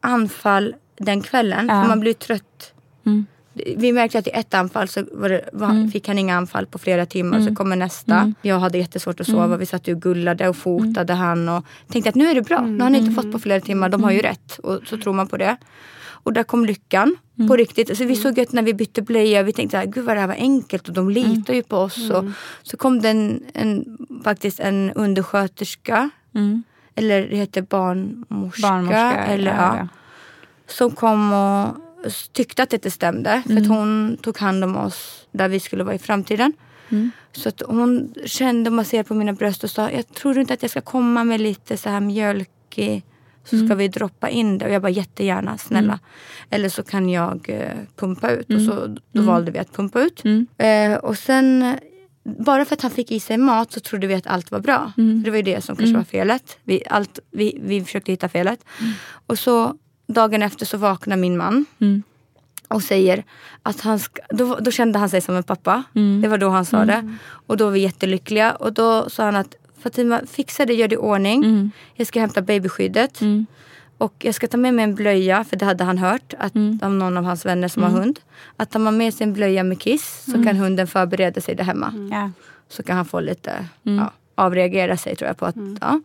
anfall 0.00 0.74
den 0.98 1.22
kvällen, 1.22 1.66
ja. 1.68 1.82
för 1.82 1.88
man 1.88 2.00
blir 2.00 2.14
trött. 2.14 2.72
Mm 3.06 3.26
vi 3.54 3.92
märkte 3.92 4.18
att 4.18 4.26
i 4.26 4.30
ett 4.30 4.54
anfall 4.54 4.88
så 4.88 5.00
det, 5.00 5.48
var, 5.52 5.70
mm. 5.70 5.90
fick 5.90 6.08
han 6.08 6.18
inga 6.18 6.36
anfall 6.36 6.66
på 6.66 6.78
flera 6.78 7.06
timmar. 7.06 7.36
Mm. 7.36 7.48
Så 7.48 7.54
kommer 7.54 7.76
nästa. 7.76 8.16
Mm. 8.16 8.34
Jag 8.42 8.58
hade 8.58 8.78
jättesvårt 8.78 9.20
att 9.20 9.26
sova. 9.26 9.44
Mm. 9.44 9.58
Vi 9.58 9.66
satt 9.66 9.88
och 9.88 10.02
gullade 10.02 10.48
och 10.48 10.56
fotade 10.56 11.12
han. 11.12 11.48
Och 11.48 11.64
tänkte 11.88 12.08
att 12.08 12.14
nu 12.14 12.28
är 12.28 12.34
det 12.34 12.42
bra. 12.42 12.60
Nu 12.60 12.78
har 12.78 12.84
han 12.84 12.94
inte 12.94 13.22
fått 13.22 13.32
på 13.32 13.38
flera 13.38 13.60
timmar. 13.60 13.88
De 13.88 14.04
har 14.04 14.10
ju 14.10 14.20
rätt. 14.20 14.58
Och 14.58 14.80
så 14.86 14.98
tror 14.98 15.12
man 15.12 15.28
på 15.28 15.36
det. 15.36 15.56
Och 16.04 16.32
där 16.32 16.42
kom 16.42 16.64
lyckan 16.64 17.16
på 17.48 17.56
riktigt. 17.56 17.98
Så 17.98 18.04
vi 18.04 18.16
såg 18.16 18.40
att 18.40 18.52
när 18.52 18.62
vi 18.62 18.74
bytte 18.74 19.02
blöja. 19.02 19.42
Vi 19.42 19.52
tänkte 19.52 19.78
att 19.78 19.86
gud 19.86 20.04
vad 20.04 20.16
det 20.16 20.20
här 20.20 20.26
var 20.26 20.34
enkelt. 20.34 20.88
Och 20.88 20.94
de 20.94 21.10
litar 21.10 21.54
ju 21.54 21.62
på 21.62 21.76
oss. 21.76 22.10
Och 22.10 22.24
så 22.62 22.76
kom 22.76 23.00
det 23.00 23.08
en, 23.08 23.42
en, 23.54 23.98
faktiskt 24.24 24.60
en 24.60 24.92
undersköterska. 24.94 26.10
Eller 26.94 27.28
det 27.28 27.36
heter 27.36 27.62
barnmorska. 27.62 28.68
barnmorska 28.68 29.24
eller, 29.24 29.54
ja, 29.54 29.76
ja. 29.76 29.88
Som 30.66 30.90
kom 30.90 31.32
och 31.32 31.76
tyckte 32.32 32.62
att 32.62 32.70
det 32.70 32.76
inte 32.76 32.90
stämde. 32.90 33.42
För 33.46 33.52
mm. 33.52 33.70
hon 33.70 34.16
tog 34.22 34.38
hand 34.38 34.64
om 34.64 34.76
oss 34.76 35.26
där 35.32 35.48
vi 35.48 35.60
skulle 35.60 35.84
vara 35.84 35.94
i 35.94 35.98
framtiden. 35.98 36.52
Mm. 36.88 37.10
Så 37.32 37.48
att 37.48 37.62
hon 37.66 38.14
kände 38.24 38.70
och 38.70 38.74
masserade 38.74 39.08
på 39.08 39.14
mina 39.14 39.32
bröst 39.32 39.64
och 39.64 39.70
sa, 39.70 39.90
jag 39.90 40.08
tror 40.08 40.38
inte 40.38 40.54
att 40.54 40.62
jag 40.62 40.70
ska 40.70 40.80
komma 40.80 41.24
med 41.24 41.40
lite 41.40 41.76
så 41.76 41.88
här 41.88 42.00
mjölk 42.00 42.78
i 42.78 43.02
så 43.44 43.56
ska 43.56 43.64
mm. 43.64 43.78
vi 43.78 43.88
droppa 43.88 44.28
in 44.28 44.58
det. 44.58 44.64
Och 44.64 44.72
jag 44.72 44.82
bara 44.82 44.90
jättegärna, 44.90 45.58
snälla. 45.58 45.92
Mm. 45.92 45.98
Eller 46.50 46.68
så 46.68 46.82
kan 46.82 47.08
jag 47.08 47.46
eh, 47.48 47.78
pumpa 47.96 48.30
ut. 48.30 48.52
Och 48.52 48.60
så, 48.60 48.84
mm. 48.84 48.98
då 49.12 49.22
valde 49.22 49.50
vi 49.50 49.58
att 49.58 49.72
pumpa 49.72 50.00
ut. 50.00 50.22
Eh, 50.58 50.94
och 50.94 51.18
sen, 51.18 51.76
bara 52.24 52.64
för 52.64 52.74
att 52.74 52.82
han 52.82 52.90
fick 52.90 53.10
i 53.10 53.20
sig 53.20 53.38
mat 53.38 53.72
så 53.72 53.80
trodde 53.80 54.06
vi 54.06 54.14
att 54.14 54.26
allt 54.26 54.50
var 54.50 54.60
bra. 54.60 54.92
Det 55.24 55.30
var 55.30 55.36
ju 55.36 55.42
det 55.42 55.64
som 55.64 55.76
kanske 55.76 55.96
var 55.96 56.04
felet. 56.04 56.58
Vi, 56.64 56.82
allt, 56.90 57.18
vi, 57.30 57.58
vi 57.62 57.84
försökte 57.84 58.12
hitta 58.12 58.28
felet. 58.28 58.64
Och 59.26 59.38
så 59.38 59.74
dagen 60.12 60.42
efter 60.42 60.66
så 60.66 60.76
vaknar 60.76 61.16
min 61.16 61.36
man. 61.36 61.66
Mm. 61.78 62.02
Och 62.68 62.82
säger 62.82 63.24
att 63.62 63.80
han 63.80 63.98
ska, 63.98 64.22
då, 64.28 64.54
då, 64.60 64.70
kände 64.70 64.98
han 64.98 65.08
sig 65.08 65.20
som 65.20 65.36
en 65.36 65.42
pappa. 65.42 65.82
Mm. 65.94 66.20
Det 66.20 66.28
var 66.28 66.38
då 66.38 66.48
han 66.48 66.64
sa 66.64 66.84
det. 66.84 66.92
Mm. 66.92 67.18
Och 67.46 67.56
då 67.56 67.64
var 67.64 67.72
vi 67.72 67.80
jättelyckliga. 67.80 68.52
Och 68.52 68.72
då 68.72 69.10
sa 69.10 69.24
han 69.24 69.36
att 69.36 69.54
Fatima 69.82 70.20
fixa 70.30 70.66
det, 70.66 70.74
gör 70.74 70.88
det 70.88 70.94
i 70.94 70.98
ordning. 70.98 71.44
Mm. 71.44 71.70
Jag 71.94 72.06
ska 72.06 72.20
hämta 72.20 72.42
babyskyddet. 72.42 73.20
Mm. 73.20 73.46
Och 73.98 74.14
jag 74.18 74.34
ska 74.34 74.46
ta 74.46 74.56
med 74.56 74.74
mig 74.74 74.82
en 74.82 74.94
blöja, 74.94 75.44
för 75.44 75.56
det 75.56 75.64
hade 75.64 75.84
han 75.84 75.98
hört 75.98 76.34
att, 76.38 76.54
mm. 76.54 76.78
om 76.82 76.98
någon 76.98 77.16
av 77.16 77.24
hans 77.24 77.46
vänner 77.46 77.68
som 77.68 77.82
har 77.82 77.90
hund. 77.90 78.20
Att 78.56 78.70
tar 78.70 78.80
man 78.80 78.96
med 78.96 79.14
sig 79.14 79.24
en 79.24 79.32
blöja 79.32 79.62
med 79.62 79.80
kiss 79.80 80.24
så 80.24 80.44
kan 80.44 80.56
hunden 80.56 80.86
förbereda 80.86 81.40
sig 81.40 81.54
där 81.54 81.64
hemma. 81.64 82.08
Ja. 82.10 82.30
Så 82.68 82.82
kan 82.82 82.96
han 82.96 83.04
få 83.04 83.20
lite, 83.20 83.66
ja, 83.82 84.12
avreagera 84.34 84.96
sig 84.96 85.16
tror 85.16 85.28
jag 85.28 85.36
på 85.36 85.46
att, 85.46 85.56
ja. 85.80 86.00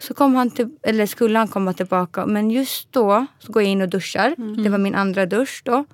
Så 0.00 0.14
kom 0.14 0.34
han 0.34 0.50
till, 0.50 0.68
eller 0.82 1.06
skulle 1.06 1.38
han 1.38 1.48
komma 1.48 1.72
tillbaka. 1.72 2.26
Men 2.26 2.50
just 2.50 2.92
då 2.92 3.26
så 3.38 3.52
går 3.52 3.62
jag 3.62 3.70
in 3.70 3.82
och 3.82 3.88
duschar. 3.88 4.34
Mm. 4.38 4.62
Det 4.62 4.68
var 4.68 4.78
min 4.78 4.94
andra 4.94 5.26
dusch 5.26 5.62
då. 5.64 5.84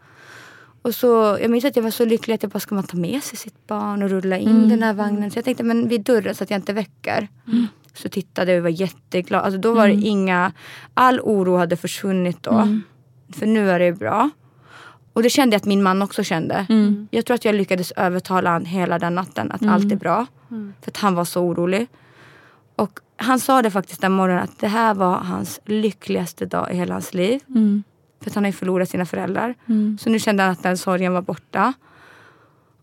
Och 0.83 0.95
så, 0.95 1.39
jag 1.41 1.51
minns 1.51 1.65
att 1.65 1.77
jag 1.77 1.83
var 1.83 1.91
så 1.91 2.05
lycklig 2.05 2.35
att 2.35 2.43
jag 2.43 2.53
bara, 2.53 2.61
ska 2.61 2.75
man 2.75 2.85
ta 2.85 2.97
med 2.97 3.23
sig 3.23 3.39
sitt 3.39 3.67
barn 3.67 4.03
och 4.03 4.11
rulla 4.11 4.39
in 4.39 4.49
mm. 4.49 4.69
den 4.69 4.83
här 4.83 4.95
vagnen? 4.95 5.31
Så 5.31 5.39
jag 5.39 5.45
tänkte, 5.45 5.65
men 5.65 5.89
vid 5.89 6.01
dörren 6.01 6.35
så 6.35 6.45
att 6.45 6.51
jag 6.51 6.59
inte 6.59 6.73
väcker. 6.73 7.29
Mm. 7.47 7.67
Så 7.95 8.09
tittade 8.09 8.53
jag 8.53 8.59
och 8.59 8.63
var 8.63 8.71
jätteglad. 8.71 9.43
Alltså 9.43 9.61
då 9.61 9.75
var 9.75 9.87
det 9.87 9.93
mm. 9.93 10.07
inga, 10.07 10.53
all 10.95 11.21
oro 11.21 11.57
hade 11.57 11.77
försvunnit 11.77 12.43
då. 12.43 12.51
Mm. 12.51 12.83
För 13.33 13.47
nu 13.47 13.71
är 13.71 13.79
det 13.79 13.93
bra. 13.93 14.31
Och 15.13 15.23
det 15.23 15.31
kände 15.31 15.55
jag 15.55 15.61
att 15.61 15.67
min 15.67 15.83
man 15.83 16.03
också 16.03 16.23
kände. 16.23 16.67
Mm. 16.69 17.09
Jag 17.11 17.25
tror 17.25 17.35
att 17.35 17.45
jag 17.45 17.55
lyckades 17.55 17.93
övertala 17.93 18.53
honom 18.53 18.67
hela 18.67 18.99
den 18.99 19.15
natten 19.15 19.53
att 19.53 19.67
allt 19.67 19.93
är 19.93 19.97
bra. 19.97 20.27
För 20.83 20.91
att 20.91 20.97
han 20.97 21.15
var 21.15 21.25
så 21.25 21.43
orolig. 21.43 21.89
Och 22.77 23.01
han 23.17 23.41
sa 23.41 23.63
det 23.63 23.71
faktiskt 23.71 24.01
den 24.01 24.13
morgonen 24.13 24.43
att 24.43 24.59
det 24.59 24.69
här 24.69 24.95
var 24.95 25.19
hans 25.19 25.61
lyckligaste 25.65 26.47
dag 26.47 26.73
i 26.73 26.77
hela 26.77 26.95
hans 26.95 27.15
liv. 27.15 27.41
Mm. 27.49 27.83
För 28.21 28.31
att 28.31 28.35
han 28.35 28.45
har 28.45 28.49
ju 28.49 28.57
förlorat 28.57 28.89
sina 28.89 29.07
föräldrar. 29.07 29.55
Mm. 29.67 29.99
Så 29.99 30.11
nu 30.11 30.19
kände 30.19 30.43
han 30.43 30.53
att 30.53 30.63
den 30.63 30.79
sorgen 30.79 31.13
var 31.13 31.23
borta. 31.23 31.73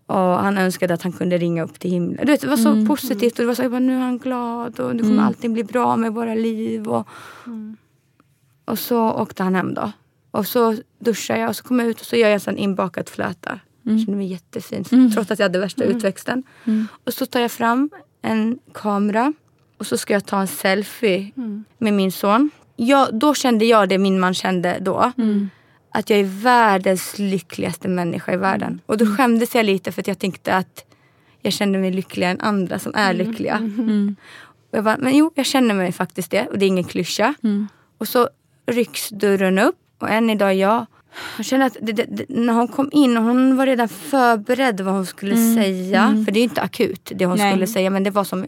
Och 0.06 0.16
han 0.16 0.58
önskade 0.58 0.94
att 0.94 1.02
han 1.02 1.12
kunde 1.12 1.38
ringa 1.38 1.64
upp 1.64 1.80
till 1.80 1.91
himlen. 1.91 2.26
Du 2.26 2.32
vet, 2.32 2.41
det 2.41 2.48
var 2.48 2.58
så 2.58 2.70
mm. 2.70 2.88
positivt. 2.88 3.32
Och 3.32 3.44
det 3.44 3.46
var 3.46 3.56
så, 3.56 3.62
jag 3.62 3.72
bara, 3.72 3.80
nu 3.80 3.96
är 3.96 4.00
han 4.00 4.18
glad 4.18 4.80
och 4.80 4.96
nu 4.96 5.02
kommer 5.02 5.14
mm. 5.14 5.26
allting 5.26 5.54
bli 5.54 5.64
bra 5.64 5.96
med 5.96 6.14
våra 6.14 6.34
liv. 6.34 6.88
Och, 6.88 7.08
mm. 7.46 7.78
och 8.66 8.80
så 8.80 9.12
åkte 9.12 9.44
han 9.44 9.56
hem 9.56 9.74
då. 9.74 9.91
Och 10.32 10.48
så 10.48 10.78
duschade 11.00 11.39
jag 11.39 11.50
och 11.50 11.56
så 11.56 11.64
kom 11.64 11.80
jag 11.80 11.88
ut 11.88 12.00
och 12.00 12.06
så 12.06 12.16
gör 12.16 12.30
jag 12.30 12.48
en 12.48 12.58
inbakad 12.58 13.10
flöta. 13.10 13.50
Mm. 13.50 13.98
Jag 13.98 14.06
kände 14.06 14.18
mig 14.18 14.28
jättefin. 14.28 14.86
Mm. 14.91 15.12
Trots 15.12 15.32
att 15.32 15.39
jag 15.39 15.46
hade 15.46 15.60
värsta 15.60 15.84
mm. 15.84 15.98
utväxten. 15.98 16.44
Mm. 16.66 16.88
Och 17.04 17.14
så 17.14 17.26
tar 17.26 17.39
jag 17.39 17.52
fram 17.52 17.89
en 18.22 18.60
kamera 18.74 19.34
och 19.78 19.86
så 19.88 19.98
ska 19.98 20.14
jag 20.14 20.26
ta 20.26 20.42
en 20.42 20.48
selfie 20.48 21.32
mm. 21.38 21.64
med 21.78 21.94
min 21.94 22.12
son. 22.12 22.52
Jag, 22.76 23.20
då 23.20 23.36
kände 23.36 23.66
jag 23.66 23.90
det 23.90 23.98
min 23.98 24.20
man 24.20 24.34
kände 24.34 24.78
då. 24.82 25.12
Mm. 25.18 25.50
Att 25.92 26.10
jag 26.10 26.20
är 26.20 26.24
världens 26.24 27.20
lyckligaste 27.20 27.88
människa 27.88 28.34
i 28.34 28.38
världen. 28.38 28.82
Och 28.86 28.98
då 28.98 29.06
mm. 29.06 29.18
skämdes 29.18 29.56
jag 29.56 29.66
lite 29.66 29.92
för 29.92 30.02
att 30.02 30.08
jag 30.08 30.20
tänkte 30.20 30.56
att 30.56 30.86
jag 31.42 31.54
kände 31.54 31.80
mig 31.80 31.92
lyckligare 31.92 32.32
än 32.32 32.42
andra 32.42 32.80
som 32.80 32.96
är 32.96 33.14
mm. 33.14 33.28
lyckliga. 33.28 33.56
Mm. 33.56 34.16
Och 34.72 34.78
jag 34.78 34.84
bara, 34.84 34.98
men 34.98 35.18
jo, 35.18 35.32
jag 35.36 35.46
känner 35.46 35.76
mig 35.76 35.92
faktiskt 35.92 36.32
det. 36.32 36.48
Och 36.48 36.58
det 36.58 36.66
är 36.66 36.68
ingen 36.68 36.84
klyscha. 36.84 37.34
Mm. 37.44 37.68
Och 37.98 38.08
så 38.08 38.30
rycks 38.66 39.10
dörren 39.10 39.60
upp. 39.60 39.76
Och 40.00 40.10
än 40.10 40.30
idag 40.30 40.56
jag 40.56 40.86
jag 41.38 41.46
känner 41.46 41.66
att 41.66 41.78
det, 41.82 41.92
det, 41.92 42.26
när 42.30 42.54
hon 42.54 42.68
kom 42.68 42.90
in, 42.92 43.18
hon 43.18 43.58
var 43.58 43.66
redan 43.66 43.90
förberedd 43.90 44.82
vad 44.82 44.94
hon 44.94 45.06
skulle 45.06 45.36
mm. 45.36 45.56
säga. 45.56 46.04
Mm. 46.04 46.26
För 46.26 46.32
det 46.32 46.40
är 46.40 46.44
inte 46.44 46.62
akut 46.62 47.12
det 47.16 47.26
hon 47.26 47.38
Nej. 47.38 47.52
skulle 47.52 47.68
säga 47.68 47.90
men 47.90 48.04
det 48.04 48.10
var 48.10 48.24
som 48.24 48.46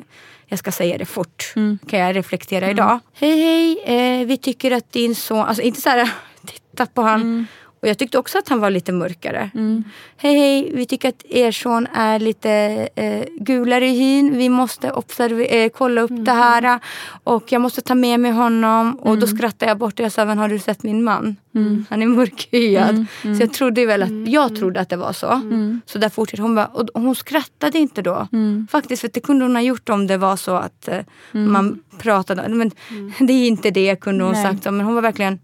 jag 0.47 0.59
ska 0.59 0.71
säga 0.71 0.97
det 0.97 1.05
fort. 1.05 1.53
Mm. 1.55 1.79
Kan 1.87 1.99
jag 1.99 2.15
reflektera 2.15 2.65
mm. 2.65 2.77
idag. 2.77 2.99
Hej 3.13 3.41
hej, 3.41 4.21
eh, 4.21 4.27
vi 4.27 4.37
tycker 4.37 4.71
att 4.71 4.91
din 4.91 5.15
son, 5.15 5.45
alltså 5.45 5.61
inte 5.63 5.81
så 5.81 5.89
här 5.89 6.09
titta 6.45 6.85
på 6.85 7.01
han. 7.01 7.47
Mm. 7.85 7.89
Och 7.89 7.89
jag 7.89 7.97
tyckte 7.97 8.17
också 8.17 8.37
att 8.37 8.49
han 8.49 8.59
var 8.59 8.69
lite 8.69 8.91
mörkare. 8.91 9.49
Mm. 9.53 9.83
Hej 10.17 10.35
hej, 10.39 10.71
vi 10.73 10.85
tycker 10.85 11.09
att 11.09 11.25
er 11.29 11.51
son 11.51 11.87
är 11.93 12.19
lite 12.19 12.51
eh, 12.95 13.23
gulare 13.39 13.87
i 13.87 13.97
hyn. 13.99 14.37
Vi 14.37 14.49
måste 14.49 14.87
eh, 14.87 15.69
kolla 15.69 16.01
upp 16.01 16.11
mm. 16.11 16.23
det 16.23 16.31
här. 16.31 16.79
Och 17.23 17.51
jag 17.51 17.61
måste 17.61 17.81
ta 17.81 17.95
med 17.95 18.19
mig 18.19 18.31
honom. 18.31 18.95
Och 18.95 19.17
då 19.17 19.25
mm. 19.25 19.37
skrattade 19.37 19.71
jag 19.71 19.77
bort 19.77 19.99
och 19.99 20.05
jag 20.05 20.11
sa, 20.11 20.25
men 20.25 20.37
har 20.37 20.49
du 20.49 20.59
sett 20.59 20.83
min 20.83 21.03
man? 21.03 21.35
Mm. 21.55 21.85
Han 21.89 22.01
är 22.01 22.07
mörkhyad. 22.07 23.05
Mm. 23.23 23.37
Så 23.37 23.43
jag 23.43 23.53
trodde 23.53 23.85
väl 23.85 24.03
att, 24.03 24.29
jag 24.31 24.55
trodde 24.55 24.79
att 24.79 24.89
det 24.89 24.97
var 24.97 25.13
så. 25.13 25.41
Så 25.85 25.97
där 25.97 26.09
fortsatte 26.09 26.41
hon. 26.41 26.55
Bara, 26.55 26.67
och 26.67 26.89
hon 26.93 27.15
skrattade 27.15 27.77
inte 27.77 28.01
då. 28.01 28.27
Faktiskt, 28.71 29.01
för 29.01 29.09
det 29.13 29.19
kunde 29.19 29.45
hon 29.45 29.55
ha 29.55 29.61
gjort 29.61 29.89
om 29.89 30.07
det 30.07 30.17
var 30.17 30.35
så 30.35 30.55
att 30.55 30.87
eh, 30.87 31.01
man 31.31 31.79
pratade. 31.97 32.49
Men 32.49 32.71
det 33.27 33.33
är 33.33 33.47
inte 33.47 33.71
det 33.71 34.01
kunde 34.01 34.23
hon 34.23 34.33
Nej. 34.33 34.43
sagt. 34.43 34.65
Men 34.65 34.81
hon 34.81 34.95
var 34.95 35.01
verkligen, 35.01 35.39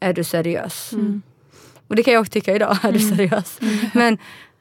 är 0.00 0.12
du 0.12 0.24
seriös? 0.24 0.92
Och 1.88 1.96
det 1.96 2.02
kan 2.02 2.14
jag 2.14 2.20
också 2.20 2.32
tycka 2.32 2.54
idag, 2.54 2.78
är 2.82 2.92
du 2.92 2.98
mm. 2.98 3.16
seriös? 3.16 3.58
Mm. 3.60 3.76
Men 3.94 4.18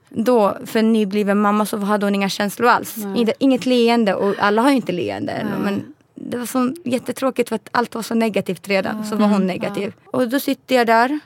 då, 0.10 0.58
för 0.66 0.82
nybliven 0.82 1.42
mamma, 1.42 1.66
så 1.66 1.78
hade 1.78 2.06
hon 2.06 2.16
inga 2.16 2.30
känslor 2.30 2.70
alls. 2.70 2.98
Nej. 2.98 3.34
Inget 3.40 3.66
leende 3.66 4.16
och 4.16 4.36
alla 4.40 4.62
har 4.62 4.70
ju 4.70 4.76
inte 4.76 4.92
leende. 4.92 5.48
Men 5.64 5.94
det 6.16 6.38
var 6.38 6.46
så 6.46 6.74
jättetråkigt 6.84 7.50
för 7.50 7.56
att 7.56 7.70
allt 7.72 7.96
var 7.96 8.02
så 8.02 8.14
negativt 8.14 8.68
redan. 8.68 8.98
Ja. 8.98 9.04
Så 9.04 9.16
var 9.16 9.28
hon 9.28 9.48
negativ. 9.48 9.94
Ja. 10.04 10.10
Och 10.12 10.30
då 10.30 10.40
sitter 10.40 10.76
jag 10.76 10.88
där. 10.88 11.20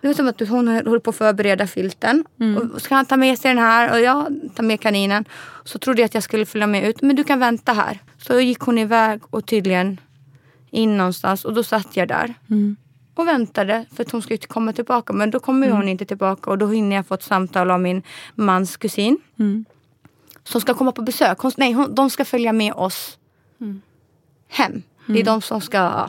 Det 0.00 0.06
var 0.06 0.14
som 0.14 0.28
att 0.28 0.40
hon 0.40 0.68
håller 0.68 0.98
på 0.98 1.10
att 1.10 1.16
förbereda 1.16 1.66
filten. 1.66 2.24
Mm. 2.40 2.70
Och 2.74 2.82
ska 2.82 2.94
han 2.94 3.06
ta 3.06 3.16
med 3.16 3.38
sig 3.38 3.54
den 3.54 3.64
här? 3.64 3.92
Och 3.92 4.00
jag 4.00 4.40
tar 4.54 4.62
med 4.62 4.80
kaninen. 4.80 5.24
Så 5.64 5.78
trodde 5.78 6.00
jag 6.00 6.06
att 6.06 6.14
jag 6.14 6.22
skulle 6.22 6.46
följa 6.46 6.66
med 6.66 6.88
ut. 6.88 7.02
Men 7.02 7.16
du 7.16 7.24
kan 7.24 7.38
vänta 7.38 7.72
här. 7.72 7.98
Så 8.18 8.40
gick 8.40 8.58
hon 8.58 8.78
iväg 8.78 9.20
och 9.30 9.46
tydligen 9.46 10.00
in 10.70 10.98
någonstans. 10.98 11.44
Och 11.44 11.54
då 11.54 11.62
satt 11.62 11.96
jag 11.96 12.08
där. 12.08 12.34
Mm 12.50 12.76
och 13.14 13.28
väntade 13.28 13.84
för 13.94 14.02
att 14.02 14.10
hon 14.10 14.22
skulle 14.22 14.38
komma 14.38 14.72
tillbaka. 14.72 15.12
Men 15.12 15.30
då 15.30 15.40
kommer 15.40 15.66
mm. 15.66 15.78
hon 15.78 15.88
inte 15.88 16.04
tillbaka 16.04 16.50
och 16.50 16.58
då 16.58 16.66
hinner 16.66 16.96
jag 16.96 17.06
få 17.06 17.14
ett 17.14 17.22
samtal 17.22 17.70
av 17.70 17.80
min 17.80 18.02
mans 18.34 18.76
kusin. 18.76 19.18
Mm. 19.38 19.64
Som 20.44 20.60
ska 20.60 20.74
komma 20.74 20.92
på 20.92 21.02
besök. 21.02 21.38
Hon, 21.38 21.52
nej, 21.56 21.72
hon, 21.72 21.94
de 21.94 22.10
ska 22.10 22.24
följa 22.24 22.52
med 22.52 22.74
oss 22.74 23.18
mm. 23.60 23.82
hem. 24.48 24.82
Det 25.06 25.12
är 25.12 25.16
mm. 25.16 25.24
de 25.24 25.42
som 25.42 25.60
ska 25.60 26.08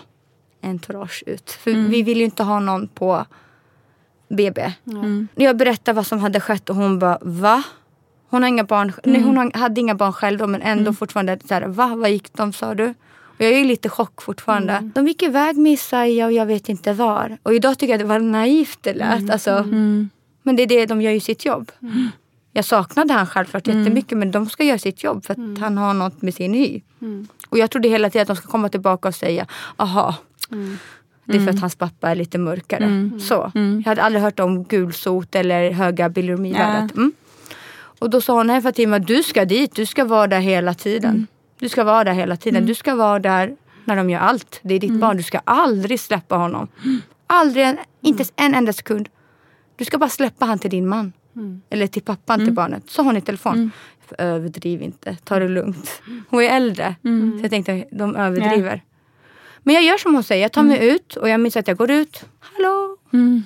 entourage 0.62 1.24
ut. 1.26 1.52
För 1.52 1.72
mm. 1.72 1.90
vi 1.90 2.04
vill 2.04 2.18
ju 2.18 2.24
inte 2.24 2.44
ha 2.44 2.60
någon 2.60 2.88
på 2.88 3.26
BB. 4.30 4.74
Mm. 4.88 5.28
Jag 5.36 5.58
berättade 5.58 5.96
vad 5.96 6.08
som 6.08 6.20
hade 6.20 6.40
skett 6.40 6.70
och 6.70 6.76
hon 6.76 7.00
bara 7.00 7.18
va? 7.22 7.64
Hon, 8.30 8.42
har 8.42 8.50
inga 8.50 8.64
barn, 8.64 8.94
nej, 9.04 9.22
hon 9.22 9.52
hade 9.54 9.82
inga 9.82 9.96
barn 9.96 10.14
själv 10.14 10.38
då, 10.38 10.48
men 10.48 10.62
ändå 10.62 10.94
fortfarande 10.94 11.40
så 11.48 11.54
här, 11.54 11.62
va? 11.62 11.96
Vad 11.96 12.12
gick 12.12 12.34
de 12.34 12.54
sa 12.54 12.76
du? 12.76 12.94
Och 13.38 13.42
jag 13.42 13.52
är 13.52 13.66
lite 13.66 13.90
chock 13.90 14.22
fortfarande. 14.22 14.74
Mm. 14.74 14.92
De 14.96 15.08
gick 15.08 15.24
iväg 15.24 15.58
med 15.58 15.74
Isaiah 15.74 16.26
och 16.28 16.34
jag 16.34 16.46
vet 16.46 16.70
inte 16.70 16.94
var. 16.94 17.38
Och 17.44 17.54
idag 17.54 17.78
tycker 17.78 17.94
jag 17.94 18.00
det 18.00 18.06
var 18.06 18.20
naivt 18.20 18.80
det 18.82 18.94
lät. 18.94 19.20
Mm. 19.20 19.30
Alltså, 19.30 19.52
mm. 19.52 20.10
Men 20.44 20.56
det 20.56 20.64
är 20.64 20.68
det, 20.68 20.86
de 20.86 21.02
gör 21.02 21.12
ju 21.12 21.20
sitt 21.20 21.46
jobb. 21.46 21.72
Mm. 21.82 22.10
Jag 22.52 22.66
saknade 22.66 23.14
han 23.14 23.28
självklart 23.28 23.68
mm. 23.68 23.80
jättemycket 23.80 24.18
men 24.18 24.32
de 24.32 24.50
ska 24.50 24.64
göra 24.64 24.80
sitt 24.80 25.04
jobb 25.04 25.26
för 25.26 25.34
att 25.34 25.38
mm. 25.38 25.62
han 25.62 25.78
har 25.78 25.94
något 25.94 26.22
med 26.22 26.34
sin 26.34 26.54
hy. 26.54 26.82
Mm. 27.02 27.28
Och 27.50 27.58
jag 27.58 27.72
trodde 27.72 27.90
hela 27.90 28.10
tiden 28.10 28.22
att 28.22 28.28
de 28.28 28.36
ska 28.36 28.48
komma 28.48 28.70
tillbaka 28.70 29.08
och 29.08 29.16
säga, 29.16 29.48
aha, 29.78 30.16
mm. 30.52 30.78
det 31.26 31.38
är 31.38 31.42
för 31.42 31.50
att 31.50 31.60
hans 31.60 31.76
pappa 31.76 32.10
är 32.10 32.16
lite 32.16 32.38
mörkare. 32.38 33.10
Så. 33.20 33.52
Jag 33.54 33.86
hade 33.86 34.04
aldrig 34.04 34.24
hört 34.24 34.40
om 34.40 34.64
gulsot 34.64 35.36
eller 35.36 35.72
höga 35.72 36.10
bilirubinvärdet. 36.10 36.92
Ja. 36.96 37.10
Och 38.00 38.10
då 38.10 38.22
sa 38.22 38.34
hon, 38.34 38.48
nej 38.48 38.62
Fatima 38.62 39.00
du 39.00 39.24
ska 39.24 39.46
dit, 39.46 39.76
du 39.76 39.86
ska 39.86 40.06
vara 40.06 40.28
där 40.28 40.40
hela 40.40 40.74
tiden. 40.74 41.28
Du 41.64 41.70
ska 41.70 41.84
vara 41.84 42.04
där 42.04 42.14
hela 42.14 42.36
tiden. 42.36 42.58
Mm. 42.58 42.68
Du 42.68 42.76
ska 42.76 42.96
vara 42.96 43.20
där 43.20 43.56
när 43.86 43.96
de 43.96 44.10
gör 44.10 44.20
allt. 44.20 44.60
Det 44.64 44.74
är 44.74 44.80
ditt 44.80 44.90
mm. 44.90 45.00
barn. 45.00 45.18
Du 45.18 45.24
ska 45.24 45.40
aldrig 45.44 46.00
släppa 46.00 46.36
honom. 46.36 46.68
Aldrig, 47.28 47.66
en, 47.66 47.78
inte 48.02 48.24
en 48.36 48.56
enda 48.56 48.74
sekund. 48.74 49.10
Du 49.76 49.86
ska 49.86 49.98
bara 49.98 50.10
släppa 50.10 50.46
han 50.46 50.60
till 50.60 50.70
din 50.70 50.88
man. 50.88 51.14
Mm. 51.36 51.62
Eller 51.70 51.88
till 51.88 52.02
pappan 52.02 52.40
till 52.40 52.44
mm. 52.44 52.56
barnet. 52.56 52.84
Så 52.88 53.04
har 53.04 53.14
ni 53.14 53.22
telefon. 53.22 53.54
Mm. 53.54 53.72
Överdriv 54.18 54.82
inte. 54.82 55.18
Ta 55.24 55.40
det 55.40 55.48
lugnt. 55.48 56.02
Hon 56.30 56.44
är 56.44 56.50
äldre. 56.50 56.96
Så 57.02 57.40
jag 57.42 57.50
tänkte 57.50 57.86
de 57.92 58.16
överdriver. 58.16 58.76
Yeah. 58.76 58.80
Men 59.60 59.76
jag 59.76 59.84
gör 59.84 59.98
som 59.98 60.14
hon 60.14 60.24
säger. 60.24 60.42
Jag 60.42 60.52
tar 60.52 60.64
mig 60.64 60.90
ut 60.90 61.16
och 61.16 61.30
jag 61.30 61.40
minns 61.40 61.58
att 61.58 61.68
jag 61.68 61.78
går 61.78 61.92
ut. 61.92 62.26
Hallå! 62.40 62.98
Mm. 63.14 63.44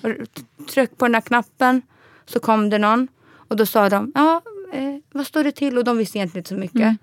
Tryck 0.70 0.98
på 0.98 1.06
den 1.06 1.12
där 1.12 1.22
knappen. 1.22 1.82
Så 2.26 2.40
kom 2.40 2.70
det 2.70 2.78
någon. 2.78 3.08
Och 3.48 3.56
då 3.56 3.66
sa 3.66 3.90
de, 3.90 4.12
ja, 4.16 4.42
eh, 4.74 4.96
vad 5.12 5.28
står 5.28 5.44
det 5.44 5.52
till? 5.52 5.78
Och 5.78 5.84
de 5.84 5.98
visste 5.98 6.18
egentligen 6.18 6.40
inte 6.40 6.50
så 6.50 6.56
mycket. 6.56 6.98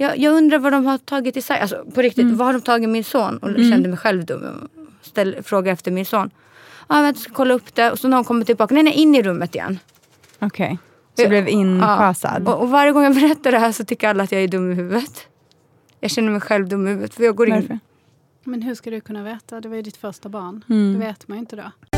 Jag, 0.00 0.18
jag 0.18 0.34
undrar 0.34 0.58
vad 0.58 0.72
de 0.72 0.86
har 0.86 0.98
tagit 0.98 1.36
i 1.36 1.42
sig. 1.42 1.60
Alltså 1.60 1.84
på 1.94 2.02
riktigt, 2.02 2.22
mm. 2.22 2.36
vad 2.36 2.46
har 2.46 2.52
de 2.52 2.60
tagit 2.60 2.88
min 2.88 3.04
son? 3.04 3.38
Och 3.38 3.48
mm. 3.48 3.70
kände 3.70 3.88
mig 3.88 3.98
själv 3.98 4.24
dum. 4.24 4.68
Ställ, 5.02 5.36
fråga 5.42 5.72
efter 5.72 5.90
min 5.90 6.06
son. 6.06 6.30
Ja, 6.88 7.06
jag 7.06 7.16
ska 7.16 7.32
kolla 7.32 7.54
upp 7.54 7.74
det. 7.74 7.90
Och 7.90 7.98
så 7.98 8.08
när 8.08 8.16
hon 8.16 8.24
kommer 8.24 8.44
tillbaka, 8.44 8.74
nej 8.74 8.82
nej 8.82 8.92
in 8.92 9.14
i 9.14 9.22
rummet 9.22 9.54
igen. 9.54 9.78
Okej, 10.38 10.66
okay. 10.66 10.76
så 11.16 11.22
du 11.22 11.28
blev 11.28 11.48
infasad? 11.48 12.42
Ja. 12.46 12.54
Och, 12.54 12.62
och, 12.62 12.70
varje 12.70 12.92
gång 12.92 13.02
jag 13.02 13.14
berättar 13.14 13.52
det 13.52 13.58
här 13.58 13.72
så 13.72 13.84
tycker 13.84 14.08
alla 14.08 14.24
att 14.24 14.32
jag 14.32 14.42
är 14.42 14.48
dum 14.48 14.72
i 14.72 14.74
huvudet. 14.74 15.26
Jag 16.00 16.10
känner 16.10 16.30
mig 16.30 16.40
själv 16.40 16.68
dum 16.68 16.86
i 16.86 16.90
huvudet. 16.90 17.14
För 17.14 17.24
jag 17.24 17.36
går 17.36 17.46
Varför? 17.46 17.72
in. 17.72 17.80
Men 18.44 18.62
hur 18.62 18.74
ska 18.74 18.90
du 18.90 19.00
kunna 19.00 19.22
veta? 19.22 19.60
Det 19.60 19.68
var 19.68 19.76
ju 19.76 19.82
ditt 19.82 19.96
första 19.96 20.28
barn. 20.28 20.64
Mm. 20.68 20.92
Det 20.92 21.06
vet 21.06 21.28
man 21.28 21.38
ju 21.38 21.40
inte 21.40 21.56
då. 21.56 21.97